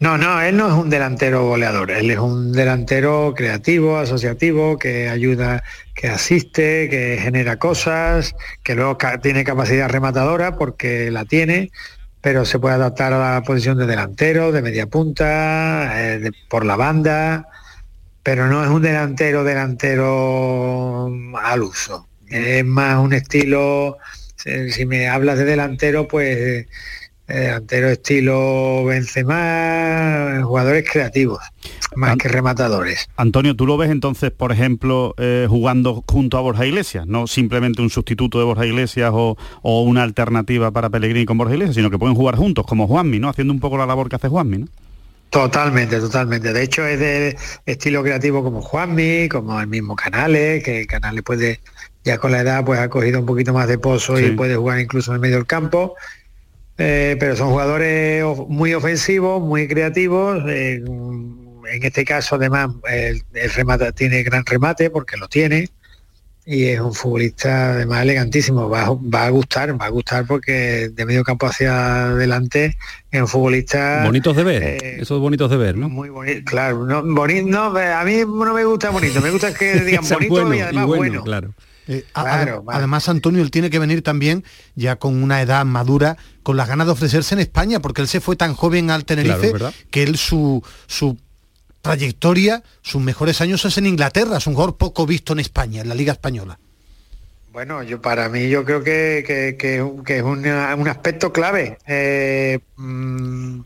No, 0.00 0.18
no, 0.18 0.40
él 0.40 0.56
no 0.56 0.68
es 0.68 0.74
un 0.74 0.90
delantero 0.90 1.46
goleador, 1.46 1.90
él 1.90 2.10
es 2.10 2.18
un 2.18 2.52
delantero 2.52 3.34
creativo, 3.36 3.98
asociativo, 3.98 4.78
que 4.78 5.08
ayuda, 5.08 5.62
que 5.94 6.08
asiste, 6.08 6.88
que 6.88 7.18
genera 7.20 7.58
cosas, 7.58 8.34
que 8.62 8.74
luego 8.74 8.98
tiene 9.22 9.44
capacidad 9.44 9.88
rematadora 9.88 10.56
porque 10.56 11.10
la 11.10 11.24
tiene, 11.24 11.70
pero 12.20 12.44
se 12.44 12.58
puede 12.58 12.74
adaptar 12.74 13.12
a 13.12 13.34
la 13.34 13.42
posición 13.42 13.78
de 13.78 13.86
delantero, 13.86 14.52
de 14.52 14.62
media 14.62 14.86
punta, 14.86 16.14
eh, 16.14 16.30
por 16.48 16.64
la 16.64 16.76
banda, 16.76 17.48
pero 18.22 18.48
no 18.48 18.64
es 18.64 18.70
un 18.70 18.82
delantero 18.82 19.44
delantero 19.44 21.08
mm, 21.10 21.36
al 21.36 21.62
uso. 21.62 22.08
Es 22.28 22.64
más 22.64 22.98
un 22.98 23.12
estilo, 23.12 23.98
si 24.36 24.72
si 24.72 24.84
me 24.86 25.08
hablas 25.08 25.38
de 25.38 25.44
delantero, 25.44 26.08
pues 26.08 26.66
eh, 27.28 27.34
delantero 27.34 27.88
estilo 27.88 28.84
Benzema, 28.84 30.42
jugadores 30.44 30.88
creativos, 30.90 31.40
más 31.94 32.16
que 32.16 32.28
rematadores. 32.28 33.08
Antonio, 33.16 33.56
¿tú 33.56 33.66
lo 33.66 33.76
ves 33.76 33.90
entonces, 33.90 34.30
por 34.30 34.52
ejemplo, 34.52 35.14
eh, 35.18 35.46
jugando 35.48 36.04
junto 36.06 36.38
a 36.38 36.40
Borja 36.40 36.66
Iglesias? 36.66 37.06
No 37.06 37.26
simplemente 37.26 37.82
un 37.82 37.90
sustituto 37.90 38.38
de 38.38 38.44
Borja 38.44 38.66
Iglesias 38.66 39.10
o, 39.12 39.36
o 39.62 39.82
una 39.82 40.02
alternativa 40.02 40.70
para 40.70 40.90
Pellegrini 40.90 41.26
con 41.26 41.38
Borja 41.38 41.54
Iglesias, 41.54 41.76
sino 41.76 41.90
que 41.90 41.98
pueden 41.98 42.14
jugar 42.14 42.36
juntos, 42.36 42.66
como 42.66 42.86
Juanmi, 42.86 43.18
¿no? 43.18 43.28
Haciendo 43.28 43.52
un 43.52 43.60
poco 43.60 43.76
la 43.76 43.86
labor 43.86 44.08
que 44.08 44.16
hace 44.16 44.28
Juanmi, 44.28 44.58
¿no? 44.58 44.66
Totalmente, 45.30 45.98
totalmente. 45.98 46.52
De 46.52 46.62
hecho 46.62 46.86
es 46.86 46.98
de 46.98 47.36
estilo 47.66 48.02
creativo 48.02 48.42
como 48.42 48.62
Juanmi, 48.62 49.28
como 49.28 49.60
el 49.60 49.66
mismo 49.66 49.96
Canales, 49.96 50.62
que 50.62 50.86
Canales 50.86 51.22
puede, 51.24 51.60
ya 52.04 52.18
con 52.18 52.32
la 52.32 52.40
edad, 52.40 52.64
pues 52.64 52.80
ha 52.80 52.88
cogido 52.88 53.20
un 53.20 53.26
poquito 53.26 53.52
más 53.52 53.68
de 53.68 53.78
pozo 53.78 54.18
y 54.20 54.30
puede 54.30 54.56
jugar 54.56 54.80
incluso 54.80 55.10
en 55.10 55.16
el 55.16 55.20
medio 55.20 55.36
del 55.36 55.46
campo. 55.46 55.94
Eh, 56.78 57.16
pero 57.18 57.36
son 57.36 57.50
jugadores 57.50 58.24
muy 58.48 58.74
ofensivos, 58.74 59.42
muy 59.42 59.66
creativos. 59.68 60.42
eh, 60.48 60.82
en 60.84 61.82
este 61.82 62.04
caso, 62.04 62.36
además, 62.36 62.70
el, 62.88 63.22
el 63.34 63.50
remata, 63.50 63.90
tiene 63.92 64.22
gran 64.22 64.44
remate 64.46 64.90
porque 64.90 65.16
lo 65.16 65.26
tiene. 65.28 65.68
Y 66.48 66.66
es 66.66 66.78
un 66.78 66.94
futbolista 66.94 67.72
además 67.72 68.02
elegantísimo. 68.02 68.68
Va, 68.68 68.82
a- 68.86 68.90
va 68.92 69.26
a 69.26 69.30
gustar, 69.30 69.80
va 69.80 69.86
a 69.86 69.88
gustar 69.88 70.26
porque 70.28 70.90
de 70.92 71.04
medio 71.04 71.24
campo 71.24 71.46
hacia 71.46 72.10
adelante 72.10 72.76
es 73.10 73.20
un 73.20 73.26
futbolista 73.26 74.02
Bonitos 74.04 74.36
de 74.36 74.44
ver, 74.44 74.62
eh, 74.62 74.96
esos 75.00 75.18
bonitos 75.18 75.50
de 75.50 75.56
ver, 75.56 75.76
¿no? 75.76 75.88
muy 75.88 76.08
bonito, 76.08 76.42
claro, 76.44 76.84
no, 76.86 77.02
bonito, 77.02 77.48
no, 77.48 77.76
a 77.76 78.04
mí 78.04 78.18
no 78.18 78.54
me 78.54 78.64
gusta 78.64 78.90
bonito, 78.90 79.20
me 79.20 79.30
gusta 79.32 79.52
que 79.54 79.80
digan 79.84 80.04
bonito 80.08 80.54
y 80.54 80.60
además 80.60 80.86
bueno. 80.86 81.24
claro. 81.24 81.52
Eh, 81.88 82.04
a- 82.14 82.22
Claro, 82.24 82.64
a- 82.66 82.76
además, 82.76 83.08
Antonio, 83.08 83.42
él 83.42 83.50
tiene 83.50 83.70
que 83.70 83.78
venir 83.78 84.02
también 84.02 84.42
ya 84.74 84.96
con 84.96 85.22
una 85.22 85.40
edad 85.40 85.64
madura, 85.64 86.16
con 86.42 86.56
las 86.56 86.68
ganas 86.68 86.86
de 86.86 86.92
ofrecerse 86.92 87.34
en 87.34 87.40
España, 87.40 87.80
porque 87.80 88.02
él 88.02 88.08
se 88.08 88.20
fue 88.20 88.34
tan 88.36 88.54
joven 88.54 88.90
al 88.90 89.04
Tenerife 89.04 89.52
que 89.90 90.02
él 90.02 90.16
su, 90.16 90.62
su 90.86 91.16
trayectoria, 91.82 92.62
sus 92.82 93.00
mejores 93.00 93.40
años 93.40 93.64
es 93.64 93.78
en 93.78 93.86
Inglaterra, 93.86 94.38
es 94.38 94.46
un 94.46 94.54
jugador 94.54 94.76
poco 94.76 95.06
visto 95.06 95.32
en 95.32 95.38
España, 95.40 95.82
en 95.82 95.88
la 95.88 95.94
Liga 95.94 96.12
Española. 96.12 96.58
Bueno, 97.52 97.82
yo 97.82 98.02
para 98.02 98.28
mí 98.28 98.48
yo 98.50 98.64
creo 98.66 98.82
que, 98.82 99.24
que- 99.26 99.56
que 99.58 99.76
es 99.76 99.82
un- 99.82 100.04
que 100.04 100.18
es 100.18 100.22
una- 100.22 100.74
un 100.74 100.88
aspecto 100.88 101.32
clave 101.32 101.78
eh, 101.86 102.58
mm, 102.76 103.60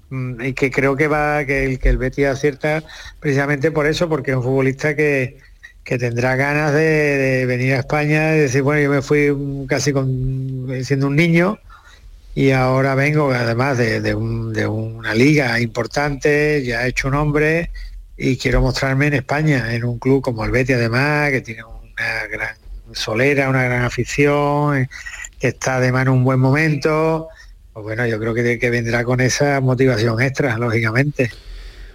y 0.45 0.53
que 0.53 0.71
creo 0.71 0.95
que 0.97 1.09
va 1.09 1.45
que 1.45 1.65
el, 1.65 1.79
que 1.81 1.89
el 1.89 1.97
Betis 1.99 2.27
acierta 2.27 2.85
precisamente 3.19 3.73
por 3.73 3.87
eso, 3.87 4.09
porque 4.09 4.31
es 4.33 4.37
un 4.37 4.45
futbolista 4.45 4.95
que, 4.95 5.39
que 5.85 5.99
tendrá 5.99 6.37
ganas 6.37 6.73
de, 6.73 6.81
de 6.81 7.47
venir 7.47 7.75
a 7.75 7.79
España 7.81 8.37
y 8.37 8.41
decir, 8.41 8.63
bueno, 8.63 8.81
yo 8.83 8.91
me 8.91 9.03
fui 9.03 9.31
casi 9.69 9.93
con, 9.93 10.69
siendo 10.85 11.09
un 11.09 11.17
niño 11.17 11.59
y 12.35 12.51
ahora 12.53 12.95
vengo 12.95 13.31
además 13.33 13.77
de, 13.79 14.01
de 14.01 14.15
un- 14.15 14.53
de 14.53 14.67
una 14.67 15.15
liga 15.15 15.59
importante, 15.61 16.63
ya 16.65 16.85
he 16.87 16.91
hecho 16.91 17.11
nombre 17.11 17.71
y 18.17 18.37
quiero 18.37 18.61
mostrarme 18.61 19.09
en 19.09 19.15
España, 19.15 19.75
en 19.75 19.85
un 19.85 19.99
club 19.99 20.23
como 20.23 20.45
el 20.45 20.51
Betis 20.51 20.77
además, 20.77 21.31
que 21.31 21.41
tiene 21.41 21.65
una 21.65 22.27
gran 22.31 22.55
solera, 22.93 23.49
una 23.49 23.63
gran 23.65 23.83
afición, 23.83 24.89
que 25.39 25.49
está 25.49 25.77
además 25.77 26.03
en 26.03 26.09
un 26.11 26.25
buen 26.25 26.39
momento. 26.39 27.29
Pues 27.73 27.83
bueno, 27.83 28.07
yo 28.07 28.19
creo 28.21 28.35
que, 28.35 28.59
que 28.59 28.71
vendrá 28.71 29.05
con 29.05 29.21
esa 29.21 29.61
motivación 29.61 30.21
extra, 30.21 30.59
lógicamente. 30.59 31.31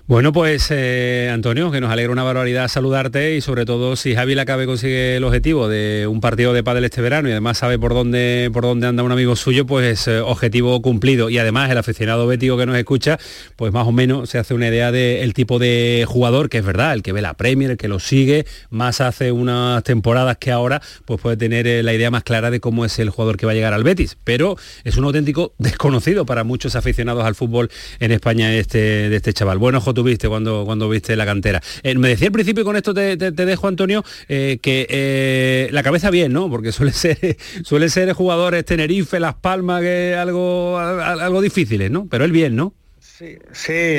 Bueno, 0.08 0.32
pues 0.32 0.68
eh, 0.70 1.32
Antonio, 1.34 1.72
que 1.72 1.82
nos 1.82 1.92
alegra 1.92 2.12
una 2.12 2.22
barbaridad 2.22 2.68
saludarte 2.68 3.36
y 3.38 3.42
sobre 3.42 3.66
todo 3.66 3.96
si 3.96 4.14
Javi 4.14 4.36
Lacabe 4.36 4.68
consigue 4.68 5.16
el 5.16 5.24
objetivo 5.24 5.68
de 5.68 6.06
un 6.06 6.22
partido 6.22 6.54
de 6.54 6.64
pádel 6.64 6.86
este 6.86 7.02
verano 7.02 7.28
y 7.28 7.32
además 7.32 7.58
sabe 7.58 7.80
por 7.80 7.96
dónde 7.96 8.52
por 8.54 8.66
dónde 8.66 8.86
anda 8.86 9.02
un 9.02 9.12
amigo 9.12 9.36
suyo, 9.36 9.66
pues 9.66 10.08
eh, 10.08 10.20
objetivo 10.20 10.80
cumplido. 10.84 11.32
Y 11.32 11.40
además 11.40 11.72
el 11.72 11.80
aficionado 11.80 12.28
bético 12.28 12.56
que 12.56 12.68
nos 12.68 12.78
escucha, 12.78 13.18
pues 13.56 13.74
más 13.74 13.88
o 13.88 13.92
menos 13.92 14.30
se 14.30 14.38
hace 14.38 14.54
una 14.54 14.68
idea 14.68 14.92
del 14.92 15.34
tipo 15.34 15.58
de 15.58 16.06
jugador 16.08 16.50
que 16.50 16.60
es 16.60 16.66
verdad, 16.66 16.94
el 16.94 17.02
que 17.02 17.12
ve 17.12 17.24
la 17.24 17.34
Premier, 17.34 17.72
el 17.72 17.78
que 17.78 17.88
lo 17.88 17.98
sigue, 17.98 18.46
más 18.70 19.02
hace 19.02 19.32
unas 19.32 19.84
temporadas 19.84 20.38
que 20.38 20.52
ahora, 20.52 20.84
pues 21.06 21.20
puede 21.20 21.36
tener 21.36 21.66
eh, 21.66 21.82
la 21.82 21.96
idea 21.96 22.12
más 22.12 22.22
clara 22.22 22.52
de 22.52 22.60
cómo 22.60 22.86
es 22.86 23.00
el 23.00 23.10
jugador 23.10 23.38
que 23.38 23.48
va 23.48 23.54
a 23.54 23.56
llegar 23.56 23.74
al 23.74 23.84
Betis. 23.84 24.18
Pero 24.24 24.56
es 24.84 24.98
un 24.98 25.06
auténtico 25.06 25.56
desconocido 25.58 26.28
para 26.28 26.44
muchos 26.44 26.76
aficionados 26.76 27.26
al 27.26 27.34
fútbol 27.34 27.72
en 28.00 28.12
España 28.12 28.54
este, 28.54 29.10
de 29.10 29.16
este 29.16 29.34
chaval. 29.34 29.58
Buen 29.58 29.74
ojo 29.74 29.95
tuviste 29.96 30.30
cuando, 30.30 30.64
cuando 30.66 30.88
viste 30.88 31.16
la 31.16 31.26
cantera. 31.26 31.60
Eh, 31.82 31.96
me 31.96 32.10
decía 32.10 32.28
al 32.28 32.34
principio, 32.34 32.62
y 32.62 32.66
con 32.66 32.76
esto 32.76 32.94
te, 32.94 33.18
te- 33.18 33.32
te 33.32 33.46
dejo, 33.48 33.68
Antonio, 33.68 34.04
eh, 34.30 34.60
que 34.62 34.86
eh, 34.90 35.70
la 35.72 35.82
cabeza 35.82 36.12
bien, 36.12 36.32
¿no? 36.34 36.48
Porque 36.52 36.72
suele 36.72 36.92
ser, 36.92 37.18
suele 37.64 37.90
ser 37.90 38.14
jugadores 38.14 38.64
Tenerife, 38.66 39.20
Las 39.20 39.34
Palmas, 39.34 39.82
que 39.82 40.14
algo, 40.16 40.78
al- 40.78 41.20
algo 41.22 41.42
difíciles, 41.42 41.90
¿no? 41.90 42.06
Pero 42.08 42.26
él 42.26 42.32
bien, 42.32 42.56
¿no? 42.56 42.74
Sí, 43.00 43.38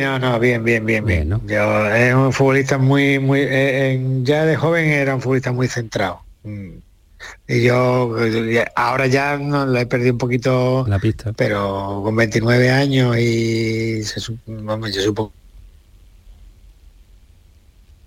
no, 0.02 0.18
no, 0.18 0.38
bien, 0.38 0.62
bien, 0.62 0.84
bien, 0.84 1.04
bien. 1.04 1.40
Yo, 1.46 1.86
es 1.90 2.14
un 2.14 2.32
futbolista 2.34 2.76
muy, 2.76 3.18
muy, 3.18 3.40
eh, 3.40 3.92
en- 3.94 4.26
ya 4.26 4.44
de 4.44 4.56
joven 4.56 4.84
era 4.90 5.14
un 5.14 5.22
futbolista 5.22 5.52
muy 5.52 5.68
centrado. 5.68 6.20
Mm. 6.44 6.68
Y 7.48 7.62
yo 7.62 8.14
ahora 8.76 9.06
ya 9.06 9.38
no 9.38 9.66
le 9.66 9.80
he 9.80 9.86
perdido 9.86 10.12
un 10.12 10.18
poquito 10.18 10.84
la 10.86 10.98
pista, 10.98 11.32
pero 11.32 12.02
con 12.04 12.14
29 12.14 12.70
años 12.70 13.16
y 13.18 14.02
se, 14.04 14.20
vamos, 14.46 14.94
yo 14.94 15.00
supongo 15.00 15.32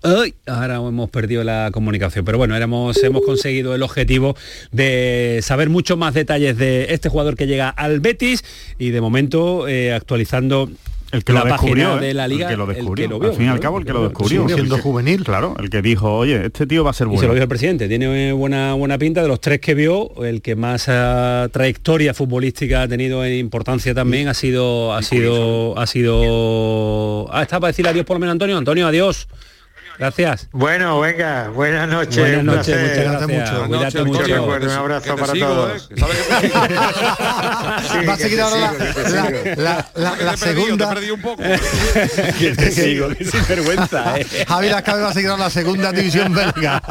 Ay, 0.02 0.34
ahora 0.46 0.76
hemos 0.76 1.10
perdido 1.10 1.44
la 1.44 1.70
comunicación, 1.72 2.24
pero 2.24 2.38
bueno, 2.38 2.56
éramos, 2.56 3.02
hemos 3.02 3.22
conseguido 3.22 3.74
el 3.74 3.82
objetivo 3.82 4.34
de 4.72 5.40
saber 5.42 5.68
mucho 5.68 5.96
más 5.98 6.14
detalles 6.14 6.56
de 6.56 6.86
este 6.94 7.08
jugador 7.10 7.36
que 7.36 7.46
llega 7.46 7.68
al 7.68 8.00
Betis 8.00 8.42
y 8.78 8.90
de 8.90 9.00
momento 9.02 9.68
eh, 9.68 9.92
actualizando 9.92 10.70
El 11.12 11.22
que 11.22 11.34
la 11.34 11.40
lo 11.40 11.46
descubrió, 11.46 11.84
página 11.88 12.02
¿eh? 12.02 12.06
de 12.08 12.14
la 12.14 12.28
liga, 12.28 12.46
el 12.46 12.52
que 12.52 12.56
lo 12.56 12.70
el 12.70 12.76
descubrió. 12.76 13.04
que 13.08 13.10
lo 13.12 13.18
vio, 13.20 13.28
al 13.30 13.36
fin 13.36 13.44
y 13.44 13.48
al 13.50 13.60
cabo, 13.60 13.78
el 13.78 13.84
que 13.84 13.92
lo 13.92 13.98
Sí, 14.00 14.04
descubrió. 14.08 14.46
siendo 14.48 14.74
El 14.76 14.80
que- 14.80 14.82
juvenil. 14.82 15.22
Claro, 15.24 15.54
el 15.58 15.68
que 15.68 15.82
dijo, 15.82 16.16
oye, 16.16 16.46
este 16.46 16.66
tío 16.66 16.82
va 16.82 16.92
a 16.92 16.94
ser 16.94 17.06
Y 17.06 17.08
bueno. 17.10 17.20
se 17.20 17.26
lo 17.26 17.34
dijo 17.34 17.42
el 17.42 17.48
presidente, 17.50 17.86
tiene 17.86 18.32
buena, 18.32 18.72
buena 18.72 18.96
pinta 18.96 19.20
de 19.20 19.28
los 19.28 19.38
tres 19.40 19.60
que 19.60 19.74
vio, 19.74 20.24
el 20.24 20.40
que 20.40 20.56
más 20.56 20.86
ah, 20.88 21.46
trayectoria 21.52 22.14
futbolística 22.14 22.80
ha 22.82 22.88
tenido 22.88 23.22
en 23.22 23.34
importancia 23.34 23.92
también 23.94 24.28
ha 24.28 24.34
sido, 24.34 24.94
ha 24.94 25.02
sido, 25.02 25.78
ha 25.78 25.86
sido. 25.86 27.26
Ah, 27.34 27.42
está 27.42 27.60
para 27.60 27.68
decirle 27.72 27.90
adiós 27.90 28.06
por 28.06 28.16
lo 28.16 28.20
menos 28.20 28.32
Antonio. 28.32 28.56
Antonio, 28.56 28.86
adiós. 28.86 29.28
Gracias. 30.00 30.48
Bueno, 30.52 30.98
venga, 30.98 31.48
buenas 31.50 31.86
noches. 31.86 32.16
Buenas 32.16 32.42
noches, 32.44 32.74
placer. 32.74 33.06
muchas 33.06 33.28
gracias. 33.28 33.50
Cuídate 33.50 33.68
Cuídate 33.68 33.98
mucho. 34.04 34.20
mucho. 34.22 34.34
recuerdo, 34.34 34.66
un 34.66 34.72
abrazo 34.72 35.16
para 35.16 35.32
todos. 35.34 35.90
Va 38.08 38.12
a 38.14 38.16
seguir 38.16 38.40
ahora 38.40 38.56
la, 38.60 38.72
la- 39.10 39.56
la- 39.56 39.86
la- 39.94 40.16
la 40.16 40.36
segunda. 40.38 40.94
que 42.38 42.54
te 42.56 42.70
sigo, 42.70 43.08
que 43.10 43.26
sin 43.26 43.46
vergüenza, 43.46 44.18
eh. 44.20 44.26
Javier 44.48 44.74
Acabe 44.74 45.02
va 45.02 45.10
a 45.10 45.12
seguir 45.12 45.28
ahora 45.28 45.44
la 45.44 45.50
segunda 45.50 45.92
división 45.92 46.32
belga. 46.34 46.82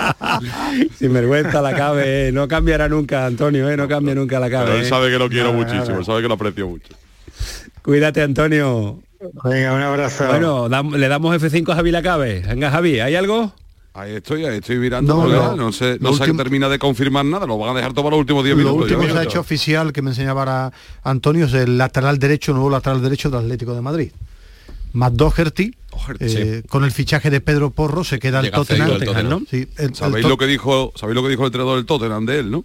Sin 1.00 1.12
vergüenza 1.12 1.64
la 1.64 1.74
cabe, 1.76 2.28
eh. 2.28 2.32
no 2.32 2.48
cambiará 2.48 2.88
nunca, 2.88 3.26
Antonio, 3.26 3.68
eh. 3.72 3.76
no 3.76 3.88
cambia 3.88 4.14
nunca 4.14 4.40
la 4.40 4.52
cabe. 4.52 4.66
Pero 4.66 4.78
él 4.78 4.86
eh. 4.86 4.90
sabe 4.90 5.10
que 5.10 5.18
lo 5.18 5.30
quiero 5.30 5.52
Nada, 5.52 5.66
muchísimo, 5.66 5.98
él 5.98 6.06
sabe 6.06 6.22
que 6.22 6.28
lo 6.28 6.36
aprecio 6.36 6.68
mucho. 6.68 6.94
Cuídate, 7.82 8.22
Antonio. 8.22 9.00
Venga, 9.44 9.74
un 9.74 9.82
abrazo. 9.82 10.28
Bueno, 10.28 10.70
dam- 10.70 10.96
le 10.96 11.08
damos 11.08 11.36
F5 11.42 11.72
a 11.72 11.76
Javi 11.76 11.92
Lacabe. 11.92 12.42
Venga, 12.48 12.72
Javi, 12.72 13.00
¿hay 13.00 13.16
algo? 13.16 13.54
Ahí 13.94 14.14
estoy, 14.16 14.46
ahí 14.46 14.58
estoy 14.60 14.78
mirando, 14.78 15.14
No, 15.16 15.28
no. 15.28 15.56
no, 15.56 15.72
sé, 15.74 15.98
Lo 16.00 16.12
no 16.12 16.14
se 16.16 16.24
último- 16.24 16.38
termina 16.38 16.70
de 16.70 16.80
confirmar 16.80 17.26
nada, 17.26 17.46
lo 17.46 17.58
van 17.58 17.72
a 17.72 17.74
dejar 17.74 17.92
todo 17.92 18.04
para 18.06 18.12
los 18.16 18.22
últimos 18.22 18.44
10 18.46 18.56
Lo 18.56 18.64
minutos. 18.64 18.84
último 18.84 19.02
yo 19.02 19.08
que 19.08 19.14
se 19.14 19.20
ha 19.20 19.24
hecho 19.24 19.40
oficial 19.42 19.92
que 19.92 20.02
me 20.02 20.12
enseñaba 20.12 20.42
ahora 20.42 20.72
Antonio 21.04 21.46
es 21.48 21.54
el 21.54 21.78
lateral 21.78 22.18
derecho, 22.20 22.54
nuevo 22.54 22.70
lateral 22.70 23.02
derecho 23.02 23.30
del 23.30 23.42
Atlético 23.42 23.74
de 23.74 23.82
Madrid. 23.82 24.12
Matt 24.94 25.14
Doherty, 25.14 25.76
eh, 26.20 26.64
con 26.70 26.84
el 26.86 26.92
fichaje 26.92 27.30
de 27.30 27.42
Pedro 27.42 27.72
Porro 27.72 28.04
se 28.04 28.20
queda 28.20 28.40
el 28.40 28.46
Llega 28.46 28.58
Tottenham. 28.58 28.88
cedido 28.88 29.02
el 29.02 29.06
Tottenham, 29.08 29.30
¿no? 29.30 29.42
Sí, 29.50 29.68
el- 29.78 29.86
el 29.90 29.96
¿Sabéis 29.96 30.26
Tot- 30.26 30.30
lo 30.30 30.38
que 30.38 30.48
dijo, 30.48 30.94
sabéis 30.96 31.16
lo 31.16 31.24
que 31.24 31.30
dijo 31.30 31.42
el 31.44 31.48
entrenador 31.48 31.76
del 31.76 31.86
Tottenham 31.86 32.26
de 32.26 32.40
él, 32.40 32.52
no? 32.52 32.64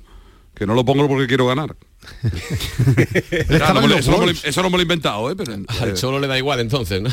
Que 0.55 0.67
no 0.67 0.75
lo 0.75 0.85
pongo 0.85 1.09
porque 1.09 1.27
quiero 1.27 1.47
ganar. 1.47 1.75
No 3.49 3.97
eso, 3.97 4.11
no 4.11 4.19
me 4.19 4.27
lo, 4.27 4.33
eso 4.33 4.63
no 4.63 4.71
me 4.71 4.77
lo 4.77 4.81
he 4.81 4.83
inventado, 4.83 5.31
¿eh? 5.31 5.37
Pero, 5.37 5.55
Al 5.81 5.95
Cholo 5.95 6.19
le 6.19 6.27
da 6.27 6.39
igual 6.39 6.61
entonces, 6.61 7.01
¿no? 7.03 7.11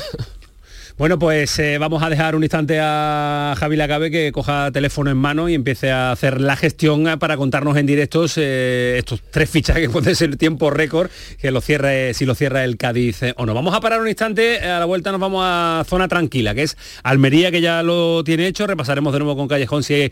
Bueno, 0.97 1.17
pues 1.17 1.58
eh, 1.60 1.77
vamos 1.77 2.04
a 2.04 2.10
dejar 2.10 2.36
un 2.36 2.43
instante 2.43 2.77
a 2.80 3.56
Javi 3.58 3.75
Lacabe 3.75 4.12
que 4.12 4.32
coja 4.32 4.71
teléfono 4.71 5.10
en 5.10 5.17
mano 5.17 5.47
y 5.47 5.56
empiece 5.56 5.89
a 5.89 6.12
hacer 6.12 6.41
la 6.41 6.56
gestión 6.56 7.08
eh, 7.08 7.17
para 7.17 7.38
contarnos 7.38 7.77
en 7.77 7.86
directos 7.86 8.34
eh, 8.38 8.95
estos 8.99 9.21
tres 9.32 9.49
fichajes 9.49 9.88
que 9.88 9.89
puede 9.89 10.13
ser 10.15 10.36
tiempo 10.36 10.69
récord, 10.69 11.10
que 11.39 11.49
lo 11.49 11.62
cierre, 11.62 12.13
si 12.13 12.25
lo 12.25 12.36
cierra 12.36 12.65
el 12.65 12.77
Cádiz 12.77 13.21
o 13.38 13.45
no. 13.45 13.54
Vamos 13.54 13.73
a 13.73 13.80
parar 13.80 14.01
un 14.01 14.10
instante, 14.10 14.60
a 14.60 14.80
la 14.80 14.86
vuelta 14.86 15.12
nos 15.12 15.21
vamos 15.21 15.41
a 15.45 15.84
zona 15.88 16.08
tranquila, 16.08 16.54
que 16.54 16.63
es 16.63 16.77
Almería, 17.04 17.51
que 17.51 17.62
ya 17.62 17.84
lo 17.84 18.23
tiene 18.23 18.47
hecho. 18.47 18.67
Repasaremos 18.67 19.13
de 19.13 19.19
nuevo 19.19 19.36
con 19.36 19.47
Callejón 19.47 19.84
si 19.84 19.93
hay 19.93 20.12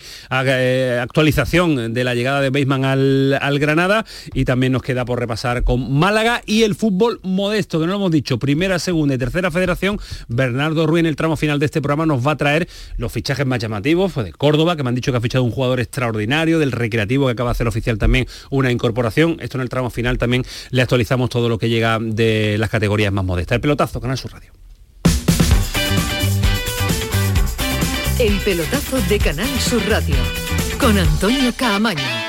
actualización 1.00 1.94
de 1.94 2.04
la 2.04 2.15
llegada 2.15 2.42
de 2.42 2.50
Beisman 2.50 2.86
al, 2.86 3.38
al 3.39 3.60
Granada 3.60 4.06
y 4.34 4.46
también 4.46 4.72
nos 4.72 4.82
queda 4.82 5.06
por 5.06 5.20
repasar 5.20 5.63
con 5.63 5.92
Málaga 5.92 6.42
y 6.46 6.63
el 6.63 6.74
fútbol 6.74 7.20
modesto, 7.22 7.80
que 7.80 7.86
no 7.86 7.92
lo 7.92 7.98
hemos 7.98 8.12
dicho, 8.12 8.39
primera, 8.39 8.80
segunda 8.80 9.15
y 9.15 9.18
tercera 9.18 9.52
federación, 9.52 10.00
Bernardo 10.28 10.68
Ruiz 10.75 10.99
en 10.99 11.05
el 11.05 11.15
tramo 11.15 11.36
final 11.36 11.60
de 11.60 11.65
este 11.65 11.82
programa 11.82 12.05
nos 12.05 12.25
va 12.25 12.32
a 12.32 12.38
traer 12.38 12.67
los 12.97 13.12
fichajes 13.12 13.45
más 13.45 13.60
llamativos, 13.60 14.12
fue 14.12 14.23
de 14.23 14.34
Córdoba, 14.34 14.75
que 14.75 14.84
me 14.84 14.89
han 14.89 14.95
dicho 14.95 15.12
que 15.12 15.17
ha 15.17 15.21
fichado 15.21 15.43
un 15.43 15.51
jugador 15.51 15.79
extraordinario, 15.79 16.60
del 16.60 16.71
Recreativo, 16.71 17.25
que 17.27 17.34
acaba 17.34 17.49
de 17.49 17.53
hacer 17.53 17.67
oficial 17.67 17.97
también 17.97 18.27
una 18.49 18.71
incorporación. 18.71 19.38
Esto 19.39 19.58
en 19.58 19.62
el 19.62 19.69
tramo 19.69 19.89
final 19.89 20.17
también 20.17 20.43
le 20.71 20.82
actualizamos 20.82 21.29
todo 21.29 21.49
lo 21.49 21.58
que 21.58 21.69
llega 21.69 21.99
de 21.99 22.58
las 22.58 22.70
categorías 22.70 23.11
más 23.11 23.26
modestas. 23.26 23.55
El 23.55 23.61
pelotazo, 23.61 23.99
Canal 23.99 24.17
Sur 24.17 24.32
Radio. 24.32 24.51
El 28.20 28.38
pelotazo 28.39 29.01
de 29.07 29.17
Canal 29.17 29.59
Sur 29.59 29.82
Radio 29.88 30.15
con 30.78 30.97
Antonio 30.97 31.53
Caamaño. 31.55 32.28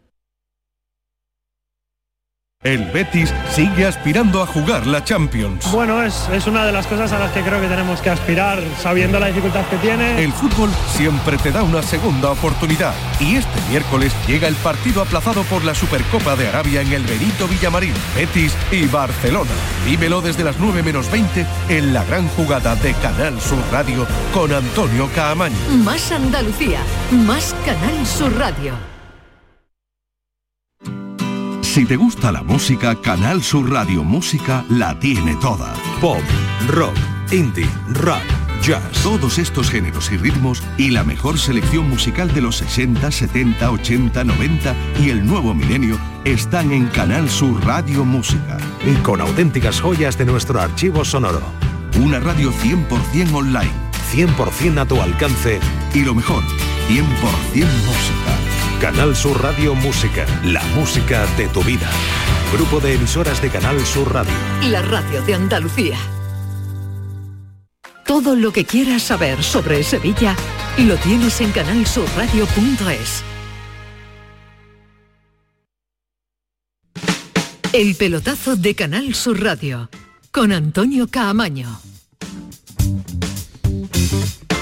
El 2.63 2.85
Betis 2.91 3.33
sigue 3.49 3.87
aspirando 3.87 4.43
a 4.43 4.45
jugar 4.45 4.85
la 4.85 5.03
Champions. 5.03 5.71
Bueno, 5.71 6.03
es, 6.03 6.29
es, 6.31 6.45
una 6.45 6.63
de 6.63 6.71
las 6.71 6.85
cosas 6.85 7.11
a 7.11 7.17
las 7.17 7.31
que 7.31 7.41
creo 7.41 7.59
que 7.59 7.65
tenemos 7.65 8.01
que 8.01 8.11
aspirar, 8.11 8.61
sabiendo 8.79 9.19
la 9.19 9.25
dificultad 9.25 9.65
que 9.65 9.77
tiene. 9.77 10.23
El 10.23 10.31
fútbol 10.31 10.69
siempre 10.95 11.39
te 11.39 11.51
da 11.51 11.63
una 11.63 11.81
segunda 11.81 12.29
oportunidad. 12.29 12.93
Y 13.19 13.37
este 13.37 13.59
miércoles 13.67 14.13
llega 14.27 14.47
el 14.47 14.53
partido 14.57 15.01
aplazado 15.01 15.41
por 15.45 15.65
la 15.65 15.73
Supercopa 15.73 16.35
de 16.35 16.49
Arabia 16.49 16.81
en 16.81 16.93
el 16.93 17.03
Benito 17.03 17.47
Villamarín, 17.47 17.95
Betis 18.15 18.55
y 18.71 18.85
Barcelona. 18.85 19.49
Vívelo 19.83 20.21
desde 20.21 20.43
las 20.43 20.59
9 20.59 20.83
menos 20.83 21.09
20 21.09 21.47
en 21.69 21.93
la 21.95 22.03
gran 22.03 22.27
jugada 22.27 22.75
de 22.75 22.93
Canal 22.93 23.41
Sur 23.41 23.63
Radio 23.71 24.05
con 24.35 24.53
Antonio 24.53 25.09
Caamaño. 25.15 25.57
Más 25.83 26.11
Andalucía, 26.11 26.81
más 27.09 27.55
Canal 27.65 28.05
Sur 28.05 28.37
Radio. 28.37 28.90
Si 31.71 31.85
te 31.85 31.95
gusta 31.95 32.33
la 32.33 32.43
música, 32.43 32.99
Canal 32.99 33.41
Sur 33.41 33.71
Radio 33.71 34.03
Música 34.03 34.65
la 34.67 34.99
tiene 34.99 35.37
toda. 35.37 35.73
Pop, 36.01 36.19
rock, 36.67 36.97
indie, 37.31 37.65
rock, 37.93 38.21
jazz. 38.61 38.83
Todos 39.01 39.37
estos 39.37 39.69
géneros 39.69 40.11
y 40.11 40.17
ritmos 40.17 40.61
y 40.77 40.89
la 40.89 41.05
mejor 41.05 41.39
selección 41.39 41.89
musical 41.89 42.33
de 42.33 42.41
los 42.41 42.57
60, 42.57 43.09
70, 43.09 43.71
80, 43.71 44.21
90 44.21 44.75
y 44.99 45.11
el 45.11 45.25
nuevo 45.25 45.53
milenio 45.53 45.97
están 46.25 46.73
en 46.73 46.87
Canal 46.87 47.29
Sur 47.29 47.65
Radio 47.65 48.03
Música. 48.03 48.57
Y 48.85 48.93
con 48.95 49.21
auténticas 49.21 49.79
joyas 49.79 50.17
de 50.17 50.25
nuestro 50.25 50.59
archivo 50.59 51.05
sonoro. 51.05 51.41
Una 52.01 52.19
radio 52.19 52.51
100% 52.51 53.33
online. 53.33 53.71
100% 54.13 54.77
a 54.77 54.85
tu 54.85 55.01
alcance. 55.01 55.61
Y 55.93 56.01
lo 56.01 56.15
mejor, 56.15 56.43
100% 56.91 57.05
música. 57.85 58.81
Canal 58.81 59.15
Sur 59.15 59.41
Radio 59.41 59.73
Música, 59.75 60.25
la 60.43 60.61
música 60.75 61.25
de 61.37 61.47
tu 61.47 61.63
vida. 61.63 61.89
Grupo 62.51 62.81
de 62.81 62.95
emisoras 62.95 63.41
de 63.41 63.49
Canal 63.49 63.79
Sur 63.85 64.13
Radio. 64.13 64.33
La 64.69 64.81
radio 64.81 65.21
de 65.21 65.35
Andalucía. 65.35 65.97
Todo 68.05 68.35
lo 68.35 68.51
que 68.51 68.65
quieras 68.65 69.03
saber 69.03 69.41
sobre 69.41 69.83
Sevilla 69.83 70.35
lo 70.79 70.97
tienes 70.97 71.39
en 71.39 71.53
canalsurradio.es. 71.53 73.23
El 77.71 77.95
pelotazo 77.95 78.57
de 78.57 78.75
Canal 78.75 79.15
Sur 79.15 79.41
Radio 79.41 79.89
con 80.29 80.51
Antonio 80.51 81.07
Caamaño. 81.07 81.90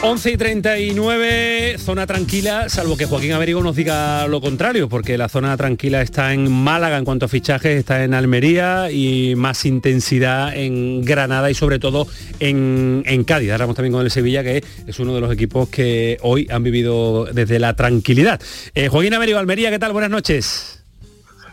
11 0.02 0.32
y 0.32 0.38
39, 0.38 1.76
zona 1.78 2.08
tranquila, 2.08 2.70
salvo 2.70 2.96
que 2.96 3.06
Joaquín 3.06 3.34
Américo 3.34 3.62
nos 3.62 3.76
diga 3.76 4.26
lo 4.28 4.40
contrario, 4.40 4.88
porque 4.88 5.18
la 5.18 5.28
zona 5.28 5.58
tranquila 5.58 6.02
está 6.02 6.34
en 6.34 6.50
Málaga 6.50 6.98
en 6.98 7.04
cuanto 7.04 7.26
a 7.26 7.28
fichajes, 7.28 7.78
está 7.78 8.02
en 8.06 8.14
Almería 8.14 8.92
y 8.92 9.36
más 9.36 9.66
intensidad 9.66 10.56
en 10.56 11.04
Granada 11.04 11.52
y 11.52 11.54
sobre 11.54 11.80
todo 11.80 12.08
en, 12.40 13.04
en 13.06 13.26
Cádiz. 13.26 13.52
Ahora 13.52 13.66
vamos 13.66 13.76
también 13.76 13.92
con 13.92 14.02
el 14.02 14.10
Sevilla, 14.10 14.42
que 14.42 14.64
es 14.88 15.00
uno 15.00 15.14
de 15.14 15.20
los 15.20 15.34
equipos 15.34 15.68
que 15.68 16.18
hoy 16.22 16.48
han 16.50 16.64
vivido 16.64 17.26
desde 17.26 17.60
la 17.60 17.76
tranquilidad. 17.76 18.42
Eh, 18.76 18.88
Joaquín 18.88 19.14
Américo, 19.14 19.38
Almería, 19.38 19.70
¿qué 19.70 19.80
tal? 19.80 19.92
Buenas 19.92 20.12
noches. 20.12 20.79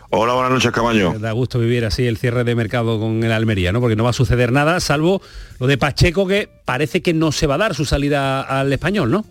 Hola, 0.09 0.33
buenas 0.33 0.51
noches, 0.51 0.71
Camaño. 0.71 1.19
Da 1.19 1.33
gusto 1.33 1.59
vivir 1.59 1.83
así 1.83 2.07
el 2.07 2.17
cierre 2.17 2.45
de 2.45 2.55
mercado 2.55 2.97
con 2.97 3.23
el 3.23 3.31
Almería, 3.31 3.73
¿no? 3.73 3.81
Porque 3.81 3.97
no 3.97 4.05
va 4.05 4.11
a 4.11 4.13
suceder 4.13 4.53
nada, 4.53 4.79
salvo 4.79 5.21
lo 5.59 5.67
de 5.67 5.77
Pacheco, 5.77 6.25
que 6.25 6.49
parece 6.63 7.01
que 7.01 7.13
no 7.13 7.33
se 7.33 7.45
va 7.45 7.55
a 7.55 7.57
dar 7.57 7.75
su 7.75 7.83
salida 7.83 8.41
al 8.41 8.71
español, 8.71 9.11
¿no? 9.11 9.25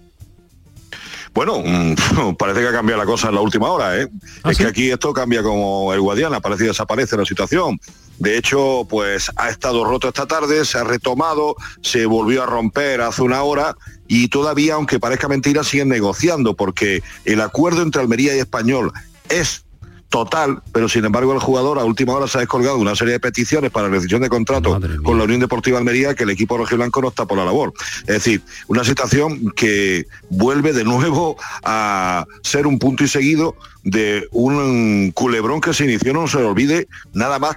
Bueno, 1.33 1.63
mm, 1.65 2.35
parece 2.39 2.61
que 2.61 2.69
ha 2.69 2.73
cambiado 2.73 3.01
la 3.01 3.07
cosa 3.07 3.29
en 3.29 3.37
la 3.37 3.41
última 3.41 3.71
hora, 3.71 3.99
¿eh? 4.01 4.09
¿Ah, 4.43 4.51
es 4.51 4.59
sí? 4.59 4.65
que 4.65 4.69
aquí 4.69 4.91
esto 4.91 5.15
cambia 5.15 5.43
como 5.43 5.95
el 5.95 6.01
Guadiana, 6.01 6.41
parece 6.41 6.65
que 6.65 6.69
desaparece 6.69 7.17
la 7.17 7.25
situación. 7.25 7.79
De 8.19 8.37
hecho, 8.37 8.87
pues 8.89 9.31
ha 9.37 9.49
estado 9.49 9.85
roto 9.85 10.09
esta 10.09 10.27
tarde, 10.27 10.65
se 10.65 10.79
ha 10.79 10.85
retomado, 10.85 11.57
se 11.83 12.07
volvió 12.07 12.43
a 12.43 12.47
romper 12.47 13.01
hace 13.01 13.23
una 13.23 13.43
hora 13.43 13.77
y 14.09 14.29
todavía, 14.29 14.75
aunque 14.75 15.01
parezca 15.01 15.29
mentira, 15.29 15.65
siguen 15.65 15.89
negociando 15.89 16.55
porque 16.55 17.03
el 17.25 17.41
acuerdo 17.41 17.83
entre 17.83 18.01
Almería 18.01 18.35
y 18.35 18.39
Español 18.39 18.93
es 19.29 19.66
total, 20.09 20.63
pero 20.73 20.89
sin 20.89 21.05
embargo 21.05 21.33
el 21.33 21.41
jugador 21.41 21.79
a 21.79 21.85
última 21.85 22.15
hora 22.15 22.29
se 22.29 22.39
ha 22.39 22.41
descolgado 22.41 22.77
de 22.77 22.83
una 22.83 22.95
serie 22.95 23.15
de 23.15 23.21
peticiones 23.21 23.71
para 23.71 23.89
rescisión 23.89 24.23
de 24.23 24.29
contrato 24.29 24.79
con 25.03 25.19
la 25.19 25.25
Unión 25.25 25.41
Deportiva 25.41 25.79
Almería 25.79 26.15
que 26.15 26.25
el 26.25 26.31
equipo 26.31 26.57
rojiblanco 26.57 27.03
no 27.03 27.09
está 27.09 27.27
por 27.27 27.39
la 27.39 27.45
labor. 27.45 27.73
Es 28.01 28.07
decir, 28.07 28.43
una 28.69 28.85
situación 28.85 29.51
que 29.51 30.07
vuelve 30.31 30.73
de 30.73 30.85
nuevo 30.85 31.37
a 31.65 32.27
ser 32.43 32.67
un 32.67 32.79
punto 32.79 33.05
y 33.05 33.09
seguido 33.09 33.57
de 33.83 34.29
un 34.33 35.13
culebrón 35.13 35.61
que 35.61 35.75
se 35.75 35.85
inició, 35.85 36.13
no 36.13 36.29
se 36.29 36.39
olvide, 36.39 36.89
nada 37.13 37.39
más 37.39 37.57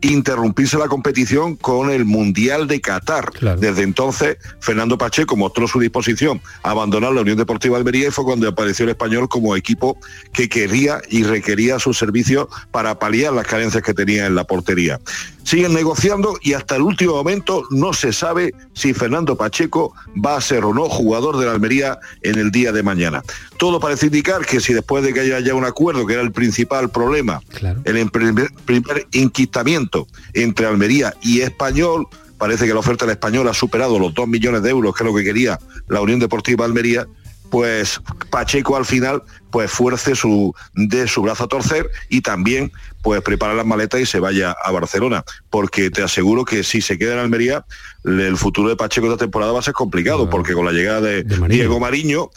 interrumpirse 0.00 0.78
la 0.78 0.88
competición 0.88 1.56
con 1.56 1.90
el 1.90 2.04
Mundial 2.04 2.66
de 2.66 2.80
Qatar. 2.80 3.30
Desde 3.58 3.82
entonces, 3.82 4.36
Fernando 4.60 4.98
Pacheco 4.98 5.36
mostró 5.36 5.66
su 5.66 5.80
disposición 5.80 6.40
a 6.62 6.70
abandonar 6.70 7.12
la 7.12 7.22
Unión 7.22 7.38
Deportiva 7.38 7.76
Almería 7.76 8.08
y 8.08 8.10
fue 8.10 8.24
cuando 8.24 8.48
apareció 8.48 8.84
el 8.84 8.90
español 8.90 9.28
como 9.28 9.56
equipo 9.56 9.98
que 10.32 10.48
quería 10.48 11.00
y 11.08 11.22
requería 11.24 11.78
sus 11.78 11.98
servicios 11.98 12.46
para 12.70 12.98
paliar 12.98 13.32
las 13.32 13.46
carencias 13.46 13.82
que 13.82 13.94
tenía 13.94 14.26
en 14.26 14.34
la 14.34 14.44
portería. 14.44 15.00
Siguen 15.46 15.74
negociando 15.74 16.36
y 16.42 16.54
hasta 16.54 16.74
el 16.74 16.82
último 16.82 17.14
momento 17.14 17.62
no 17.70 17.92
se 17.92 18.12
sabe 18.12 18.52
si 18.74 18.92
Fernando 18.92 19.36
Pacheco 19.36 19.94
va 20.14 20.36
a 20.36 20.40
ser 20.40 20.64
o 20.64 20.74
no 20.74 20.88
jugador 20.88 21.38
de 21.38 21.46
la 21.46 21.52
Almería 21.52 22.00
en 22.22 22.36
el 22.40 22.50
día 22.50 22.72
de 22.72 22.82
mañana. 22.82 23.22
Todo 23.56 23.78
parece 23.78 24.06
indicar 24.06 24.44
que 24.44 24.58
si 24.58 24.74
después 24.74 25.04
de 25.04 25.14
que 25.14 25.20
haya 25.20 25.38
ya 25.38 25.54
un 25.54 25.64
acuerdo, 25.64 26.04
que 26.04 26.14
era 26.14 26.22
el 26.22 26.32
principal 26.32 26.90
problema, 26.90 27.40
el 27.84 28.10
primer, 28.10 28.50
primer 28.64 29.06
inquistamiento 29.12 30.08
entre 30.34 30.66
Almería 30.66 31.14
y 31.22 31.42
Español, 31.42 32.08
parece 32.38 32.66
que 32.66 32.74
la 32.74 32.80
oferta 32.80 33.04
del 33.04 33.12
Español 33.12 33.46
ha 33.46 33.54
superado 33.54 34.00
los 34.00 34.14
2 34.14 34.26
millones 34.26 34.64
de 34.64 34.70
euros, 34.70 34.96
que 34.96 35.04
es 35.04 35.10
lo 35.10 35.16
que 35.16 35.22
quería 35.22 35.60
la 35.86 36.00
Unión 36.00 36.18
Deportiva 36.18 36.64
Almería, 36.64 37.06
pues 37.50 38.00
Pacheco 38.30 38.76
al 38.76 38.84
final 38.84 39.22
pues 39.50 39.70
fuerce 39.70 40.14
su 40.14 40.54
de 40.74 41.08
su 41.08 41.22
brazo 41.22 41.44
a 41.44 41.48
torcer 41.48 41.90
y 42.08 42.20
también 42.20 42.72
pues 43.02 43.22
prepara 43.22 43.54
las 43.54 43.66
maletas 43.66 44.00
y 44.00 44.06
se 44.06 44.20
vaya 44.20 44.54
a 44.62 44.70
Barcelona. 44.70 45.24
Porque 45.50 45.90
te 45.90 46.02
aseguro 46.02 46.44
que 46.44 46.62
si 46.64 46.80
se 46.80 46.98
queda 46.98 47.14
en 47.14 47.20
Almería 47.20 47.64
el 48.04 48.36
futuro 48.36 48.68
de 48.68 48.76
Pacheco 48.76 49.06
esta 49.06 49.18
temporada 49.18 49.52
va 49.52 49.60
a 49.60 49.62
ser 49.62 49.74
complicado 49.74 50.28
porque 50.28 50.52
con 50.52 50.66
la 50.66 50.72
llegada 50.72 51.00
de, 51.00 51.24
Diego 51.48 51.80
Mariño 51.80 52.30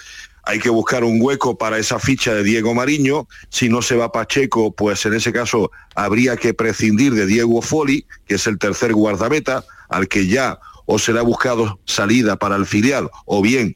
hay 0.44 0.60
que 0.60 0.70
buscar 0.70 1.04
un 1.04 1.20
hueco 1.22 1.58
para 1.58 1.78
esa 1.78 2.00
ficha 2.00 2.34
de 2.34 2.44
Diego 2.44 2.74
Mariño. 2.74 3.28
Si 3.50 3.70
no 3.70 3.82
se 3.82 3.96
va 3.96 4.12
Pacheco, 4.12 4.72
pues 4.72 5.06
en 5.06 5.14
ese 5.14 5.32
caso 5.32 5.70
habría 5.96 6.38
que 6.38 6.54
prescindir 6.54 7.14
de 7.14 7.28
Diego 7.28 7.62
Foli, 7.62 8.06
que 8.26 8.36
es 8.36 8.48
el 8.48 8.58
tercer 8.58 8.94
guardameta, 8.94 9.64
al 9.90 10.08
que 10.08 10.26
ya 10.28 10.60
o 10.92 10.98
se 10.98 11.14
le 11.14 11.20
ha 11.20 11.24
buscado 11.24 11.80
salida 11.86 12.38
para 12.38 12.56
el 12.56 12.66
filial 12.66 13.12
o 13.26 13.44
bien 13.44 13.76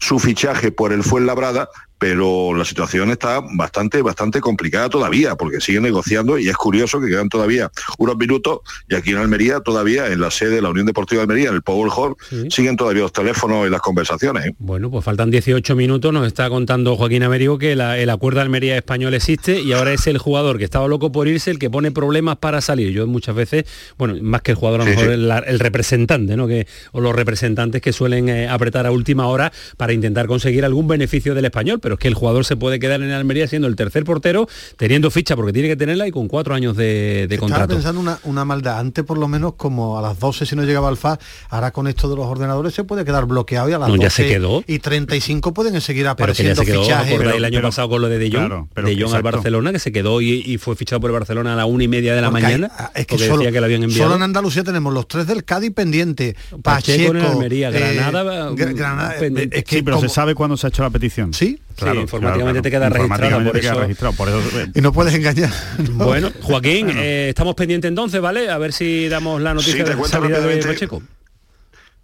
su 0.00 0.18
fichaje 0.18 0.72
por 0.72 0.92
el 0.92 1.04
Fuenlabrada, 1.04 1.68
pero 2.00 2.54
la 2.54 2.64
situación 2.64 3.10
está 3.10 3.40
bastante, 3.52 4.00
bastante 4.00 4.40
complicada 4.40 4.88
todavía, 4.88 5.36
porque 5.36 5.60
sigue 5.60 5.80
negociando 5.80 6.38
y 6.38 6.48
es 6.48 6.56
curioso 6.56 6.98
que 6.98 7.08
quedan 7.08 7.28
todavía 7.28 7.70
unos 7.98 8.16
minutos 8.16 8.60
y 8.88 8.94
aquí 8.94 9.10
en 9.10 9.18
Almería 9.18 9.60
todavía, 9.60 10.06
en 10.08 10.18
la 10.20 10.30
sede 10.30 10.56
de 10.56 10.62
la 10.62 10.70
Unión 10.70 10.86
Deportiva 10.86 11.18
de 11.20 11.24
Almería, 11.24 11.50
en 11.50 11.56
el 11.56 11.62
Power 11.62 11.90
Hall, 11.94 12.16
siguen 12.50 12.76
todavía 12.76 13.02
los 13.02 13.12
teléfonos 13.12 13.66
y 13.66 13.70
las 13.70 13.82
conversaciones. 13.82 14.46
¿eh? 14.46 14.54
Bueno, 14.58 14.90
pues 14.90 15.04
faltan 15.04 15.30
18 15.30 15.76
minutos, 15.76 16.10
nos 16.12 16.26
está 16.26 16.48
contando 16.48 16.96
Joaquín 16.96 17.22
Américo 17.22 17.58
que 17.58 17.76
la- 17.76 17.98
el 17.98 18.08
acuerdo 18.08 18.38
de 18.38 18.42
Almería 18.44 18.76
español 18.78 19.12
existe 19.12 19.60
y 19.60 19.72
ahora 19.74 19.92
es 19.92 20.06
el 20.06 20.16
jugador 20.16 20.56
que 20.56 20.64
estaba 20.64 20.88
loco 20.88 21.12
por 21.12 21.28
irse 21.28 21.50
el 21.50 21.58
que 21.58 21.68
pone 21.68 21.90
problemas 21.92 22.38
para 22.38 22.62
salir. 22.62 22.92
Yo 22.92 23.06
muchas 23.06 23.34
veces, 23.34 23.64
bueno, 23.98 24.16
más 24.22 24.40
que 24.40 24.52
el 24.52 24.56
jugador, 24.56 24.80
a 24.80 24.84
lo 24.84 24.90
Sí, 24.90 24.96
mejor 24.96 25.14
sí. 25.14 25.50
El, 25.50 25.58
representante, 25.60 26.36
¿no? 26.36 26.48
Que, 26.48 26.66
o 26.92 27.00
los 27.00 27.14
representantes 27.14 27.82
que 27.82 27.92
suelen 27.92 28.28
eh, 28.30 28.48
apretar 28.48 28.86
a 28.86 28.90
última 28.90 29.26
hora 29.26 29.52
para 29.76 29.92
intentar 29.92 30.26
conseguir 30.26 30.64
algún 30.64 30.88
beneficio 30.88 31.34
del 31.34 31.44
español, 31.44 31.78
pero 31.80 31.89
es 31.94 32.00
que 32.00 32.08
el 32.08 32.14
jugador 32.14 32.44
se 32.44 32.56
puede 32.56 32.78
quedar 32.78 33.02
en 33.02 33.10
Almería 33.10 33.46
siendo 33.48 33.68
el 33.68 33.76
tercer 33.76 34.04
portero, 34.04 34.48
teniendo 34.76 35.10
ficha 35.10 35.36
porque 35.36 35.52
tiene 35.52 35.68
que 35.68 35.76
tenerla 35.76 36.06
y 36.06 36.10
con 36.10 36.28
cuatro 36.28 36.54
años 36.54 36.76
de, 36.76 37.26
de 37.28 37.34
Estaba 37.34 37.38
contrato. 37.40 37.74
pensando 37.74 38.00
una, 38.00 38.18
una 38.24 38.44
maldad. 38.44 38.78
Antes, 38.78 39.04
por 39.04 39.18
lo 39.18 39.28
menos, 39.28 39.54
como 39.54 39.98
a 39.98 40.02
las 40.02 40.18
12 40.18 40.46
si 40.46 40.56
no 40.56 40.62
llegaba 40.64 40.88
al 40.88 40.96
FA, 40.96 41.18
ahora 41.48 41.70
con 41.70 41.86
esto 41.86 42.08
de 42.08 42.16
los 42.16 42.26
ordenadores 42.26 42.74
se 42.74 42.84
puede 42.84 43.04
quedar 43.04 43.26
bloqueado 43.26 43.68
y 43.68 43.72
a 43.72 43.78
las 43.78 43.88
No, 43.88 43.94
12 43.96 44.02
ya 44.04 44.10
se 44.10 44.26
quedó. 44.28 44.64
y 44.66 44.78
35 44.78 45.52
pueden 45.54 45.80
seguir 45.80 46.04
Pero 46.04 46.14
que 46.34 46.42
ya 46.44 46.52
apareciendo 46.52 46.62
se 46.62 46.66
quedó, 46.66 46.80
¿os 46.80 46.86
fichajes. 46.86 47.20
el 47.20 47.44
año 47.44 47.62
pasado 47.62 47.88
con 47.88 48.02
lo 48.02 48.08
de 48.08 48.18
De 48.18 48.26
Jong? 48.30 48.46
claro, 48.46 48.68
pero 48.74 48.88
de 48.88 49.00
Jong 49.02 49.14
al. 49.14 49.22
Barcelona, 49.22 49.72
que 49.72 49.78
se 49.78 49.92
quedó 49.92 50.20
y, 50.20 50.42
y 50.46 50.58
fue 50.58 50.76
fichado 50.76 51.00
por 51.00 51.10
el 51.10 51.14
Barcelona 51.14 51.52
a 51.52 51.56
la 51.56 51.66
una 51.66 51.84
y 51.84 51.88
media 51.88 52.14
de 52.14 52.20
la 52.20 52.30
Porque 52.30 52.42
mañana. 52.42 52.70
ah, 52.76 52.90
es 52.94 53.06
que 53.06 53.18
solo, 53.18 53.38
decía 53.38 53.52
que 53.52 53.60
lo 53.60 53.66
habían 53.66 53.82
enviado. 53.82 54.04
solo 54.04 54.16
en 54.16 54.22
Andalucía 54.22 54.64
tenemos 54.64 54.92
los 54.92 55.06
tres 55.08 55.26
del 55.26 55.44
Cádiz 55.44 55.72
pendiente. 55.72 56.34
Pacheco 56.62 57.12
Pacheco, 57.12 57.16
en 57.16 57.24
Almería, 57.24 57.68
eh, 57.70 57.94
Granada, 57.94 58.50
Gra- 58.50 58.72
mm, 58.72 58.76
Granada, 58.76 59.14
pendiente. 59.18 59.58
es 59.58 59.64
que 59.64 59.76
sí, 59.76 59.82
pero 59.82 59.96
como- 59.96 60.08
se 60.08 60.14
sabe 60.14 60.34
cuándo 60.34 60.56
se 60.56 60.66
ha 60.66 60.68
hecho 60.68 60.82
la 60.82 60.90
petición. 60.90 61.32
Sí, 61.34 61.58
Sí, 61.80 61.98
informáticamente 61.98 62.62
te 62.62 62.70
queda 62.70 62.88
registrada, 62.88 63.26
Informáticamente 63.26 63.50
por 63.50 63.54
te 63.54 63.60
queda 63.60 63.72
eso- 63.72 63.80
registrado, 63.80 64.14
por 64.14 64.28
eso- 64.28 64.70
y 64.74 64.80
no 64.80 64.92
puedes 64.92 65.14
engañar. 65.14 65.50
¿no? 65.92 66.04
Bueno, 66.06 66.30
Joaquín, 66.42 66.90
eh, 66.90 67.28
estamos 67.30 67.54
pendientes 67.54 67.88
entonces, 67.88 68.20
¿vale? 68.20 68.50
A 68.50 68.58
ver 68.58 68.72
si 68.72 69.08
damos 69.08 69.40
la 69.40 69.54
noticia 69.54 69.72
Sí, 69.84 69.90
de 69.90 69.96
cuento 69.96 70.08
salida 70.08 70.28
de 70.40 70.42
rápidamente. 70.46 70.68
Pacheco. 70.68 71.02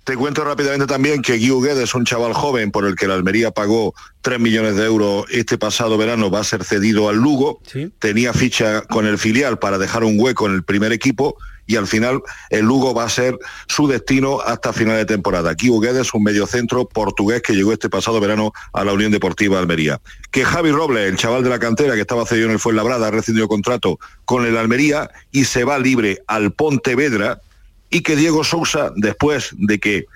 Te 0.05 0.17
cuento 0.17 0.45
rápidamente 0.45 0.87
también 0.87 1.21
que 1.21 1.33
Guiu 1.35 1.61
Guedes, 1.61 1.93
un 1.97 2.05
chaval 2.05 2.33
joven 2.33 2.71
por 2.71 2.87
el 2.87 2.95
que 2.95 3.09
la 3.09 3.15
Almería 3.15 3.51
pagó 3.51 3.93
3 4.21 4.39
millones 4.39 4.77
de 4.77 4.85
euros 4.85 5.25
este 5.31 5.59
pasado 5.59 5.99
verano, 5.99 6.31
va 6.31 6.41
a 6.41 6.45
ser 6.45 6.63
cedido 6.63 7.09
al 7.09 7.17
Lugo. 7.17 7.61
Tenía 7.99 8.33
ficha 8.33 8.83
con 8.83 9.05
el 9.05 9.19
filial 9.19 9.59
para 9.59 9.79
dejar 9.79 10.05
un 10.05 10.15
hueco 10.21 10.47
en 10.47 10.55
el 10.55 10.63
primer 10.63 10.93
equipo 10.93 11.37
y 11.67 11.77
al 11.77 11.87
final 11.87 12.23
el 12.51 12.65
Lugo 12.65 12.95
va 12.95 13.05
a 13.05 13.09
ser 13.09 13.39
su 13.67 13.89
destino 13.89 14.41
hasta 14.41 14.73
final 14.73 14.97
de 14.97 15.05
temporada. 15.05 15.55
Guiu 15.55 15.81
Guedes, 15.81 16.15
un 16.15 16.23
mediocentro 16.23 16.87
portugués 16.87 17.43
que 17.43 17.55
llegó 17.55 17.73
este 17.73 17.91
pasado 17.91 18.21
verano 18.21 18.53
a 18.73 18.85
la 18.85 18.93
Unión 18.93 19.13
Deportiva 19.13 19.59
Almería. 19.59 20.01
Que 20.31 20.45
Javi 20.45 20.71
Robles, 20.71 21.09
el 21.09 21.17
chaval 21.17 21.43
de 21.43 21.51
la 21.51 21.59
cantera 21.59 21.95
que 21.95 22.01
estaba 22.01 22.27
cedido 22.27 22.47
en 22.47 22.53
el 22.53 22.59
Fuenlabrada, 22.59 23.09
ha 23.09 23.11
rescindido 23.11 23.49
contrato 23.49 23.99
con 24.25 24.47
el 24.47 24.57
Almería 24.57 25.11
y 25.33 25.45
se 25.45 25.65
va 25.65 25.79
libre 25.79 26.23
al 26.27 26.53
Pontevedra 26.53 27.41
y 27.91 28.03
que 28.03 28.17
Diego 28.17 28.45
Sousa, 28.45 28.93
después 28.97 29.51
de 29.57 29.79
que 29.79 30.07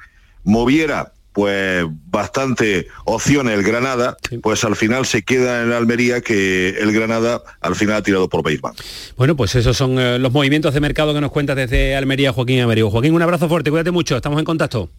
moviera 0.44 1.12
pues 1.33 1.87
bastante 2.11 2.89
opciones 3.05 3.55
el 3.59 3.62
Granada, 3.62 4.16
pues 4.43 4.64
al 4.64 4.76
final 4.76 5.07
se 5.07 5.22
queda 5.22 5.62
en 5.62 5.72
Almería 5.72 6.20
que 6.20 6.70
el 6.70 6.93
Granada 6.93 7.41
al 7.61 7.76
final 7.76 7.97
ha 7.97 8.03
tirado 8.03 8.28
por 8.28 8.43
Beisman. 8.43 8.74
Bueno, 9.16 9.37
pues 9.37 9.55
esos 9.55 9.76
son 9.76 9.99
eh, 9.99 10.18
los 10.18 10.33
movimientos 10.33 10.74
de 10.74 10.81
mercado 10.81 11.14
que 11.14 11.20
nos 11.20 11.31
cuentas 11.31 11.57
desde 11.57 11.95
Almería, 11.97 12.33
Joaquín 12.33 12.61
Américo. 12.61 12.91
Joaquín, 12.91 13.14
un 13.14 13.22
abrazo 13.22 13.49
fuerte, 13.49 13.70
cuídate 13.70 13.91
mucho, 13.91 14.16
estamos 14.16 14.39
en 14.39 14.45
contacto. 14.45 14.91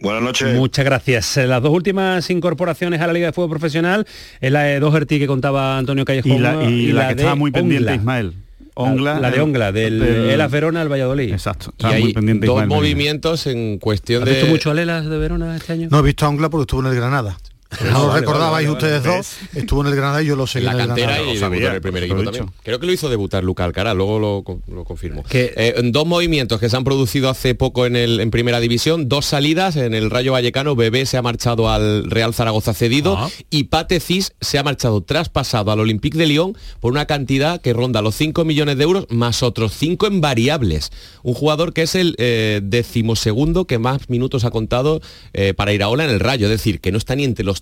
Buenas 0.00 0.22
noches. 0.22 0.56
Muchas 0.56 0.84
gracias. 0.84 1.36
Eh, 1.36 1.46
Las 1.46 1.62
dos 1.62 1.72
últimas 1.72 2.28
incorporaciones 2.28 3.00
a 3.00 3.06
la 3.06 3.12
Liga 3.12 3.26
de 3.26 3.32
Fútbol 3.32 3.50
Profesional 3.50 4.04
es 4.40 4.50
la 4.50 4.62
de 4.62 4.80
Doherty 4.80 5.20
que 5.20 5.28
contaba 5.28 5.78
Antonio 5.78 6.04
Callejón 6.04 6.32
Y 6.32 6.38
la, 6.40 6.64
y 6.64 6.92
la 6.92 7.08
que 7.08 7.14
de 7.14 7.20
estaba 7.22 7.36
muy 7.36 7.52
pendiente 7.52 7.84
Ongla. 7.90 7.94
Ismael. 7.94 8.34
Ongla, 8.74 9.20
la 9.20 9.30
de 9.30 9.40
Ongla, 9.40 9.72
del, 9.72 9.98
del- 10.00 10.30
Elas 10.30 10.50
Verona 10.50 10.80
al 10.80 10.90
Valladolid. 10.90 11.32
Exacto. 11.32 11.66
Y 11.66 11.70
Estaba 11.72 11.94
hay 11.94 12.02
muy 12.04 12.12
pendiente 12.14 12.46
dos 12.46 12.66
movimientos 12.66 13.46
en 13.46 13.78
cuestión 13.78 14.22
¿Has 14.22 14.28
de... 14.28 14.34
visto 14.36 14.48
mucho 14.48 14.70
al 14.70 14.78
Elas 14.78 15.06
de 15.08 15.18
Verona 15.18 15.54
este 15.56 15.72
año? 15.74 15.88
No 15.90 15.98
he 15.98 16.02
visto 16.02 16.24
a 16.24 16.28
Ongla 16.30 16.48
porque 16.48 16.62
estuvo 16.62 16.80
en 16.80 16.86
el 16.86 16.94
Granada. 16.94 17.36
Ah, 17.80 17.84
no 17.92 18.06
vale, 18.08 18.20
recordabais 18.20 18.66
vale, 18.66 18.66
vale, 18.66 18.70
ustedes 18.70 19.02
vale. 19.02 19.16
dos. 19.16 19.32
Estuvo 19.54 19.80
en 19.82 19.86
el 19.88 19.96
Granada 19.96 20.22
y 20.22 20.26
yo 20.26 20.36
lo 20.36 20.46
seguí 20.46 20.66
en 20.66 20.66
la 20.66 20.72
en 20.72 20.80
el 20.82 20.86
cantera 20.88 21.12
Granada. 21.12 21.32
y 21.34 21.38
sabía, 21.38 21.48
debutó 21.58 21.68
en 21.70 21.74
el 21.74 21.80
primer 21.80 22.00
pues 22.02 22.10
lo 22.10 22.14
equipo 22.16 22.20
he 22.30 22.38
también. 22.38 22.60
Creo 22.64 22.80
que 22.80 22.86
lo 22.86 22.92
hizo 22.92 23.08
debutar 23.08 23.44
Luca 23.44 23.64
Alcaraz, 23.64 23.96
luego 23.96 24.18
lo, 24.18 24.44
lo 24.74 24.84
confirmo. 24.84 25.22
Que- 25.24 25.52
Eh, 25.56 25.74
dos 25.84 26.06
movimientos 26.06 26.60
que 26.60 26.68
se 26.68 26.76
han 26.76 26.84
producido 26.84 27.28
hace 27.30 27.54
poco 27.54 27.86
en, 27.86 27.96
el, 27.96 28.20
en 28.20 28.30
primera 28.30 28.60
división, 28.60 29.08
dos 29.08 29.26
salidas, 29.26 29.76
en 29.76 29.94
el 29.94 30.10
Rayo 30.10 30.32
Vallecano, 30.32 30.76
Bebé 30.76 31.06
se 31.06 31.16
ha 31.16 31.22
marchado 31.22 31.70
al 31.70 32.10
Real 32.10 32.34
Zaragoza 32.34 32.74
cedido 32.74 33.16
Ah. 33.18 33.28
y 33.50 33.64
Pate 33.64 34.00
Cis 34.00 34.32
se 34.40 34.58
ha 34.58 34.62
marchado 34.62 35.00
traspasado 35.02 35.70
al 35.72 35.80
Olympique 35.80 36.16
de 36.18 36.26
Lyon 36.26 36.56
por 36.80 36.92
una 36.92 37.06
cantidad 37.06 37.60
que 37.60 37.72
ronda 37.72 38.02
los 38.02 38.14
5 38.16 38.44
millones 38.44 38.76
de 38.78 38.84
euros 38.84 39.06
más 39.10 39.42
otros 39.42 39.72
5 39.76 40.06
en 40.06 40.20
variables. 40.20 40.90
Un 41.22 41.34
jugador 41.34 41.72
que 41.72 41.82
es 41.82 41.94
el 41.94 42.14
eh, 42.18 42.60
decimosegundo 42.62 43.66
que 43.66 43.78
más 43.78 44.08
minutos 44.10 44.44
ha 44.44 44.50
contado 44.50 45.00
eh, 45.32 45.54
para 45.54 45.72
Iraola 45.72 46.04
en 46.04 46.10
el 46.10 46.20
Rayo, 46.20 46.46
es 46.46 46.50
decir, 46.50 46.80
que 46.80 46.92
no 46.92 46.98
está 46.98 47.14
ni 47.16 47.24
entre 47.24 47.44
los 47.44 47.61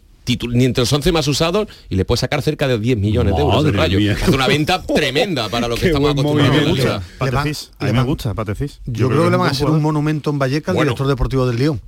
ni 0.53 0.65
entre 0.65 0.83
los 0.83 0.93
11 0.93 1.13
más 1.13 1.27
usados 1.29 1.69
y 1.89 1.97
le 1.97 2.05
puede 2.05 2.21
sacar 2.21 2.43
cerca 2.43 2.69
de 2.69 2.79
10 2.79 2.99
millones 2.99 3.35
de 3.35 3.41
euros 3.41 3.63
Madre 3.63 3.77
Rayo. 3.77 3.99
Es 3.99 4.29
una 4.29 4.47
venta 4.47 4.83
tremenda 4.95 5.49
para 5.49 5.69
lo 5.69 5.75
que 5.75 5.83
Qué 5.83 5.87
estamos 5.89 6.11
acostumbrados 6.11 6.57
me 7.93 8.03
gusta 8.03 8.35
Patecis. 8.35 8.81
Yo, 8.87 9.09
creo 9.09 9.25
que 9.25 9.31
le 9.31 9.37
van 9.37 9.49
a 9.49 9.51
hacer 9.51 9.69
un 9.69 9.83
monumento 9.83 10.31
en 10.31 10.39
Vallecas 10.39 10.71
al 10.71 10.77
Bueno. 10.77 10.91
director 10.91 11.09
deportivo 11.09 11.47
del 11.47 11.59
León. 11.59 11.81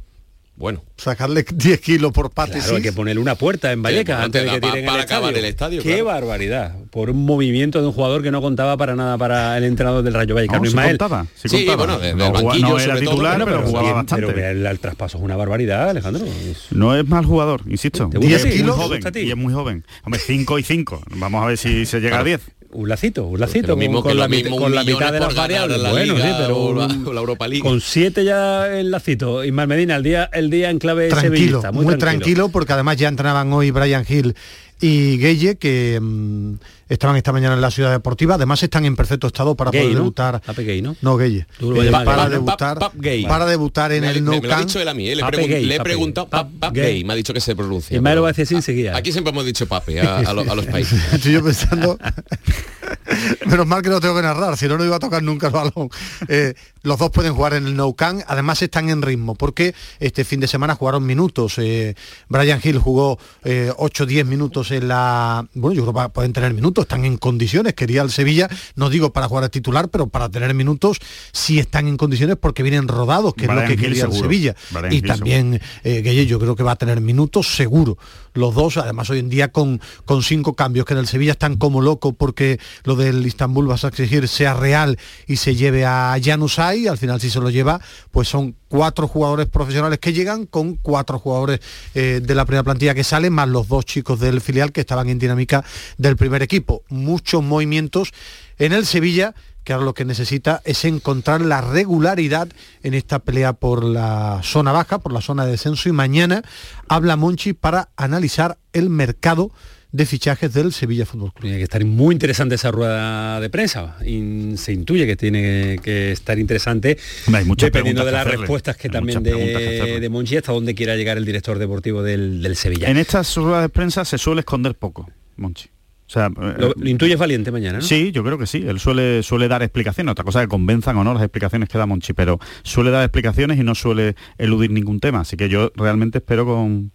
Bueno, 0.55 0.82
Sacarle 0.96 1.44
10 1.55 1.80
kilos 1.80 2.12
por 2.12 2.30
pate. 2.30 2.59
Claro, 2.59 2.76
hay 2.76 2.82
que 2.82 2.92
ponerle 2.92 3.20
una 3.20 3.34
puerta 3.34 3.72
en 3.72 3.82
Vallecas 3.82 4.18
Sí, 4.18 4.24
antes 4.26 4.44
de 4.44 4.50
que 4.50 4.61
tiren 4.61 4.84
para 4.84 4.98
el 4.98 5.03
acabar 5.05 5.30
estadio. 5.30 5.38
el 5.38 5.44
estadio, 5.50 5.82
Qué 5.82 5.88
claro. 5.94 6.05
barbaridad. 6.05 6.74
Por 6.90 7.11
un 7.11 7.24
movimiento 7.24 7.80
de 7.80 7.86
un 7.88 7.92
jugador 7.92 8.22
que 8.22 8.30
no 8.30 8.40
contaba 8.42 8.76
para 8.76 8.94
nada 8.94 9.16
para 9.18 9.57
el 9.59 9.64
entrenador 9.64 10.05
del 10.05 10.14
Rayo 10.14 10.34
Vallecano, 10.34 10.59
No, 10.61 10.64
sí 10.64 10.68
Ismael. 10.70 10.90
contaba, 10.98 11.26
sí 11.34 11.48
Sí, 11.48 11.66
contaba. 11.66 11.96
bueno, 11.98 12.16
no, 12.16 12.32
banquillo, 12.32 12.68
no 12.68 12.78
era 12.78 12.94
sobre 12.94 13.07
titular, 13.07 13.38
pero, 13.38 13.46
pero 13.46 13.62
jugaba 13.66 13.82
bien, 13.82 13.94
bastante. 13.96 14.26
pero 14.26 14.34
que 14.36 14.50
el, 14.50 14.66
el 14.66 14.78
traspaso 14.78 15.18
es 15.18 15.24
una 15.24 15.36
barbaridad, 15.36 15.88
Alejandro. 15.88 16.24
Es- 16.26 16.66
No 16.70 16.94
es 16.94 17.09
mal 17.09 17.24
jugador, 17.24 17.62
insisto. 17.66 18.09
¿Te 18.11 18.18
gusta 18.18 18.30
Y 18.30 18.34
a 18.34 18.36
es 18.36 18.42
ti? 18.42 18.48
muy 18.50 18.57
¿Te 18.59 18.68
joven. 18.70 19.03
Y 19.16 19.30
es 19.30 19.36
muy 19.36 19.53
joven. 19.55 19.84
Hombre, 20.05 20.20
5 20.24 20.59
y 20.59 20.62
5. 20.62 21.03
Vamos 21.16 21.42
a 21.42 21.46
ver 21.46 21.57
si 21.59 21.86
se 21.86 22.00
llega 22.00 22.20
a 22.20 22.24
10. 22.24 22.40
Un 22.74 22.88
lacito, 22.88 23.26
un 23.26 23.38
lacito. 23.38 23.76
mismo 23.76 24.02
con, 24.02 24.16
la, 24.16 24.28
mismo 24.28 24.56
con 24.56 24.70
mitad 24.72 25.12
de 25.12 25.20
las 25.20 25.34
variables. 25.34 25.78
la 25.78 25.90
bueno, 25.90 26.14
Liga 26.14 26.26
sí, 26.26 26.34
pero 26.38 26.74
la- 26.74 26.86
la 27.12 27.20
Europa 27.20 27.46
League. 27.46 27.62
con 27.62 27.80
siete 27.82 28.24
ya 28.24 28.66
el 28.78 28.90
lacito. 28.90 29.44
Ismael 29.44 29.68
Medina, 29.68 29.96
el 29.96 30.02
día, 30.02 30.30
el 30.32 30.48
día 30.48 30.70
en 30.70 30.78
clave 30.78 31.08
tranquilo, 31.08 31.34
sevillista, 31.36 31.72
muy, 31.72 31.96
tranquilo. 31.98 32.48
porque 32.48 32.72
además 32.72 32.96
ya 32.96 33.08
entrenaban 33.08 33.52
hoy 33.52 33.70
Brian 33.70 34.06
Hill 34.08 34.34
y 34.83 35.16
Gueye 35.18 35.57
que 35.57 35.99
mm, 36.03 36.55
estaban 36.89 37.16
esta 37.16 37.33
mañana 37.33 37.55
en 37.55 37.61
la 37.61 37.70
ciudad 37.70 37.91
deportiva 37.93 38.35
además 38.35 38.62
están 38.62 38.85
en 38.85 38.97
perfecto 38.97 39.28
estado 39.28 39.55
para 39.55 39.70
Gay, 39.70 39.80
poder 39.83 39.95
¿no? 39.95 40.01
debutar 40.01 40.43
Pape 40.43 40.64
Gay, 40.64 40.83
¿no? 40.83 40.97
no 41.01 41.16
Gueye 41.16 41.47
lo 41.61 41.83
Eh, 41.83 41.91
para 41.91 42.24
Gay. 42.24 42.30
debutar 42.33 42.76
Pap- 42.78 42.80
Pap 42.91 42.95
Gay. 43.01 43.24
para 43.26 43.47
debutar 43.47 43.93
en 43.93 44.01
me, 44.03 44.11
el 44.11 44.14
me- 44.16 44.20
Nou 44.33 44.43
me 44.43 44.49
lo 44.49 44.55
ha 44.55 44.59
dicho 44.61 44.80
él 44.80 44.89
a 44.89 44.93
mí, 44.95 45.09
eh, 45.09 45.16
le, 45.16 45.22
pregun- 45.22 45.49
Gay, 45.49 45.64
le 45.64 45.76
he 45.76 45.80
preguntado. 45.80 46.28
Pap, 46.28 46.51
Pap 46.59 46.74
Gay. 46.74 46.85
Gay, 46.95 47.05
me 47.05 47.12
ha 47.12 47.16
dicho 47.16 47.33
que 47.33 47.41
se 47.41 47.55
pronuncia. 47.57 47.97
Ismael 47.97 48.16
lo 48.16 48.18
pero- 48.18 48.22
va 48.24 48.28
a 48.28 48.33
decir 48.33 48.57
enseguida. 48.57 48.97
Aquí 48.97 49.12
siempre 49.12 49.30
hemos 49.33 49.47
dicho 49.47 49.66
Pape 49.66 50.01
a, 50.01 50.18
a 50.18 50.33
lo- 50.35 50.51
a 50.51 50.55
los 50.55 50.66
países. 50.74 51.01
Estoy 51.12 51.33
yo 51.33 51.45
pensando 51.45 51.99
menos 53.46 53.66
mal 53.66 53.82
que 53.82 53.88
no 53.88 54.00
tengo 54.00 54.16
que 54.16 54.22
narrar 54.22 54.56
si 54.56 54.66
no 54.66 54.78
no 54.78 54.84
iba 54.84 54.96
a 54.96 54.98
tocar 54.98 55.22
nunca 55.22 55.48
el 55.48 55.52
balón. 55.52 55.90
Eh, 56.28 56.54
los 56.82 56.98
dos 56.98 57.10
pueden 57.10 57.34
jugar 57.34 57.54
en 57.54 57.66
el 57.66 57.76
Nou 57.76 57.94
Camp 57.94 58.22
además 58.26 58.62
están 58.62 58.88
en 58.88 59.02
ritmo 59.02 59.34
porque 59.34 59.74
este 60.00 60.24
fin 60.24 60.40
de 60.40 60.48
semana 60.48 60.74
jugaron 60.74 61.04
minutos 61.04 61.58
Eh, 61.58 61.94
Brian 62.28 62.60
Hill 62.62 62.78
jugó 62.78 63.18
8-10 63.44 64.24
minutos 64.24 64.70
en 64.70 64.88
la 64.88 65.46
bueno 65.54 65.74
yo 65.74 65.86
creo 65.86 66.06
que 66.06 66.08
pueden 66.10 66.32
tener 66.32 66.54
minutos 66.54 66.82
están 66.82 67.04
en 67.04 67.16
condiciones 67.18 67.74
quería 67.74 68.02
el 68.02 68.10
Sevilla 68.10 68.48
no 68.76 68.90
digo 68.90 69.12
para 69.12 69.28
jugar 69.28 69.44
al 69.44 69.50
titular 69.50 69.88
pero 69.88 70.08
para 70.08 70.28
tener 70.28 70.54
minutos 70.54 70.98
sí 71.32 71.58
están 71.58 71.88
en 71.88 71.96
condiciones 71.96 72.36
porque 72.36 72.62
vienen 72.62 72.88
rodados 72.88 73.34
que 73.34 73.42
es 73.44 73.48
Brian 73.48 73.62
lo 73.62 73.68
que 73.68 73.74
Hill 73.74 73.80
quería 73.80 74.04
el. 74.04 74.12
Sevilla. 74.12 74.56
Brian 74.70 74.92
y 74.92 74.96
Hill 74.96 75.06
también 75.06 75.60
eh, 75.84 76.02
Gueye 76.02 76.26
yo 76.26 76.38
creo 76.38 76.56
que 76.56 76.62
va 76.62 76.72
a 76.72 76.76
tener 76.76 77.00
minutos 77.00 77.54
seguro 77.54 77.98
los 78.34 78.54
dos 78.54 78.76
además 78.76 79.10
hoy 79.10 79.18
en 79.18 79.28
día 79.28 79.48
con, 79.52 79.80
con 80.04 80.22
cinco 80.22 80.54
cambios 80.54 80.86
que 80.86 80.94
en 80.94 81.00
el 81.00 81.06
Sevilla 81.06 81.32
están 81.32 81.56
como 81.56 81.80
loco 81.80 82.12
porque 82.12 82.58
lo 82.84 82.96
del 83.03 83.26
Istanbul 83.26 83.66
vas 83.66 83.84
a 83.84 83.88
exigir 83.88 84.28
sea 84.28 84.55
real 84.55 84.98
y 85.26 85.36
se 85.36 85.55
lleve 85.55 85.84
a 85.84 86.16
Januzaj 86.22 86.88
al 86.88 86.98
final 86.98 87.20
si 87.20 87.30
se 87.30 87.40
lo 87.40 87.50
lleva 87.50 87.80
pues 88.11 88.28
son 88.28 88.55
cuatro 88.68 89.07
jugadores 89.07 89.48
profesionales 89.48 89.98
que 89.98 90.12
llegan 90.12 90.46
con 90.46 90.76
cuatro 90.76 91.18
jugadores 91.18 91.61
eh, 91.94 92.20
de 92.22 92.34
la 92.34 92.44
primera 92.44 92.62
plantilla 92.62 92.94
que 92.94 93.05
salen 93.05 93.32
más 93.32 93.48
los 93.48 93.68
dos 93.68 93.84
chicos 93.84 94.20
del 94.20 94.40
filial 94.40 94.72
que 94.72 94.80
estaban 94.80 95.09
en 95.09 95.18
dinámica 95.18 95.64
del 95.98 96.16
primer 96.16 96.42
equipo. 96.42 96.82
Muchos 96.88 97.42
movimientos 97.42 98.12
en 98.59 98.72
el 98.72 98.86
Sevilla 98.86 99.34
que 99.64 99.72
ahora 99.72 99.84
lo 99.84 99.94
que 99.94 100.05
necesita 100.05 100.61
es 100.64 100.84
encontrar 100.84 101.40
la 101.40 101.61
regularidad 101.61 102.48
en 102.82 102.94
esta 102.94 103.20
pelea 103.20 103.53
por 103.53 103.84
la 103.84 104.40
zona 104.42 104.72
baja, 104.72 104.98
por 104.98 105.12
la 105.12 105.20
zona 105.20 105.44
de 105.44 105.53
descenso. 105.53 105.88
Y 105.88 105.92
mañana 105.92 106.42
habla 106.88 107.16
Monchi 107.16 107.53
para 107.53 107.90
analizar 107.96 108.59
el 108.72 108.90
mercado 108.90 109.53
de 109.93 110.07
fichajes 110.07 110.53
del 110.53 110.72
Sevilla 110.72 111.05
Fútbol 111.05 111.32
Club. 111.32 111.43
Tiene 111.43 111.59
que 111.59 111.64
estar 111.64 111.84
muy 111.84 112.14
interesante 112.14 112.55
esa 112.55 112.70
rueda 112.70 113.40
de 113.40 113.51
prensa. 113.51 113.97
Y 114.05 114.57
se 114.57 114.72
intuye 114.72 115.07
que 115.07 115.16
tiene 115.16 115.78
que 115.82 116.12
estar 116.12 116.38
interesante 116.38 116.97
hay 117.32 117.45
muchas 117.45 117.68
dependiendo 117.68 118.05
de 118.05 118.12
las 118.12 118.22
hacerle. 118.22 118.38
respuestas 118.38 118.76
que 118.76 118.88
Hay 118.88 118.93
también 118.93 119.22
de, 119.22 120.09
Monchi 120.11 120.36
hasta 120.36 120.53
dónde 120.53 120.74
quiera 120.74 120.97
llegar 120.97 121.18
el 121.18 121.24
director 121.24 121.59
deportivo 121.59 122.03
del, 122.03 122.43
del 122.43 122.57
Sevilla. 122.57 122.88
En 122.88 122.97
estas 122.97 123.36
ruedas 123.36 123.62
de 123.62 123.68
prensa 123.68 124.05
se 124.05 124.18
suele 124.18 124.40
esconder 124.40 124.74
poco, 124.74 125.09
Monchi. 125.36 125.68
O 126.07 126.11
sea, 126.12 126.28
Lo, 126.28 126.70
eh, 126.70 126.74
lo 126.76 126.88
intuyes 126.88 127.18
valiente 127.18 127.51
mañana, 127.51 127.78
¿no? 127.78 127.84
Sí, 127.84 128.12
yo 128.12 128.22
creo 128.22 128.36
que 128.36 128.47
sí. 128.47 128.62
Él 128.66 128.78
suele, 128.78 129.22
suele 129.22 129.49
dar 129.49 129.62
explicaciones. 129.62 130.12
Otra 130.12 130.24
cosa 130.24 130.43
que 130.43 130.49
convenzan 130.49 130.97
o 130.99 131.05
no 131.05 131.14
las 131.14 131.22
explicaciones 131.22 131.70
que 131.70 131.78
da 131.78 131.86
Monchi, 131.86 132.12
pero 132.12 132.38
suele 132.62 132.90
dar 132.90 133.03
explicaciones 133.03 133.59
y 133.59 133.62
no 133.62 133.74
suele 133.74 134.14
eludir 134.36 134.70
ningún 134.70 135.01
tema. 135.01 135.20
Así 135.20 135.38
que 135.38 135.49
yo 135.49 135.72
realmente 135.74 136.18
espero 136.18 136.45
con, 136.45 136.93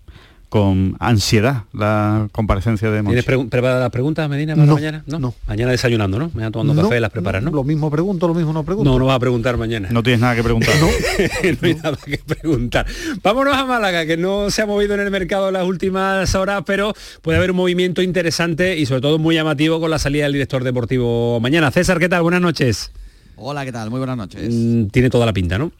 con 0.49 0.95
ansiedad 0.99 1.63
la 1.73 2.29
comparecencia 2.31 2.89
de 2.89 3.01
Monchi. 3.01 3.21
¿Tienes 3.21 3.47
preparadas 3.49 3.81
las 3.81 3.91
preguntas, 3.91 4.29
Medina, 4.29 4.55
para 4.55 4.65
No, 4.65 4.73
mañana? 4.75 5.03
¿No? 5.05 5.33
Mañana 5.45 5.71
desayunando, 5.71 6.17
¿no? 6.19 6.31
Mañana 6.33 6.51
tomando 6.51 6.73
No, 6.73 6.83
café, 6.83 6.99
las 7.01 7.11
preparas, 7.11 7.43
¿no? 7.43 7.51
Lo 7.51 7.63
mismo 7.65 7.91
pregunto, 7.91 8.27
lo 8.27 8.33
mismo 8.33 8.53
no 8.53 8.63
pregunto. 8.63 8.89
No, 8.89 8.97
no 8.97 9.05
vas 9.05 9.17
a 9.17 9.19
preguntar 9.19 9.57
mañana. 9.57 9.89
No 9.91 10.01
tienes 10.03 10.21
nada 10.21 10.35
que 10.35 10.43
preguntar. 10.43 10.73
no 11.61 11.67
hay 11.67 11.75
nada 11.75 11.97
que 12.03 12.17
preguntar. 12.19 12.85
Vámonos 13.21 13.55
a 13.55 13.65
Málaga, 13.65 14.05
que 14.05 14.15
no 14.15 14.49
se 14.49 14.61
ha 14.61 14.65
movido 14.65 14.93
en 14.93 15.01
el 15.01 15.11
mercado 15.11 15.51
las 15.51 15.65
últimas 15.65 16.33
horas, 16.35 16.63
pero 16.65 16.93
puede 17.21 17.37
haber 17.37 17.51
un 17.51 17.57
movimiento 17.57 18.01
interesante 18.01 18.77
y 18.77 18.85
sobre 18.85 19.01
todo 19.01 19.19
muy 19.19 19.35
llamativo 19.35 19.81
con 19.81 19.91
la 19.91 19.99
salida 19.99 20.23
del 20.23 20.33
director 20.33 20.63
deportivo 20.63 21.39
mañana. 21.41 21.71
César, 21.71 21.99
¿qué 21.99 22.07
tal? 22.07 22.21
Buenas 22.21 22.41
noches. 22.41 22.91
Hola, 23.35 23.65
¿qué 23.65 23.71
tal? 23.71 23.89
Muy 23.89 23.99
buenas 23.99 24.17
noches. 24.17 24.49
Mm, 24.49 24.87
Tiene 24.87 25.09
toda 25.09 25.25
la 25.25 25.33
pinta, 25.33 25.57
¿no? 25.57 25.71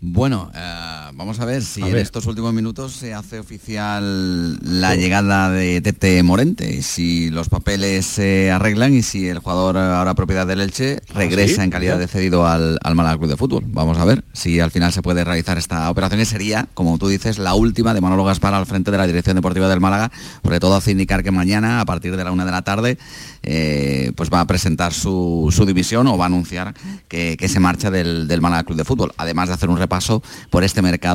Bueno, 0.00 0.50
eh, 0.54 1.07
vamos 1.18 1.40
a 1.40 1.44
ver 1.44 1.64
si 1.64 1.82
A 1.82 1.86
en 1.88 1.94
ver. 1.94 2.02
estos 2.02 2.26
últimos 2.26 2.54
minutos 2.54 2.92
se 2.92 3.12
hace 3.12 3.40
oficial 3.40 4.56
la 4.62 4.94
llegada 4.94 5.50
de 5.50 5.80
Tete 5.80 6.22
Morente, 6.22 6.80
si 6.82 7.28
los 7.30 7.48
papeles 7.48 8.06
se 8.06 8.52
arreglan 8.52 8.94
y 8.94 9.02
si 9.02 9.28
el 9.28 9.40
jugador 9.40 9.76
ahora 9.76 10.14
propiedad 10.14 10.46
del 10.46 10.60
Elche 10.60 11.00
regresa 11.12 11.56
sí? 11.56 11.60
en 11.62 11.70
calidad 11.70 11.98
de 11.98 12.06
cedido 12.06 12.46
al, 12.46 12.78
al 12.84 12.94
Málaga 12.94 13.18
Club 13.18 13.30
de 13.30 13.36
Fútbol. 13.36 13.64
Vamos 13.66 13.98
a 13.98 14.04
ver 14.04 14.24
si 14.32 14.60
al 14.60 14.70
final 14.70 14.92
se 14.92 15.02
puede 15.02 15.24
realizar 15.24 15.58
esta 15.58 15.90
operación 15.90 16.20
y 16.20 16.24
sería, 16.24 16.68
como 16.74 16.96
tú 16.98 17.08
dices, 17.08 17.38
la 17.38 17.54
última 17.54 17.94
de 17.94 18.00
Manolo 18.00 18.22
Gaspar 18.24 18.54
al 18.54 18.66
frente 18.66 18.92
de 18.92 18.98
la 18.98 19.06
dirección 19.08 19.34
deportiva 19.34 19.68
del 19.68 19.80
Málaga, 19.80 20.12
porque 20.42 20.60
todo 20.60 20.76
hace 20.76 20.92
indicar 20.92 21.24
que 21.24 21.32
mañana, 21.32 21.80
a 21.80 21.84
partir 21.84 22.16
de 22.16 22.22
la 22.22 22.30
una 22.30 22.44
de 22.44 22.52
la 22.52 22.62
tarde, 22.62 22.96
eh, 23.42 24.12
pues 24.14 24.30
va 24.32 24.40
a 24.40 24.46
presentar 24.46 24.94
su, 24.94 25.48
su 25.50 25.66
división 25.66 26.06
o 26.06 26.16
va 26.16 26.26
a 26.26 26.28
anunciar 26.28 26.74
que, 27.08 27.36
que 27.36 27.48
se 27.48 27.58
marcha 27.58 27.90
del, 27.90 28.28
del 28.28 28.40
Málaga 28.40 28.62
Club 28.62 28.78
de 28.78 28.84
Fútbol. 28.84 29.12
Además 29.16 29.48
de 29.48 29.54
hacer 29.54 29.68
un 29.68 29.78
repaso 29.78 30.22
por 30.50 30.62
este 30.62 30.80
mercado 30.80 31.07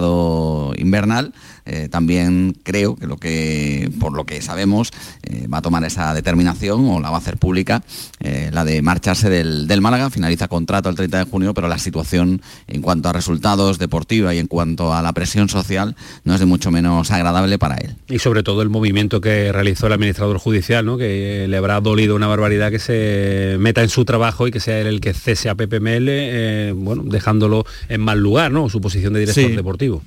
invernal, 0.78 1.34
eh, 1.66 1.88
también 1.90 2.56
creo 2.64 2.96
que 2.96 3.08
lo 3.08 3.18
que, 3.18 3.92
por 4.00 4.14
lo 4.14 4.26
que 4.26 4.42
sabemos, 4.42 4.92
eh, 5.24 5.48
va 5.48 5.60
a 5.60 5.62
tomar 5.62 5.84
esa 5.84 6.14
determinación 6.14 6.88
o 6.90 7.00
la 7.00 7.10
va 7.10 7.18
a 7.18 7.20
hacer 7.20 7.38
pública, 7.38 7.84
eh, 8.20 8.50
la 8.54 8.66
de 8.66 8.82
marcharse 8.82 9.30
del, 9.30 9.68
del 9.68 9.82
Málaga, 9.82 10.10
finaliza 10.10 10.48
contrato 10.48 10.90
el 10.90 10.96
30 10.96 11.20
de 11.20 11.24
junio, 11.26 11.54
pero 11.54 11.68
la 11.68 11.78
situación 11.78 12.42
en 12.68 12.82
cuanto 12.82 13.10
a 13.10 13.14
resultados 13.14 13.80
deportiva 13.80 14.34
y 14.34 14.40
en 14.40 14.48
cuanto 14.48 14.94
a 14.94 15.02
la 15.02 15.14
presión 15.14 15.50
social 15.50 15.96
no 16.24 16.34
es 16.34 16.40
de 16.40 16.46
mucho 16.46 16.72
menos 16.72 17.12
agradable 17.12 17.58
para 17.60 17.76
él. 17.78 17.96
Y 18.10 18.20
sobre 18.20 18.44
todo 18.44 18.62
el 18.62 18.70
movimiento 18.70 19.22
que 19.22 19.52
realizó 19.52 19.88
el 19.88 19.94
administrador 19.94 20.38
judicial, 20.38 20.86
¿no? 20.86 20.98
que 20.98 21.48
le 21.48 21.58
habrá 21.58 21.80
dolido 21.82 22.16
una 22.16 22.28
barbaridad 22.28 22.72
que 22.72 22.80
se 22.80 23.58
meta 23.60 23.82
en 23.82 23.90
su 23.90 24.06
trabajo 24.06 24.48
y 24.48 24.52
que 24.52 24.60
sea 24.60 24.80
él 24.80 24.88
el 24.88 25.02
que 25.02 25.14
cese 25.14 25.50
a 25.50 25.56
eh, 25.60 26.74
bueno, 26.76 27.04
dejándolo 27.06 27.66
en 27.90 28.02
mal 28.02 28.20
lugar, 28.20 28.52
¿no? 28.52 28.70
Su 28.70 28.82
posición 28.82 29.14
de 29.14 29.22
director 29.22 29.44
Sí. 29.46 29.56
deportivo. 29.56 30.02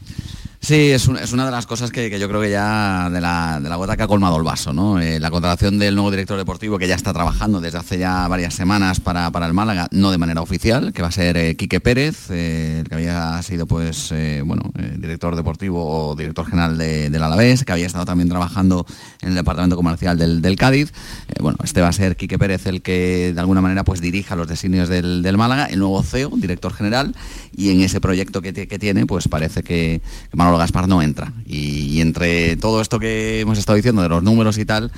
Sí, 0.67 0.91
es, 0.91 1.07
un- 1.07 1.17
es 1.17 1.33
una 1.33 1.45
de 1.45 1.53
las 1.53 1.65
cosas 1.65 1.93
que, 1.93 2.11
yo 2.19 2.27
creo 2.29 2.41
que 2.41 2.51
ya 2.51 3.09
de 3.09 3.21
la, 3.21 3.61
de 3.61 3.69
la 3.69 3.77
gota 3.77 3.97
que 3.97 4.03
ha 4.03 4.09
colmado 4.09 4.37
el 4.37 4.43
vaso, 4.43 4.73
¿no? 4.73 4.99
Eh, 5.01 5.21
la 5.21 5.31
contratación 5.31 5.79
del 5.79 5.95
nuevo 5.95 6.11
director 6.11 6.37
deportivo 6.37 6.77
que 6.77 6.89
ya 6.89 6.97
está 6.97 7.13
trabajando 7.13 7.61
desde 7.61 7.79
hace 7.79 7.99
ya 7.99 8.27
varias 8.27 8.55
semanas 8.55 8.99
para, 8.99 9.31
para 9.31 9.47
el 9.47 9.53
Málaga, 9.55 9.87
no 9.93 10.11
de 10.11 10.19
manera 10.19 10.43
oficial, 10.43 10.93
que 10.93 11.03
va 11.03 11.09
a 11.09 11.13
ser 11.13 11.37
eh, 11.37 11.55
Quique 11.55 11.79
Pérez, 11.79 12.31
eh, 12.33 12.79
el 12.81 12.89
que 12.89 12.97
había 12.97 13.41
sido 13.45 13.67
pues 13.69 14.13
bueno, 14.45 14.73
director 14.97 15.37
deportivo 15.37 16.09
o 16.09 16.17
director 16.17 16.45
general 16.47 16.77
de- 16.77 17.11
del 17.11 17.23
Alavés, 17.23 17.65
que 17.65 17.71
había 17.71 17.87
estado 17.87 18.05
también 18.05 18.29
trabajando 18.29 18.87
en 19.23 19.29
el 19.29 19.35
departamento 19.37 19.77
comercial 19.77 20.19
del, 20.19 20.57
Cádiz. 20.57 20.93
Bueno, 21.39 21.59
este 21.63 21.81
va 21.81 21.89
a 21.89 21.93
ser 21.93 22.17
Quique 22.17 22.41
Pérez 22.41 22.67
el 22.67 22.83
que 22.83 23.33
de 23.33 23.39
alguna 23.41 23.61
manera 23.61 23.85
pues 23.85 24.01
dirija 24.01 24.35
los 24.35 24.49
designios 24.49 24.89
del, 24.89 25.23
del 25.23 25.37
Málaga, 25.37 25.67
el 25.67 25.79
nuevo 25.79 26.03
CEO, 26.03 26.31
director 26.35 26.73
general, 26.73 27.15
y 27.57 27.71
en 27.71 27.83
ese 27.83 28.01
proyecto 28.01 28.43
que, 28.43 28.53
que 28.53 28.79
tiene, 28.81 29.07
pues 29.07 29.29
parece 29.29 29.63
que, 29.63 30.01
que 30.29 30.37
Gaspar 30.59 30.89
no 30.89 31.03
entra. 31.03 31.33
Y, 31.47 32.01
entre 32.01 32.57
todo 32.57 32.81
esto 32.81 32.99
que 32.99 33.41
hemos 33.41 33.59
estado 33.59 33.77
diciendo 33.77 34.03
de 34.03 34.09
los 34.09 34.23
números 34.23 34.59
y 34.59 34.65
tal, 34.65 34.91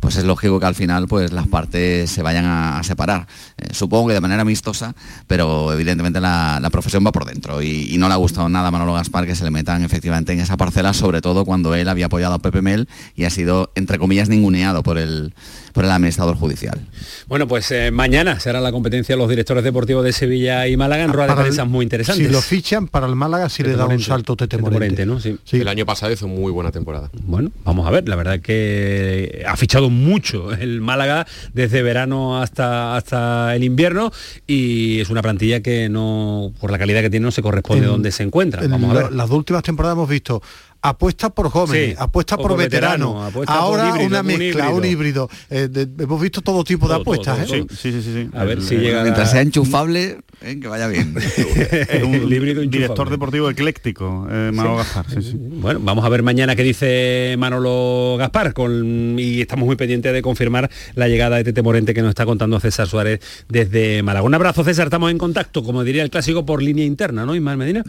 pues 0.00 0.16
es 0.16 0.24
lógico 0.24 0.58
que 0.58 0.66
al 0.66 0.74
final 0.74 1.06
pues 1.06 1.32
las 1.32 1.46
partes 1.46 2.10
se 2.10 2.22
vayan 2.22 2.44
a, 2.44 2.82
separar. 2.82 3.28
Eh, 3.56 3.68
supongo 3.72 4.08
que 4.08 4.14
de 4.14 4.20
manera 4.20 4.42
amistosa, 4.42 4.94
pero 5.26 5.72
evidentemente 5.72 6.20
la, 6.20 6.68
profesión 6.72 7.06
va 7.06 7.12
por 7.12 7.24
dentro 7.24 7.62
y, 7.62 7.94
y 7.94 7.98
no 7.98 8.08
le 8.08 8.14
ha 8.14 8.16
gustado 8.16 8.48
nada 8.48 8.68
a 8.68 8.70
Manolo 8.70 8.94
Gaspar 8.94 9.26
que 9.26 9.36
se 9.36 9.44
le 9.44 9.50
metan 9.50 9.82
efectivamente 9.84 10.32
en 10.32 10.40
esa 10.40 10.56
parcela, 10.56 10.92
sobre 10.92 11.20
todo 11.20 11.44
cuando 11.44 11.74
él 11.74 11.88
había 11.88 12.06
apoyado 12.06 12.34
a 12.34 12.38
Pepe 12.40 12.62
Mel 12.62 12.88
y 13.14 13.24
ha 13.24 13.30
sido, 13.30 13.70
entre 13.76 13.98
comillas, 13.98 14.28
ninguneado 14.28 14.82
por 14.82 14.98
el, 14.98 15.34
por 15.72 15.84
el 15.84 15.90
administrador 15.90 16.36
judicial. 16.36 16.78
Bueno, 17.26 17.48
pues 17.48 17.70
eh, 17.70 17.90
mañana 17.90 18.38
será 18.40 18.60
la 18.60 18.72
competencia 18.72 19.14
de 19.14 19.18
los 19.18 19.28
directores 19.28 19.64
deportivos 19.64 20.04
de 20.04 20.12
Sevilla 20.12 20.66
y 20.68 20.76
Málaga 20.76 21.04
en 21.04 21.12
ruedas 21.12 21.36
de 21.36 21.42
prensa 21.42 21.64
muy 21.64 21.82
interesantes. 21.84 22.26
Si 22.26 22.32
lo 22.32 22.40
fichan 22.42 22.88
para 22.88 23.06
el 23.06 23.16
Málaga, 23.16 23.48
sí 23.48 23.62
le 23.62 23.74
da 23.76 23.86
un 23.86 24.00
salto 24.00 24.36
Tete 24.36 24.56
Tete 24.56 24.62
Morente. 24.62 25.06
Morente, 25.06 25.28
¿no? 25.30 25.38
Sí. 25.44 25.56
El 25.60 25.68
año 25.68 25.86
pasado 25.86 26.12
hizo 26.12 26.28
muy 26.28 26.52
buena 26.52 26.70
temporada. 26.72 27.10
Bueno, 27.24 27.50
vamos 27.64 27.86
a 27.86 27.90
ver, 27.90 28.08
la 28.08 28.16
verdad 28.16 28.40
que 28.40 29.44
ha 29.46 29.56
fichado 29.56 29.90
mucho 29.90 30.52
el 30.52 30.80
Málaga 30.80 31.26
desde 31.54 31.82
verano 31.82 32.40
hasta, 32.40 32.96
hasta 32.96 33.54
el 33.56 33.64
invierno 33.64 34.12
y 34.46 35.00
es 35.00 35.10
una 35.10 35.22
plantilla 35.22 35.60
que 35.60 35.88
no, 35.88 36.52
por 36.60 36.70
la 36.70 36.78
calidad 36.78 37.00
que 37.00 37.10
tiene, 37.10 37.24
no 37.24 37.30
se 37.30 37.42
corresponde 37.42 37.84
En- 37.84 37.90
donde 37.90 38.12
se 38.12 38.22
encuentra. 38.22 38.62
En 38.64 38.70
Vamos 38.70 38.90
a 38.90 38.94
la- 38.94 39.02
ver. 39.04 39.12
Las 39.12 39.28
dos 39.28 39.38
últimas 39.38 39.62
temporadas 39.62 39.96
hemos 39.96 40.08
visto 40.08 40.42
apuesta 40.82 41.30
por 41.30 41.48
jóvenes, 41.48 41.90
Sí, 41.90 41.96
apuesta 41.98 42.36
por, 42.36 42.48
por 42.48 42.58
veteranos, 42.58 43.08
veterano, 43.14 43.24
apuesta 43.24 43.52
por 43.54 43.62
ahora 43.62 43.88
híbrido, 43.90 44.06
una 44.08 44.20
un 44.20 44.26
mezcla, 44.26 44.68
un 44.70 44.84
híbrido. 44.84 45.30
Eh, 45.48 45.68
de- 45.70 46.02
hemos 46.04 46.20
visto 46.20 46.40
todo 46.42 46.64
tipo 46.64 46.86
de 46.86 46.94
Todo, 46.94 47.00
apuestas. 47.02 47.46
todo, 47.46 47.56
¿eh? 47.56 47.64
todo. 47.66 47.76
Sí, 47.76 47.92
sí, 47.92 48.02
sí. 48.02 48.12
sí. 48.12 48.30
A 48.36 48.44
ver 48.44 48.58
El- 48.58 48.64
si 48.64 48.74
el- 48.74 48.80
llega 48.82 49.02
Mientras 49.02 49.28
la- 49.28 49.32
sea 49.32 49.42
enchufable, 49.42 50.18
eh, 50.44 50.58
que 50.60 50.68
vaya 50.68 50.88
bien. 50.88 51.14
es 51.88 52.02
un 52.02 52.28
director 52.70 53.10
deportivo 53.10 53.48
ecléctico, 53.50 54.26
eh, 54.30 54.50
Manolo 54.52 54.76
Gaspar. 54.76 55.06
sí, 55.10 55.22
sí. 55.22 55.36
Bueno, 55.36 55.80
vamos 55.82 56.04
a 56.04 56.08
ver 56.08 56.22
mañana 56.22 56.56
qué 56.56 56.62
dice 56.62 57.34
Manolo 57.38 58.16
Gaspar 58.18 58.52
con, 58.52 59.16
y 59.18 59.40
estamos 59.40 59.66
muy 59.66 59.76
pendientes 59.76 60.12
de 60.12 60.22
confirmar 60.22 60.70
la 60.94 61.08
llegada 61.08 61.36
de 61.36 61.44
Tete 61.44 61.62
Morente 61.62 61.94
que 61.94 62.02
nos 62.02 62.10
está 62.10 62.24
contando 62.26 62.58
César 62.60 62.86
Suárez 62.86 63.20
desde 63.48 64.02
Málaga. 64.02 64.24
Un 64.26 64.34
abrazo 64.34 64.64
César, 64.64 64.86
estamos 64.86 65.10
en 65.10 65.18
contacto, 65.18 65.62
como 65.62 65.84
diría 65.84 66.02
el 66.02 66.10
clásico, 66.10 66.44
por 66.44 66.62
línea 66.62 66.84
interna, 66.84 67.24
¿no? 67.24 67.34
Ismael 67.34 67.58
Medina, 67.58 67.82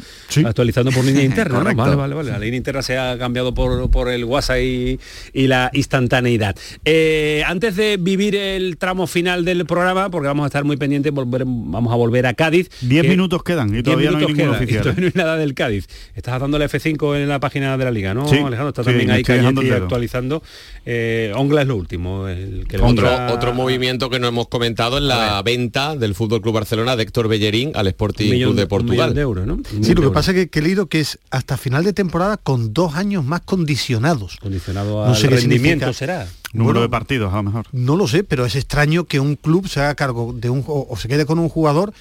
actualizando 0.45 0.91
por 0.91 1.03
línea 1.05 1.23
interna. 1.33 1.59
Vale, 1.73 1.95
vale, 1.95 2.15
vale. 2.15 2.31
La 2.31 2.39
línea 2.39 2.57
interna 2.57 2.81
se 2.81 2.97
ha 2.97 3.17
cambiado 3.17 3.53
por, 3.53 3.89
por 3.89 4.09
el 4.09 4.23
WhatsApp 4.25 4.57
y, 4.61 4.99
y 5.33 5.47
la 5.47 5.69
instantaneidad. 5.73 6.55
Eh, 6.85 7.43
antes 7.45 7.75
de 7.75 7.97
vivir 7.97 8.35
el 8.35 8.77
tramo 8.77 9.07
final 9.07 9.45
del 9.45 9.65
programa, 9.65 10.09
porque 10.09 10.27
vamos 10.27 10.43
a 10.43 10.47
estar 10.47 10.63
muy 10.63 10.77
pendientes, 10.77 11.11
volver- 11.13 11.43
vamos 11.45 11.91
a 11.91 11.95
volver 11.95 12.25
a 12.25 12.33
Cádiz. 12.43 12.69
Diez 12.81 13.01
que- 13.03 13.09
minutos 13.09 13.43
quedan 13.43 13.69
y 13.69 13.71
Diez 13.73 13.83
todavía 13.83 14.11
no 14.11 14.17
hay 14.17 14.23
y 14.23 14.35
todavía 14.35 14.93
no 14.97 15.05
hay 15.07 15.11
nada 15.15 15.37
del 15.37 15.53
Cádiz. 15.53 15.87
Estás 16.15 16.39
dando 16.41 16.59
la 16.59 16.65
F5 16.65 17.15
en 17.17 17.27
la 17.29 17.39
página 17.39 17.77
de 17.77 17.85
la 17.85 17.91
liga, 17.91 18.13
¿no, 18.13 18.27
Sí, 18.27 18.37
Alejandro? 18.37 18.69
Está 18.69 18.83
sí, 18.83 18.89
también 18.89 19.11
ahí 19.11 19.23
dedo. 19.23 19.75
actualizando. 19.83 20.43
Eh, 20.85 21.31
Ongla 21.35 21.61
es 21.61 21.67
lo 21.67 21.75
último. 21.75 22.27
El 22.27 22.65
que 22.67 22.77
le 22.77 22.83
Otro, 22.83 23.09
otro 23.33 23.53
movimiento 23.53 24.09
que 24.09 24.19
no 24.19 24.27
hemos 24.27 24.47
comentado 24.47 24.97
es 24.97 25.03
la 25.03 25.41
venta 25.43 25.95
del 25.95 26.15
Fútbol 26.15 26.41
Club 26.41 26.55
Barcelona 26.55 26.95
de 26.95 27.03
Héctor 27.03 27.27
Bellerín 27.27 27.71
al 27.75 27.87
Sporting 27.87 28.31
millón 28.31 28.49
Club 28.49 28.55
de 28.57 28.63
un 28.63 28.67
Portugal. 28.69 29.13
de 29.13 29.21
euros, 29.21 29.47
¿no? 29.47 29.53
Un 29.55 29.83
Sí, 29.83 29.93
lo 29.93 30.01
que 30.01 30.09
pasa 30.09 30.31
es 30.31 30.35
que, 30.37 30.47
que 30.49 30.59
he 30.59 30.61
leído 30.61 30.87
que 30.87 30.99
es 30.99 31.19
hasta 31.31 31.57
final 31.57 31.83
de 31.83 31.93
temporada 31.93 32.37
con 32.37 32.73
dos 32.73 32.95
años 32.95 33.23
más 33.23 33.41
condicionados. 33.41 34.37
Condicionado 34.41 35.05
No 35.05 35.11
al 35.11 35.15
sé 35.15 35.29
qué 35.29 35.35
rendimiento 35.37 35.85
significa. 35.85 35.93
será. 35.93 36.27
Número 36.53 36.73
Bueno, 36.73 36.81
de 36.81 36.89
partidos, 36.89 37.33
a 37.33 37.37
lo 37.37 37.43
mejor. 37.43 37.65
No 37.71 37.95
lo 37.97 38.07
sé, 38.07 38.23
pero 38.23 38.45
es 38.45 38.55
extraño 38.55 39.05
que 39.05 39.19
un 39.19 39.35
club 39.35 39.67
se 39.67 39.79
haga 39.79 39.95
cargo 39.95 40.33
de 40.37 40.49
un 40.51 40.63
o, 40.67 40.85
o 40.89 40.97
se 40.97 41.07
quede 41.07 41.25
con 41.25 41.39
un 41.39 41.49
jugador 41.49 41.93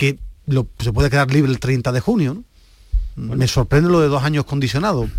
que 0.00 0.18
lo- 0.46 0.66
se 0.78 0.94
puede 0.94 1.10
quedar 1.10 1.30
libre 1.30 1.52
el 1.52 1.60
30 1.60 1.92
de 1.92 2.00
junio. 2.00 2.42
¿no? 3.16 3.36
Me 3.36 3.46
sorprende 3.46 3.90
lo 3.90 4.00
de 4.00 4.08
dos 4.08 4.22
años 4.22 4.46
condicionados. 4.46 5.10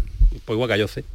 Pues 0.43 0.55
igual 0.55 0.67
Calloce. 0.69 1.05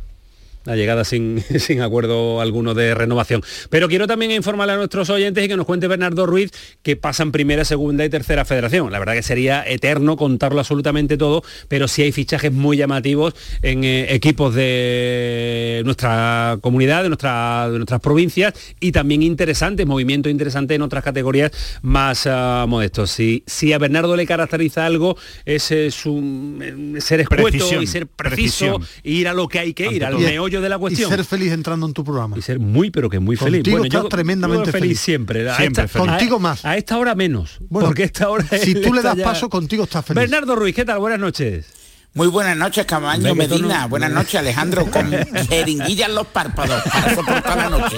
La 0.66 0.76
llegada 0.76 1.04
sin, 1.04 1.42
sin 1.58 1.80
acuerdo 1.80 2.40
alguno 2.40 2.74
de 2.74 2.94
renovación. 2.94 3.42
Pero 3.70 3.88
quiero 3.88 4.06
también 4.06 4.30
informarle 4.32 4.74
a 4.74 4.76
nuestros 4.76 5.08
oyentes 5.10 5.44
y 5.44 5.48
que 5.48 5.56
nos 5.56 5.66
cuente 5.66 5.88
Bernardo 5.88 6.26
Ruiz 6.26 6.50
que 6.82 6.96
pasan 6.96 7.32
primera, 7.32 7.64
segunda 7.64 8.04
y 8.04 8.10
tercera 8.10 8.44
federación. 8.44 8.92
La 8.92 8.98
verdad 8.98 9.14
que 9.14 9.22
sería 9.22 9.64
eterno 9.66 10.16
contarlo 10.16 10.60
absolutamente 10.60 11.16
todo, 11.16 11.42
pero 11.68 11.88
sí 11.88 12.02
hay 12.02 12.12
fichajes 12.12 12.52
muy 12.52 12.76
llamativos 12.76 13.34
en 13.62 13.84
eh, 13.84 14.14
equipos 14.14 14.54
de 14.54 15.82
nuestra 15.84 16.58
comunidad, 16.60 17.02
de, 17.02 17.08
nuestra, 17.08 17.68
de 17.70 17.78
nuestras 17.78 18.00
provincias 18.00 18.54
y 18.80 18.92
también 18.92 19.22
interesantes, 19.22 19.86
movimientos 19.86 20.30
interesantes 20.30 20.74
en 20.74 20.82
otras 20.82 21.04
categorías 21.04 21.52
más 21.82 22.26
ah, 22.26 22.66
modestos. 22.68 23.10
Si, 23.10 23.42
si 23.46 23.72
a 23.72 23.78
Bernardo 23.78 24.16
le 24.16 24.26
caracteriza 24.26 24.86
algo, 24.86 25.16
es 25.44 25.70
eh, 25.70 25.90
su, 25.90 26.58
eh, 26.60 27.00
ser 27.00 27.20
escueto 27.20 27.44
Precisión, 27.44 27.82
y 27.82 27.86
ser 27.86 28.06
preciso, 28.06 28.78
precisión. 28.78 29.02
ir 29.04 29.28
a 29.28 29.34
lo 29.34 29.48
que 29.48 29.58
hay 29.58 29.74
que 29.74 29.84
ir, 29.84 30.04
Ante 30.04 30.06
al 30.06 30.12
todo. 30.14 30.22
meollo 30.22 30.55
meollo 30.56 30.62
de 30.62 30.68
la 30.68 30.78
cuestión. 30.78 31.10
Y 31.10 31.14
ser 31.16 31.24
feliz 31.24 31.52
entrando 31.52 31.86
en 31.86 31.92
tu 31.92 32.04
programa. 32.04 32.36
Y 32.38 32.42
ser 32.42 32.58
muy, 32.58 32.90
pero 32.90 33.08
que 33.08 33.18
muy 33.20 33.36
feliz. 33.36 33.58
Contigo 33.62 33.84
estás 33.84 34.08
tremendamente 34.08 34.72
feliz, 34.72 34.82
feliz. 34.82 35.00
siempre. 35.00 35.48
A 35.50 35.56
Siempre 35.56 35.84
esta- 35.84 35.98
feliz. 36.00 36.10
Contigo 36.10 36.38
más. 36.38 36.64
A 36.64 36.76
esta 36.76 36.96
hora 36.98 37.14
menos. 37.14 37.58
Bueno, 37.68 37.88
porque 37.88 38.04
esta 38.04 38.28
hora 38.28 38.44
si 38.62 38.74
tú 38.74 38.92
le 38.92 39.02
das 39.02 39.16
ya- 39.16 39.24
paso, 39.24 39.48
contigo 39.48 39.84
estás 39.84 40.04
feliz. 40.04 40.20
Bernardo 40.20 40.56
Ruiz, 40.56 40.74
¿qué 40.74 40.84
tal? 40.84 40.98
Buenas 40.98 41.18
noches. 41.20 41.66
Muy 42.14 42.28
buenas 42.28 42.56
noches, 42.56 42.86
Camaño 42.86 43.34
Medina. 43.34 43.86
Buenas 43.88 44.10
noches, 44.10 44.36
Alejandro. 44.36 44.86
Con 44.86 45.10
jeringuillas 45.50 46.08
en 46.08 46.14
los 46.14 46.26
párpados 46.28 46.82
para 46.90 47.14
soportar 47.14 47.56
la 47.58 47.68
noche. 47.68 47.96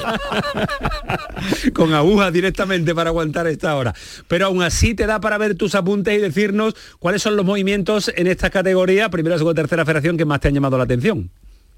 con 1.72 1.94
agujas 1.94 2.32
directamente 2.32 2.94
para 2.96 3.10
aguantar 3.10 3.46
esta 3.46 3.76
hora. 3.76 3.94
Pero 4.26 4.46
aún 4.46 4.62
así 4.64 4.94
te 4.94 5.06
da 5.06 5.20
para 5.20 5.38
ver 5.38 5.54
tus 5.54 5.76
apuntes 5.76 6.14
y 6.14 6.20
decirnos 6.20 6.74
cuáles 6.98 7.22
son 7.22 7.36
los 7.36 7.46
movimientos 7.46 8.10
en 8.16 8.26
esta 8.26 8.50
categoría, 8.50 9.08
primera, 9.08 9.38
segunda, 9.38 9.62
tercera 9.62 9.84
federación, 9.84 10.16
que 10.16 10.24
más 10.24 10.40
te 10.40 10.48
han 10.48 10.54
llamado 10.54 10.76
la 10.78 10.82
atención. 10.84 11.30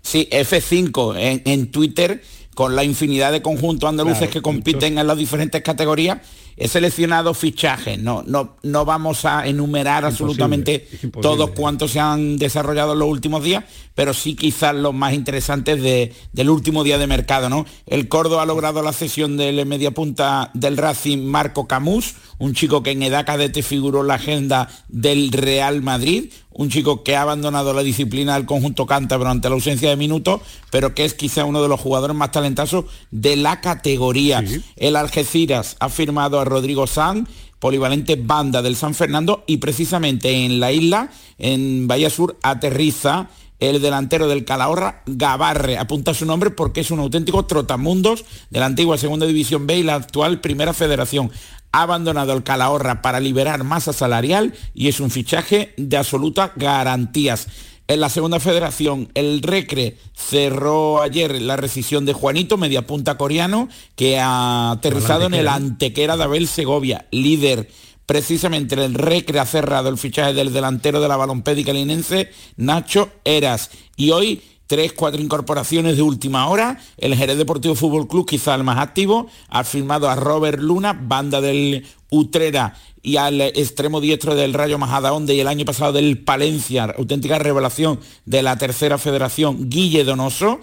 Sí, 0.03 0.29
F5 0.31 1.17
en, 1.19 1.43
en 1.45 1.71
Twitter, 1.71 2.23
con 2.55 2.75
la 2.77 2.85
infinidad 2.85 3.33
de 3.33 3.43
conjuntos 3.43 3.89
andaluces 3.89 4.19
Claro, 4.19 4.33
que 4.33 4.43
compiten 4.43 4.99
en 4.99 5.07
las 5.07 5.17
diferentes 5.17 5.63
categorías, 5.63 6.19
he 6.57 6.69
seleccionado 6.69 7.35
fichajes. 7.35 7.99
No, 7.99 8.23
no, 8.27 8.57
no 8.63 8.85
vamos 8.85 9.25
a 9.25 9.47
enumerar 9.47 10.05
absolutamente 10.05 10.87
imposible. 11.03 11.21
todos 11.23 11.51
cuantos 11.51 11.91
se 11.93 12.01
han 12.01 12.37
desarrollado 12.37 12.93
en 12.95 12.99
los 13.01 13.09
últimos 13.09 13.43
días, 13.43 13.65
pero 13.95 14.15
sí 14.15 14.35
quizás 14.35 14.75
los 14.75 14.95
más 14.95 15.13
interesantes 15.15 15.83
de- 15.83 16.13
del 16.33 16.51
último 16.51 16.85
día 16.85 16.99
de 16.99 17.07
mercado. 17.07 17.49
¿no? 17.49 17.67
El 17.87 18.09
Córdoba 18.09 18.43
ha 18.43 18.47
logrado 18.47 18.83
la 18.83 18.93
cesión 18.93 19.37
del 19.37 19.65
mediapunta 19.67 20.51
del 20.55 20.77
Racing 20.77 21.25
Marco 21.25 21.67
Camus, 21.67 22.15
un 22.39 22.55
chico 22.55 22.83
que 22.83 22.93
en 22.93 23.03
edad 23.03 23.27
cadete 23.27 23.63
figuró 23.63 24.01
en 24.03 24.07
la 24.09 24.15
agenda 24.15 24.69
del 24.89 25.31
Real 25.33 25.83
Madrid, 25.83 26.33
un 26.53 26.69
chico 26.69 27.03
que 27.05 27.15
ha 27.17 27.23
abandonado 27.23 27.73
la 27.73 27.83
disciplina 27.83 28.35
del 28.35 28.45
conjunto 28.47 28.85
cántabro 28.87 29.29
ante 29.31 29.49
la 29.49 29.55
ausencia 29.55 29.89
de 29.89 29.97
minutos, 29.97 30.41
pero 30.71 30.95
que 30.95 31.05
es 31.05 31.15
quizá 31.15 31.45
uno 31.45 31.63
de 31.63 31.69
los 31.69 31.81
jugadores 31.81 32.17
más 32.17 32.33
talentosos 32.33 32.87
de 33.11 33.37
la 33.37 33.61
categoría. 33.61 34.43
El 34.77 34.97
Algeciras 34.97 35.77
ha 35.81 35.89
firmado 35.89 36.40
Rodrigo 36.45 36.87
San, 36.87 37.29
polivalente 37.59 38.17
banda 38.17 38.63
del 38.63 38.77
San 38.77 38.95
Fernando, 38.95 39.45
y 39.47 39.59
precisamente 39.59 40.45
en 40.45 40.61
la 40.61 40.73
isla, 40.73 41.11
en 41.39 41.87
Bahía 41.87 42.11
Sur, 42.11 42.39
aterriza 42.43 43.29
el 43.61 43.81
delantero 43.83 44.27
del 44.27 44.45
Calahorra, 44.45 45.03
Gabarre, 45.07 45.77
apunta 45.77 46.15
su 46.15 46.25
nombre 46.25 46.51
porque 46.51 46.81
es 46.81 46.91
un 46.91 46.99
auténtico 46.99 47.45
trotamundos 47.45 48.25
de 48.49 48.59
la 48.59 48.67
antigua 48.67 48.97
Segunda 48.97 49.27
División 49.27 49.67
B 49.67 49.79
y 49.79 49.83
la 49.83 49.97
actual 49.97 50.41
Primera 50.41 50.73
Federación. 50.73 51.31
Ha 51.73 51.83
abandonado 51.83 52.33
el 52.33 52.43
Calahorra 52.43 53.03
para 53.03 53.21
liberar 53.21 53.63
masa 53.63 53.93
salarial 53.93 54.55
y 54.75 54.89
es 54.89 54.99
un 54.99 55.11
fichaje 55.11 55.75
de 55.77 55.99
absolutas 55.99 56.53
garantías. 56.57 57.47
En 57.91 57.99
la 57.99 58.09
segunda 58.09 58.39
federación, 58.39 59.11
el 59.15 59.43
Recre 59.43 59.97
cerró 60.15 61.03
ayer 61.03 61.43
la 61.43 61.57
rescisión 61.57 62.07
de 62.07 62.13
Juanito, 62.13 62.57
mediapunta 62.57 63.19
coreano, 63.19 63.69
que 63.97 64.17
ha 64.17 64.71
aterrizado 64.71 65.27
en 65.27 65.35
el 65.35 65.49
Antequera 65.49 66.17
de 66.17 66.23
Abel 66.23 66.47
Segovia, 66.47 67.07
líder 67.11 67.69
precisamente 68.07 68.77
el 68.77 68.95
Recre 68.95 69.41
ha 69.41 69.47
cerrado 69.47 69.89
el 69.89 69.99
fichaje 69.99 70.35
del 70.35 70.53
delantero 70.53 71.01
de 71.01 71.09
la 71.09 71.17
balompédica 71.17 71.73
linense, 71.73 72.31
Nacho 72.57 73.11
Eras. 73.25 73.71
Y 73.97 74.13
hoy 74.13 74.41
tres, 74.71 74.93
cuatro 74.93 75.21
incorporaciones 75.21 75.97
de 75.97 76.03
última 76.03 76.47
hora. 76.47 76.79
El 76.97 77.17
Jerez 77.17 77.39
Deportivo 77.39 77.75
Fútbol 77.75 78.07
Club, 78.07 78.25
quizá 78.25 78.55
el 78.55 78.63
más 78.63 78.79
activo, 78.79 79.29
ha 79.49 79.65
firmado 79.65 80.09
a 80.09 80.15
Robert 80.15 80.61
Luna, 80.61 80.93
banda 80.93 81.41
del 81.41 81.85
Utrera 82.09 82.77
y 83.03 83.17
al 83.17 83.41
extremo 83.41 84.01
diestro 84.01 84.35
del 84.35 84.55
Rayo 84.55 84.79
Majadahonda 84.79 85.33
y 85.33 85.41
el 85.41 85.49
año 85.49 85.65
pasado 85.65 85.93
del 85.93 86.19
Palencia, 86.19 86.85
auténtica 86.97 87.39
revelación 87.39 88.01
de 88.27 88.43
la 88.43 88.57
tercera 88.59 88.99
federación, 88.99 89.71
Guille 89.71 90.05
Donoso. 90.05 90.61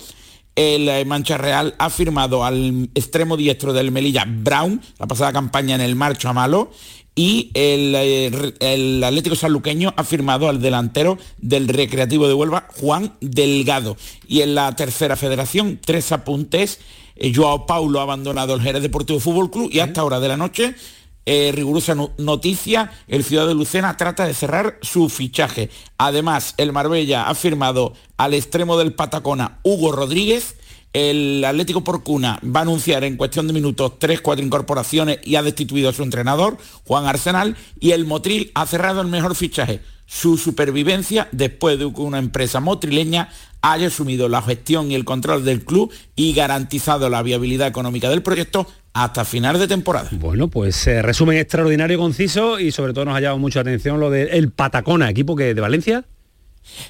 El 0.55 0.89
eh, 0.89 1.05
Mancha 1.05 1.37
Real 1.37 1.75
ha 1.77 1.89
firmado 1.91 2.43
al 2.43 2.89
extremo 2.95 3.37
diestro 3.37 3.73
del 3.73 3.91
Melilla, 3.91 4.25
Brown, 4.27 4.81
la 4.97 5.05
pasada 5.05 5.31
campaña 5.31 5.75
en 5.75 5.81
el 5.81 5.95
Marcho 5.95 6.29
a 6.29 6.33
Malo, 6.33 6.71
y 7.13 7.51
el, 7.55 7.93
eh, 7.95 8.53
el 8.59 9.03
Atlético 9.03 9.35
Sanluqueño 9.35 9.93
ha 9.95 10.03
firmado 10.03 10.49
al 10.49 10.61
delantero 10.61 11.17
del 11.37 11.67
Recreativo 11.67 12.27
de 12.27 12.35
Huelva, 12.35 12.67
Juan 12.79 13.13
Delgado. 13.21 13.97
Y 14.27 14.41
en 14.41 14.55
la 14.55 14.75
tercera 14.75 15.15
federación, 15.15 15.79
tres 15.83 16.11
apuntes. 16.11 16.79
eh, 17.15 17.31
Joao 17.35 17.65
Paulo 17.65 17.99
ha 17.99 18.03
abandonado 18.03 18.53
el 18.53 18.61
Jerez 18.61 18.83
Deportivo 18.83 19.19
Fútbol 19.19 19.49
Club 19.49 19.69
y 19.71 19.79
hasta 19.79 20.03
hora 20.03 20.19
de 20.19 20.27
la 20.27 20.37
noche 20.37 20.75
eh, 21.29 21.51
rigurosa 21.53 21.93
no- 21.93 22.11
noticia, 22.17 22.89
el 23.09 23.23
Ciudad 23.25 23.45
de 23.45 23.53
Lucena 23.53 23.97
trata 23.97 24.25
de 24.25 24.33
cerrar 24.33 24.79
su 24.81 25.09
fichaje. 25.09 25.69
Además, 25.97 26.53
el 26.55 26.71
Marbella 26.71 27.27
ha 27.27 27.35
firmado 27.35 27.93
al 28.15 28.33
extremo 28.33 28.77
del 28.77 28.93
Patacona 28.93 29.59
Hugo 29.63 29.91
Rodríguez. 29.91 30.55
El 30.93 31.43
Atlético 31.45 31.83
Porcuna 31.83 32.39
va 32.43 32.61
a 32.61 32.63
anunciar 32.63 33.03
en 33.03 33.17
cuestión 33.17 33.45
de 33.45 33.53
minutos 33.53 33.99
tres, 33.99 34.21
cuatro 34.21 34.43
incorporaciones 34.43 35.19
y 35.23 35.35
ha 35.35 35.43
destituido 35.43 35.89
a 35.89 35.93
su 35.93 36.01
entrenador, 36.01 36.57
Juan 36.85 37.05
Arsenal, 37.05 37.57
y 37.79 37.91
el 37.91 38.05
Motril 38.05 38.51
ha 38.55 38.65
cerrado 38.65 39.01
el 39.01 39.07
mejor 39.07 39.35
fichaje, 39.35 39.81
su 40.07 40.37
supervivencia 40.37 41.27
después 41.31 41.77
de 41.77 41.93
que 41.93 42.01
una 42.01 42.17
empresa 42.17 42.59
motrileña 42.59 43.29
haya 43.61 43.87
asumido 43.87 44.29
la 44.29 44.41
gestión 44.41 44.91
y 44.91 44.95
el 44.95 45.05
control 45.05 45.45
del 45.45 45.63
club 45.63 45.91
y 46.15 46.33
garantizado 46.33 47.09
la 47.09 47.21
viabilidad 47.21 47.67
económica 47.67 48.09
del 48.09 48.23
proyecto 48.23 48.65
hasta 48.93 49.25
final 49.25 49.59
de 49.59 49.67
temporada. 49.67 50.09
Bueno, 50.13 50.47
pues 50.47 50.87
eh, 50.87 51.01
resumen 51.01 51.37
extraordinario 51.37 51.97
y 51.97 51.99
conciso 51.99 52.59
y 52.59 52.71
sobre 52.71 52.93
todo 52.93 53.05
nos 53.05 53.15
ha 53.15 53.19
llamado 53.19 53.37
mucha 53.37 53.59
atención 53.59 53.99
lo 53.99 54.09
del 54.09 54.51
Patacona, 54.51 55.09
equipo 55.09 55.35
que 55.35 55.53
de 55.53 55.61
Valencia. 55.61 56.05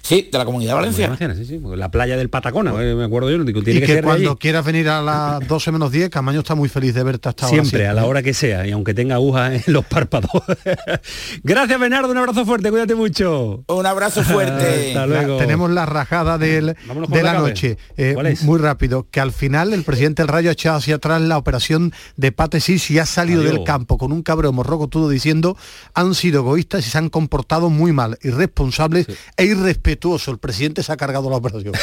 Sí, 0.01 0.29
de 0.31 0.37
la 0.37 0.45
Comunidad 0.45 0.75
Valenciana. 0.75 1.17
Sí, 1.35 1.45
sí, 1.45 1.59
la 1.75 1.89
playa 1.91 2.17
del 2.17 2.29
Patacona, 2.29 2.71
eh, 2.81 2.95
me 2.95 3.05
acuerdo 3.05 3.29
yo, 3.29 3.43
digo, 3.43 3.61
tiene 3.63 3.79
y 3.79 3.81
que, 3.81 3.87
que, 3.87 3.93
ser 3.93 4.03
de 4.03 4.07
cuando 4.07 4.31
allí. 4.31 4.39
quieras 4.39 4.65
venir 4.65 4.89
a 4.89 5.01
las 5.01 5.47
12 5.47 5.71
menos 5.71 5.91
10, 5.91 6.09
Camaño 6.09 6.39
está 6.39 6.55
muy 6.55 6.69
feliz 6.69 6.93
de 6.93 7.03
verte 7.03 7.29
hasta 7.29 7.45
ahora. 7.45 7.61
Siempre, 7.63 7.87
a 7.87 7.93
la 7.93 8.05
hora 8.05 8.21
que 8.21 8.33
sea, 8.33 8.65
y 8.67 8.71
aunque 8.71 8.93
tenga 8.93 9.15
agujas 9.15 9.67
en 9.67 9.73
los 9.73 9.85
párpados. 9.85 10.31
Gracias, 11.43 11.79
Bernardo, 11.79 12.11
un 12.11 12.17
abrazo 12.17 12.45
fuerte, 12.45 12.69
cuídate 12.69 12.95
mucho. 12.95 13.63
Un 13.67 13.85
abrazo 13.85 14.23
fuerte. 14.23 14.87
Hasta 14.89 15.07
luego. 15.07 15.37
Tenemos 15.37 15.69
la 15.71 15.85
rajada 15.85 16.37
del, 16.37 16.75
de 17.09 17.23
la 17.23 17.33
noche. 17.33 17.77
Eh, 17.95 18.11
¿Cuál 18.13 18.27
es? 18.27 18.43
Muy 18.43 18.59
rápido. 18.59 19.07
Que 19.09 19.19
al 19.19 19.31
final 19.31 19.73
el 19.73 19.83
presidente 19.83 20.21
del 20.21 20.29
Rayo 20.29 20.49
ha 20.49 20.53
echado 20.53 20.77
hacia 20.77 20.95
atrás 20.95 21.21
la 21.21 21.37
operación 21.37 21.93
de 22.15 22.31
Patesis 22.31 22.89
y 22.91 22.99
ha 22.99 23.05
salido 23.05 23.41
Adiós. 23.41 23.53
del 23.53 23.63
campo 23.63 23.97
con 23.97 24.11
un 24.11 24.23
cabreo 24.23 24.51
morrocotudo 24.51 25.09
diciendo 25.09 25.57
han 25.93 26.15
sido 26.15 26.41
egoístas 26.41 26.85
y 26.85 26.89
se 26.89 26.97
han 26.97 27.09
comportado 27.09 27.69
muy 27.69 27.91
mal, 27.91 28.17
irresponsables 28.21 29.07
e 29.37 29.45
irrespetuosos. 29.67 30.33
El 30.33 30.39
presidente 30.39 30.83
se 30.83 30.91
ha 30.91 30.97
cargado 30.97 31.29
la 31.29 31.37
operación. 31.37 31.73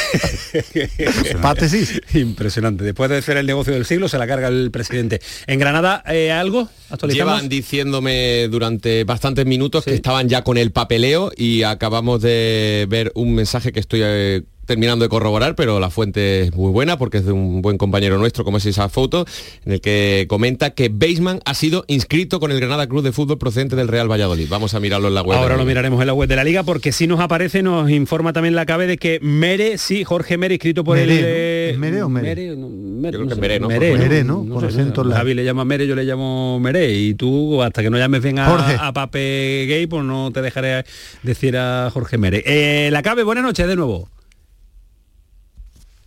Patesis. 1.41 2.01
Impresionante. 2.13 2.83
Después 2.83 3.09
de 3.09 3.17
hacer 3.17 3.37
el 3.37 3.45
negocio 3.45 3.73
del 3.73 3.85
siglo, 3.85 4.07
se 4.07 4.17
la 4.17 4.27
carga 4.27 4.47
el 4.47 4.71
presidente. 4.71 5.21
¿En 5.47 5.59
Granada 5.59 6.03
eh, 6.07 6.31
algo? 6.31 6.69
Llevan 7.07 7.49
diciéndome 7.49 8.47
durante 8.49 9.03
bastantes 9.03 9.45
minutos 9.45 9.85
que 9.85 9.93
estaban 9.93 10.29
ya 10.29 10.43
con 10.43 10.57
el 10.57 10.71
papeleo 10.71 11.31
y 11.35 11.63
acabamos 11.63 12.21
de 12.21 12.85
ver 12.89 13.11
un 13.15 13.33
mensaje 13.33 13.71
que 13.71 13.79
estoy 13.79 14.01
eh, 14.03 14.43
terminando 14.65 15.03
de 15.05 15.09
corroborar, 15.09 15.55
pero 15.55 15.79
la 15.79 15.89
fuente 15.89 16.41
es 16.43 16.53
muy 16.55 16.71
buena 16.71 16.97
porque 16.97 17.17
es 17.17 17.25
de 17.25 17.31
un 17.31 17.61
buen 17.61 17.77
compañero 17.77 18.17
nuestro, 18.17 18.43
como 18.43 18.57
es 18.57 18.65
esa 18.65 18.89
foto, 18.89 19.25
en 19.65 19.73
el 19.73 19.81
que 19.81 20.25
comenta 20.27 20.71
que 20.71 20.89
Baseman 20.89 21.39
ha 21.45 21.53
sido 21.53 21.85
inscrito 21.87 22.39
con 22.39 22.51
el 22.51 22.59
Granada 22.59 22.87
Club 22.87 23.03
de 23.03 23.11
Fútbol 23.11 23.37
procedente 23.37 23.75
del 23.75 23.87
Real 23.87 24.09
Valladolid. 24.11 24.47
Vamos 24.49 24.73
a 24.73 24.79
mirarlo 24.79 25.07
en 25.07 25.13
la 25.15 25.21
web. 25.21 25.37
Ahora 25.37 25.57
lo 25.57 25.65
miraremos 25.65 26.01
en 26.01 26.07
la 26.07 26.13
web 26.13 26.27
de 26.29 26.35
la 26.35 26.43
liga 26.43 26.63
porque 26.63 26.91
si 26.91 27.07
nos 27.07 27.19
aparece, 27.19 27.61
nos 27.63 27.89
informa 27.89 28.33
también 28.33 28.55
la 28.55 28.65
cabe 28.65 28.87
de 28.87 28.97
que 28.97 29.19
Mere, 29.21 29.77
sí, 29.77 30.03
Jorge 30.03 30.37
Mere, 30.37 30.55
escrito 30.55 30.83
por 30.83 30.97
Mere, 30.97 31.15
el... 31.15 31.21
¿no? 31.21 31.27
eh, 31.27 31.69
¿Es 31.71 31.77
Mere 31.77 32.03
o 32.03 32.09
Mere? 32.09 32.27
Mere, 32.35 32.55
no, 32.55 32.69
Mere, 32.69 33.11
Yo 33.11 33.19
creo 33.19 33.21
no 33.23 33.29
que 33.29 33.35
sé, 33.35 33.41
Mere, 33.41 33.59
¿no? 33.59 33.67
Mere, 33.67 34.23
¿no? 34.23 34.59
Acento 34.59 35.03
la- 35.03 35.17
Javi 35.17 35.33
le 35.33 35.43
llama 35.43 35.65
Mere, 35.65 35.85
yo 35.87 35.95
le 35.95 36.03
llamo 36.03 36.59
Mere 36.59 36.91
y 36.91 37.13
tú 37.13 37.61
hasta 37.61 37.81
que 37.81 37.89
no 37.89 37.97
llames 37.97 38.21
bien 38.23 38.39
a, 38.39 38.47
Jorge. 38.49 38.75
a 38.79 38.93
Pape 38.93 39.65
Gay, 39.67 39.87
pues 39.87 40.03
no 40.03 40.31
te 40.31 40.41
dejaré 40.41 40.83
decir 41.23 41.55
a 41.57 41.89
Jorge 41.93 42.17
Mere. 42.17 42.43
Eh, 42.45 42.89
la 42.91 43.01
cabe, 43.03 43.23
buenas 43.23 43.43
noches 43.43 43.67
de 43.67 43.75
nuevo. 43.75 44.09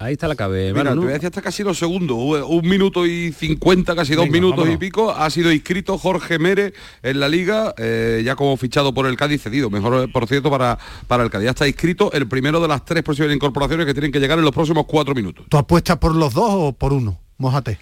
Ahí 0.00 0.12
está 0.12 0.28
la 0.28 0.36
cabe. 0.36 0.72
Mira, 0.72 0.84
Manu, 0.84 1.00
te 1.00 1.04
voy 1.06 1.10
a 1.10 1.14
decir 1.14 1.26
hasta 1.26 1.42
casi 1.42 1.64
los 1.64 1.76
segundos, 1.76 2.16
un 2.46 2.68
minuto 2.68 3.04
y 3.04 3.32
cincuenta, 3.32 3.96
casi 3.96 4.14
dos 4.14 4.26
Venga, 4.26 4.32
minutos 4.34 4.58
vámonos. 4.58 4.74
y 4.76 4.78
pico, 4.78 5.10
ha 5.10 5.28
sido 5.28 5.52
inscrito 5.52 5.98
Jorge 5.98 6.38
Mere 6.38 6.72
en 7.02 7.18
la 7.18 7.28
liga, 7.28 7.74
eh, 7.78 8.22
ya 8.24 8.36
como 8.36 8.56
fichado 8.56 8.94
por 8.94 9.06
el 9.06 9.16
Cádiz 9.16 9.42
cedido, 9.42 9.70
mejor 9.70 10.04
eh, 10.04 10.08
por 10.12 10.28
cierto 10.28 10.50
para, 10.50 10.78
para 11.08 11.24
el 11.24 11.30
Cádiz. 11.30 11.46
Ya 11.46 11.50
está 11.50 11.66
inscrito 11.66 12.12
el 12.12 12.28
primero 12.28 12.60
de 12.60 12.68
las 12.68 12.84
tres 12.84 13.02
posibles 13.02 13.34
incorporaciones 13.34 13.86
que 13.86 13.92
tienen 13.92 14.12
que 14.12 14.20
llegar 14.20 14.38
en 14.38 14.44
los 14.44 14.54
próximos 14.54 14.86
cuatro 14.86 15.16
minutos. 15.16 15.46
¿Tú 15.48 15.56
apuestas 15.58 15.96
por 15.96 16.14
los 16.14 16.32
dos 16.32 16.46
o 16.48 16.72
por 16.72 16.92
uno? 16.92 17.18
Mójate. 17.38 17.78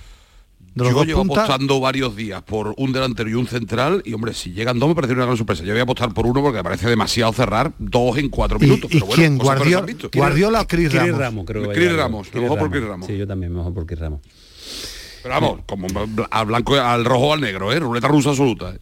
Yo 0.77 1.05
llevo 1.05 1.23
puntas, 1.23 1.45
apostando 1.45 1.81
varios 1.81 2.15
días 2.15 2.43
por 2.43 2.75
un 2.77 2.93
delantero 2.93 3.31
y 3.31 3.35
un 3.35 3.47
central 3.47 4.03
y 4.05 4.13
hombre, 4.13 4.35
si 4.35 4.53
llegan 4.53 4.79
dos 4.79 4.91
me 4.91 4.95
parece 4.95 5.15
una 5.15 5.25
gran 5.25 5.37
sorpresa. 5.37 5.65
Yo 5.65 5.73
voy 5.73 5.81
a 5.81 5.85
apostar 5.85 6.13
por 6.13 6.27
uno 6.27 6.43
porque 6.43 6.59
me 6.59 6.65
parece 6.65 6.89
demasiado 6.89 7.33
cerrar 7.33 7.73
dos 7.79 8.19
en 8.19 8.29
cuatro 8.29 8.59
¿Y, 8.61 8.65
minutos. 8.65 8.91
y 8.91 8.95
pero 8.95 9.07
bueno, 9.07 9.21
quién? 9.21 9.39
Guardiola. 9.39 9.87
Guardiola 10.15 10.61
o 10.61 10.67
Cris 10.67 10.93
Ramos? 10.93 11.19
Ramos, 11.19 11.45
creo 11.47 11.69
que 11.69 11.75
Chris. 11.75 11.97
Ramos, 11.97 12.29
Chris 12.29 12.43
mejor 12.43 12.59
por 12.59 12.71
Chris 12.71 12.85
Ramos. 12.85 13.07
Sí, 13.07 13.17
yo 13.17 13.27
también, 13.27 13.55
mejor 13.55 13.73
por 13.73 13.87
Chris 13.87 14.01
Ramos. 14.01 14.21
Pero 15.23 15.35
vamos, 15.35 15.61
como 15.67 15.87
al 16.31 16.47
blanco, 16.47 16.75
al 16.75 17.05
rojo 17.05 17.29
o 17.29 17.33
al 17.33 17.41
negro, 17.41 17.73
¿eh? 17.73 17.81
Ruleta 17.81 18.07
rusa 18.09 18.31
absoluta. 18.31 18.75
¿eh? 18.75 18.79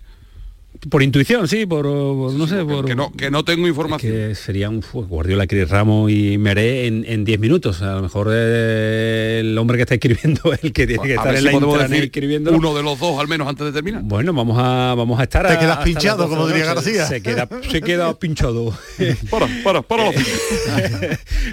Por 0.90 1.02
intuición, 1.02 1.48
sí, 1.48 1.66
por, 1.66 1.84
por- 1.84 2.32
no 2.32 2.46
sé, 2.46 2.64
por 2.64 2.84
que 2.84 2.94
no, 2.94 3.12
que 3.12 3.30
no 3.30 3.44
tengo 3.44 3.66
información. 3.68 4.12
que 4.12 4.34
sería 4.34 4.68
un 4.68 4.82
Guardiola, 4.92 5.46
Cris 5.46 5.68
Ramos 5.68 6.10
y 6.10 6.38
Meré 6.38 6.86
en 6.86 7.04
en 7.06 7.24
10 7.24 7.38
minutos. 7.40 7.82
A 7.82 7.94
lo 7.96 8.02
mejor 8.02 8.28
eh, 8.32 9.38
el 9.40 9.56
hombre 9.58 9.76
que 9.76 9.82
está 9.82 9.94
escribiendo 9.94 10.40
el 10.62 10.72
que 10.72 10.86
tiene 10.86 11.02
que 11.04 11.12
A 11.12 11.16
estar 11.16 11.26
ver 11.28 11.34
en 11.36 11.40
si 11.40 11.44
la 11.46 11.52
intranet 11.52 12.04
escribiendo. 12.04 12.52
uno 12.52 12.74
de 12.74 12.82
los 12.82 12.98
dos 12.98 13.18
al 13.20 13.28
menos 13.28 13.48
antes 13.48 13.66
de 13.66 13.72
terminar. 13.72 14.02
Bueno, 14.04 14.32
vamos 14.32 14.56
a 14.58 14.94
vamos 14.94 15.18
a 15.20 15.24
estar 15.24 15.46
Te 15.46 15.54
a- 15.54 15.58
quedas 15.58 15.78
pinchado, 15.78 16.18
12 16.24 16.30
como 16.30 16.46
diría. 16.48 16.64
García. 16.66 17.06
Se 17.06 17.22
queda, 17.22 17.48
se 17.70 17.80
queda 17.80 18.14
pinchado. 18.18 18.72
Para, 19.30 19.46
para, 19.64 19.82
para. 19.82 20.10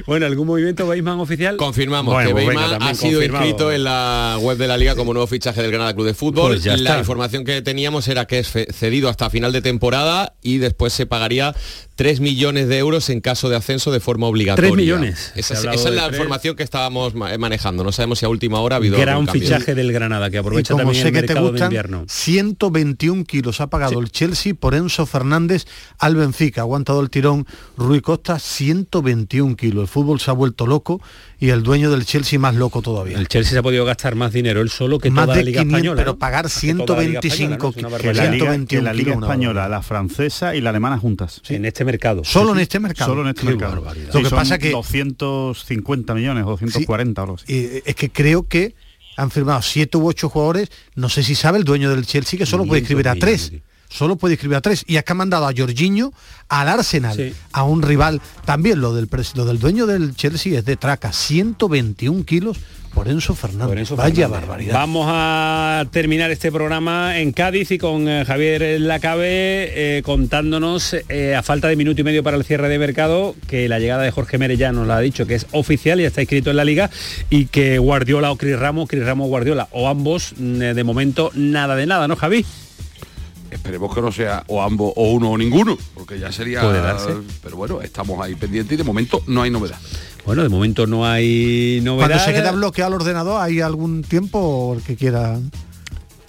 bueno, 0.05 0.25
¿algún 0.25 0.47
movimiento 0.47 0.85
Weisman 0.87 1.19
oficial? 1.19 1.57
Confirmamos 1.57 2.13
Bueno, 2.13 2.29
que 2.35 2.45
también 2.45 2.59
ha 2.81 2.93
sido 2.95 3.13
confirmado. 3.19 3.45
inscrito 3.45 3.71
en 3.71 3.83
la 3.83 4.37
web 4.41 4.57
de 4.57 4.67
la 4.67 4.77
liga 4.77 4.95
como 4.95 5.13
nuevo 5.13 5.27
fichaje 5.27 5.61
del 5.61 5.71
Granada 5.71 5.93
Club 5.93 6.07
de 6.07 6.13
Fútbol. 6.13 6.51
Pues 6.51 6.63
ya 6.63 6.73
la 6.77 6.89
está. 6.91 6.99
información 6.99 7.43
que 7.43 7.61
teníamos 7.61 8.07
era 8.07 8.25
que 8.25 8.39
es 8.39 8.51
cedido 8.71 9.09
hasta 9.09 9.20
final 9.29 9.51
de 9.51 9.61
temporada 9.61 10.33
y 10.41 10.57
después 10.57 10.93
se 10.93 11.05
pagaría 11.05 11.55
3 12.01 12.19
millones 12.19 12.67
de 12.67 12.77
euros 12.79 13.09
en 13.09 13.21
caso 13.21 13.47
de 13.49 13.55
ascenso 13.57 13.91
de 13.91 13.99
forma 13.99 14.25
obligatoria. 14.27 14.69
3 14.71 14.77
millones. 14.77 15.31
Esa, 15.35 15.53
es- 15.53 15.59
esa 15.65 15.89
la 15.91 16.07
tres. 16.07 16.17
información 16.17 16.55
que 16.55 16.63
estábamos 16.63 17.13
ma- 17.13 17.37
manejando. 17.37 17.83
No 17.83 17.91
sabemos 17.91 18.17
si 18.19 18.25
a 18.25 18.29
última 18.29 18.59
hora 18.59 18.75
ha 18.75 18.77
habido 18.77 18.97
Gran 18.97 19.09
algún 19.09 19.25
cambio. 19.27 19.41
fichaje 19.43 19.75
del 19.75 19.91
Granada 19.93 20.29
que 20.31 20.37
Y 20.37 20.39
aprovecha 20.39 20.73
como 20.73 20.85
también 20.85 21.03
sé 21.03 21.09
el 21.09 21.13
que 21.13 21.27
te 21.27 21.33
de 21.39 21.59
invierno. 21.65 22.05
121 22.07 23.23
kilos 23.25 23.61
ha 23.61 23.67
pagado 23.67 23.99
el 23.99 24.11
Chelsea 24.11 24.53
por 24.53 24.73
Enzo 24.73 25.05
Fernández 25.05 25.65
al 25.99 26.15
Benfica. 26.15 26.61
Ha 26.61 26.63
aguantado 26.63 27.01
el 27.01 27.09
tirón 27.09 27.45
Rui 27.77 28.01
Costa, 28.01 28.39
121 28.39 29.55
kilos. 29.55 29.83
El 29.83 29.87
fútbol 29.87 30.19
se 30.19 30.31
ha 30.31 30.33
vuelto 30.33 30.65
loco 30.67 31.01
y 31.39 31.49
el 31.49 31.63
dueño 31.63 31.91
del 31.91 32.05
Chelsea 32.05 32.39
más 32.39 32.55
loco 32.55 32.81
todavía. 32.81 33.17
El 33.17 33.27
Chelsea 33.27 33.51
se 33.53 33.57
ha 33.59 33.63
podido 33.63 33.85
gastar 33.85 34.15
más 34.15 34.33
dinero 34.33 34.61
él 34.61 34.69
solo 34.69 34.99
que 34.99 35.09
Más 35.11 35.25
toda 35.25 35.35
de 35.37 35.41
la 35.43 35.45
Liga 35.45 35.61
500, 35.61 35.77
Española. 35.77 36.01
pero 36.01 36.17
pagar 36.17 36.45
Más 36.45 36.59
que 36.59 36.73
toda 36.73 36.97
la 37.01 37.07
Liga 37.07 37.19
Española, 37.19 37.57
¿no? 37.57 37.61
125 37.61 37.69
Es 37.69 37.77
una 37.85 37.97
que 37.97 38.13
la 38.13 38.23
liga, 38.31 38.45
121 38.45 38.67
que 38.67 38.81
la 38.81 38.93
liga 38.93 39.03
kilos, 39.05 39.17
una 39.17 39.27
española, 39.27 39.69
la 39.69 39.81
francesa 39.81 40.55
y 40.55 40.61
la 40.61 40.69
alemana 40.71 40.97
juntas. 40.97 41.41
En 41.49 41.65
este 41.65 41.83
mercado. 41.91 42.23
Solo 42.23 42.53
en 42.53 42.59
este 42.59 42.79
mercado. 42.79 43.11
Solo 43.11 43.21
en 43.21 43.27
este 43.29 43.41
Qué 43.41 43.47
mercado. 43.55 43.83
Sí, 43.93 43.99
Lo 44.13 44.23
que 44.23 44.29
son 44.29 44.37
pasa 44.39 44.57
que- 44.57 44.71
250 44.71 46.13
millones 46.13 46.43
o 46.45 46.49
240 46.51 47.21
o 47.21 47.23
algo 47.25 47.35
así. 47.35 47.45
Eh, 47.47 47.83
es 47.85 47.95
que 47.95 48.09
creo 48.09 48.43
que 48.43 48.75
han 49.17 49.29
firmado 49.31 49.61
siete 49.61 49.97
u 49.97 50.07
ocho 50.07 50.29
jugadores. 50.29 50.69
No 50.95 51.09
sé 51.09 51.23
si 51.23 51.35
sabe 51.35 51.57
el 51.57 51.63
dueño 51.63 51.89
del 51.89 52.05
Chelsea 52.05 52.37
que 52.39 52.45
solo 52.45 52.65
puede 52.65 52.81
500 52.81 52.83
escribir 52.83 53.07
a 53.09 53.15
tres. 53.15 53.51
millones. 53.51 53.70
Solo 53.91 54.15
puede 54.15 54.35
escribir 54.35 54.57
a 54.57 54.61
tres. 54.61 54.83
Y 54.87 54.95
es 54.95 55.03
que 55.03 55.11
ha 55.11 55.15
mandado 55.15 55.47
a 55.47 55.53
Jorginho 55.55 56.13
al 56.47 56.69
Arsenal, 56.69 57.33
a 57.51 57.63
un 57.63 57.81
rival. 57.81 58.21
También 58.45 58.79
lo 58.79 58.93
del, 58.93 59.09
lo 59.35 59.45
del 59.45 59.59
dueño 59.59 59.85
del 59.85 60.15
Chelsea 60.15 60.57
es 60.57 60.65
de 60.65 60.77
traca. 60.77 61.11
121 61.11 62.23
kilos 62.23 62.57
por 62.93 63.07
Enzo 63.07 63.35
Fernández. 63.35 63.67
Por 63.67 63.77
Enzo 63.77 63.95
Vaya 63.95 64.13
Fernández. 64.13 64.39
barbaridad. 64.47 64.73
Vamos 64.73 65.07
a 65.09 65.85
terminar 65.91 66.31
este 66.31 66.51
programa 66.51 67.19
en 67.19 67.31
Cádiz 67.31 67.71
y 67.71 67.77
con 67.77 68.07
eh, 68.07 68.23
Javier 68.25 68.79
Lacabe 68.81 69.97
eh, 69.97 70.01
contándonos, 70.03 70.95
eh, 71.09 71.35
a 71.35 71.43
falta 71.43 71.67
de 71.67 71.75
minuto 71.75 72.01
y 72.01 72.03
medio 72.03 72.23
para 72.23 72.37
el 72.37 72.43
cierre 72.43 72.69
de 72.69 72.79
mercado, 72.79 73.35
que 73.47 73.67
la 73.67 73.79
llegada 73.79 74.03
de 74.03 74.11
Jorge 74.11 74.37
Mere 74.37 74.57
ya 74.57 74.71
nos 74.71 74.87
lo 74.87 74.93
ha 74.93 74.99
dicho, 74.99 75.25
que 75.25 75.35
es 75.35 75.47
oficial 75.51 75.99
y 75.99 76.05
está 76.05 76.21
inscrito 76.21 76.49
en 76.49 76.57
la 76.57 76.65
liga, 76.65 76.89
y 77.29 77.45
que 77.45 77.77
Guardiola 77.77 78.31
o 78.31 78.37
Cris 78.37 78.57
Ramos, 78.57 78.89
Cris 78.89 79.05
Ramos 79.05 79.25
o 79.25 79.29
Guardiola, 79.29 79.67
o 79.71 79.87
ambos, 79.87 80.33
mm, 80.37 80.57
de 80.59 80.83
momento 80.83 81.31
nada 81.33 81.75
de 81.75 81.85
nada, 81.85 82.07
¿no, 82.07 82.15
Javi? 82.15 82.45
Esperemos 83.61 83.93
que 83.93 84.01
no 84.01 84.11
sea 84.11 84.43
o 84.47 84.59
ambos 84.63 84.91
o 84.95 85.11
uno 85.11 85.29
o 85.29 85.37
ninguno, 85.37 85.77
porque 85.93 86.17
ya 86.17 86.31
sería. 86.31 86.61
Puede 86.61 86.81
darse. 86.81 87.11
Pero 87.43 87.57
bueno, 87.57 87.79
estamos 87.83 88.19
ahí 88.19 88.33
pendientes 88.33 88.73
y 88.73 88.77
de 88.77 88.83
momento 88.83 89.21
no 89.27 89.43
hay 89.43 89.51
novedad. 89.51 89.77
Bueno, 90.25 90.41
de 90.41 90.49
momento 90.49 90.87
no 90.87 91.05
hay 91.05 91.79
novedad. 91.83 92.07
Cuando 92.07 92.25
se 92.25 92.33
queda 92.33 92.51
bloqueado 92.53 92.89
el 92.89 92.95
ordenador, 92.95 93.39
¿hay 93.39 93.61
algún 93.61 94.01
tiempo 94.01 94.75
que 94.87 94.95
quiera? 94.95 95.37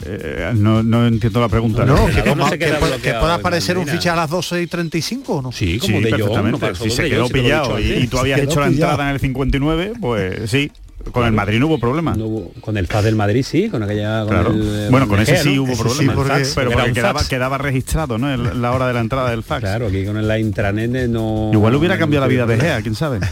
Eh, 0.05 0.53
no, 0.55 0.83
no 0.83 1.07
entiendo 1.07 1.41
la 1.41 1.49
pregunta. 1.49 1.87
No, 1.87 2.05
que, 2.07 2.35
no 2.35 2.51
que 2.51 2.59
pueda- 2.79 2.99
que 2.99 3.11
aparecer 3.13 3.79
un 3.79 3.87
ficha 3.87 4.13
a 4.13 4.17
las 4.17 4.29
12 4.29 4.61
y 4.63 4.67
35 4.67 5.33
o 5.37 5.43
no. 5.43 5.53
Sí, 5.53 5.79
como 5.79 5.99
Sí, 5.99 6.05
de 6.05 6.11
perfectamente. 6.11 6.75
Si 6.75 6.91
se 6.91 7.09
quedó 7.09 7.29
pillado 7.29 7.81
y, 7.81 7.93
y 7.93 8.07
tú 8.09 8.19
habías 8.19 8.41
hecho 8.41 8.61
la 8.61 8.67
entrada 8.67 9.09
en 9.09 9.15
el 9.15 9.21
59, 9.21 9.93
pues 10.01 10.51
sí. 10.51 10.71
Con 11.11 11.27
el 11.27 11.33
Madrid 11.33 11.59
no 11.59 11.67
hubo 11.67 11.79
problema. 11.79 12.15
No 12.15 12.27
hubo- 12.27 12.53
con 12.61 12.77
el 12.77 12.87
FAS 12.87 13.05
del 13.05 13.17
Madrid 13.17 13.45
sí, 13.45 13.69
con 13.69 13.83
aquella... 13.83 14.21
con 14.21 14.29
Claro. 14.29 14.51
el, 14.53 14.89
bueno, 14.91 15.09
con 15.09 15.21
ese 15.21 15.37
sí 15.39 15.57
¿no? 15.57 15.65
hubo 15.65 15.77
problema. 15.77 16.13
sí, 16.13 16.17
porque- 16.17 16.47
pero 16.55 16.71
porque 16.71 16.93
quedaba, 16.93 17.25
quedaba 17.29 17.59
registrado, 17.59 18.19
¿no? 18.19 18.33
El- 18.33 18.63
la 18.63 18.73
hora 18.73 18.87
de 18.87 18.95
la 18.95 19.01
entrada 19.01 19.31
del 19.31 19.43
fax. 19.43 19.61
Claro, 19.63 19.89
aquí 19.89 20.05
con 20.05 20.27
la 20.27 20.39
intranet 20.39 21.09
no... 21.09 21.51
Igual 21.53 21.75
hubiera 21.75 21.99
cambiado 21.99 22.25
la 22.27 22.29
vida 22.29 22.47
de 22.47 22.59
Gea 22.59 22.83
quién 22.83 22.95
sabe. 22.95 23.21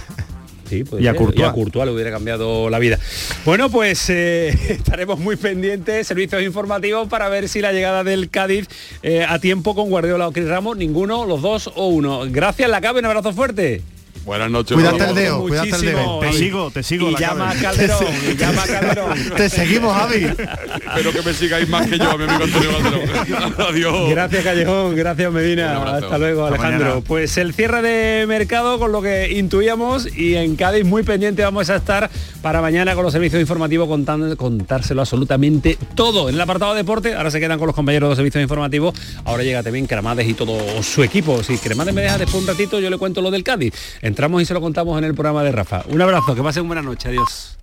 Sí, 0.69 0.85
Y 1.01 1.09
a. 1.09 1.17
Courtois. 1.17 1.41
Y 1.41 1.43
a 1.43 1.51
Courtois 1.51 1.85
le 1.85 1.93
hubiera 1.93 2.13
cambiado 2.13 2.71
la 2.71 2.79
vida. 2.79 2.97
Bueno, 3.45 3.71
pues 3.71 4.09
eh, 4.09 4.51
estaremos 4.69 5.19
muy 5.19 5.35
pendientes, 5.35 6.07
servicios 6.07 6.41
informativos, 6.45 7.09
para 7.09 7.29
ver 7.29 7.49
si 7.49 7.61
la 7.61 7.73
llegada 7.73 8.05
del 8.05 8.31
Cádiz 8.31 8.69
eh, 9.03 9.27
a 9.29 9.41
tiempo 9.41 9.75
con 9.75 9.91
Guardiola 9.91 10.29
o 10.29 10.33
Cris 10.33 10.47
Ramos, 10.47 10.77
ninguno, 10.77 11.27
los 11.27 11.43
dos 11.43 11.73
o 11.75 11.89
uno. 11.89 12.21
Gracias, 12.31 12.71
la 12.71 12.81
cabe, 12.81 13.01
un 13.01 13.07
abrazo 13.07 13.33
fuerte. 13.33 13.83
Buenas 14.31 14.49
noches. 14.49 14.77
Cuídate 14.77 15.07
el 15.07 15.15
dedo, 15.17 15.41
cuídate 15.41 15.69
el 15.71 15.75
Muchísimo. 15.75 15.99
dedo. 15.99 16.21
Te 16.21 16.33
sigo, 16.33 16.71
te 16.71 16.83
sigo. 16.85 17.09
Y 17.09 17.13
la 17.15 17.19
llama 17.19 17.51
a. 17.51 17.55
Calderón, 17.57 18.07
y 18.31 18.37
llama 18.37 18.63
a 18.63 18.67
Calderón. 18.69 19.19
Te 19.37 19.49
seguimos, 19.49 19.93
Javi. 19.93 20.25
Espero 20.25 21.13
que 21.13 21.23
me 21.23 21.35
sigáis 21.35 21.69
más 21.69 21.89
que 21.89 21.99
yo, 21.99 22.17
mi 22.17 22.23
amigo 22.23 22.45
Antonio 22.45 22.71
Calderón. 22.81 23.55
Adiós. 23.69 24.11
Gracias 24.11 24.45
Callejón, 24.45 24.95
gracias 24.95 25.33
Medina. 25.33 25.83
Hasta 25.97 26.17
luego 26.17 26.45
Hasta 26.45 26.55
Alejandro. 26.55 26.87
mañana. 26.91 27.05
Pues 27.05 27.37
el 27.39 27.55
cierre 27.55 27.83
de 27.83 28.27
mercado 28.29 28.79
con 28.79 28.93
lo 28.93 29.03
que 29.03 29.33
intuíamos 29.37 30.07
y 30.17 30.37
en 30.37 30.55
Cádiz 30.55 30.85
muy 30.85 31.03
pendiente 31.03 31.43
vamos 31.43 31.69
a 31.69 31.75
estar 31.75 32.09
para 32.41 32.61
mañana 32.63 32.95
con 32.95 33.03
los 33.03 33.13
servicios 33.13 33.41
informativos 33.41 33.89
contando, 33.89 34.37
contárselo 34.37 35.01
absolutamente 35.01 35.77
todo. 35.97 36.29
En 36.29 36.37
el 36.37 36.41
apartado 36.41 36.75
deporte, 36.75 37.15
ahora 37.15 37.33
se 37.33 37.41
quedan 37.41 37.59
con 37.59 37.67
los 37.67 37.75
compañeros 37.75 38.07
de 38.07 38.11
los 38.11 38.17
servicios 38.19 38.43
informativos. 38.43 38.95
Ahora 39.25 39.43
llega 39.43 39.65
también 39.65 39.89
Cremades 39.89 40.29
y 40.29 40.35
todo 40.35 40.57
su 40.85 41.03
equipo. 41.03 41.43
Si 41.43 41.59
Cremades 41.59 41.93
me 41.93 42.03
deja 42.03 42.17
después 42.17 42.41
un 42.41 42.47
ratito, 42.47 42.79
yo 42.79 42.91
le 42.91 42.97
cuento 42.97 43.21
lo 43.21 43.33
del 43.33 43.43
Cádiz. 43.43 43.75
Entramos 44.21 44.43
y 44.43 44.45
se 44.45 44.53
lo 44.53 44.61
contamos 44.61 44.99
en 44.99 45.05
el 45.05 45.15
programa 45.15 45.43
de 45.43 45.51
Rafa. 45.51 45.83
Un 45.89 46.03
abrazo, 46.03 46.35
que 46.35 46.43
pasen 46.43 46.67
buena 46.67 46.83
noche. 46.83 47.09
Adiós. 47.09 47.60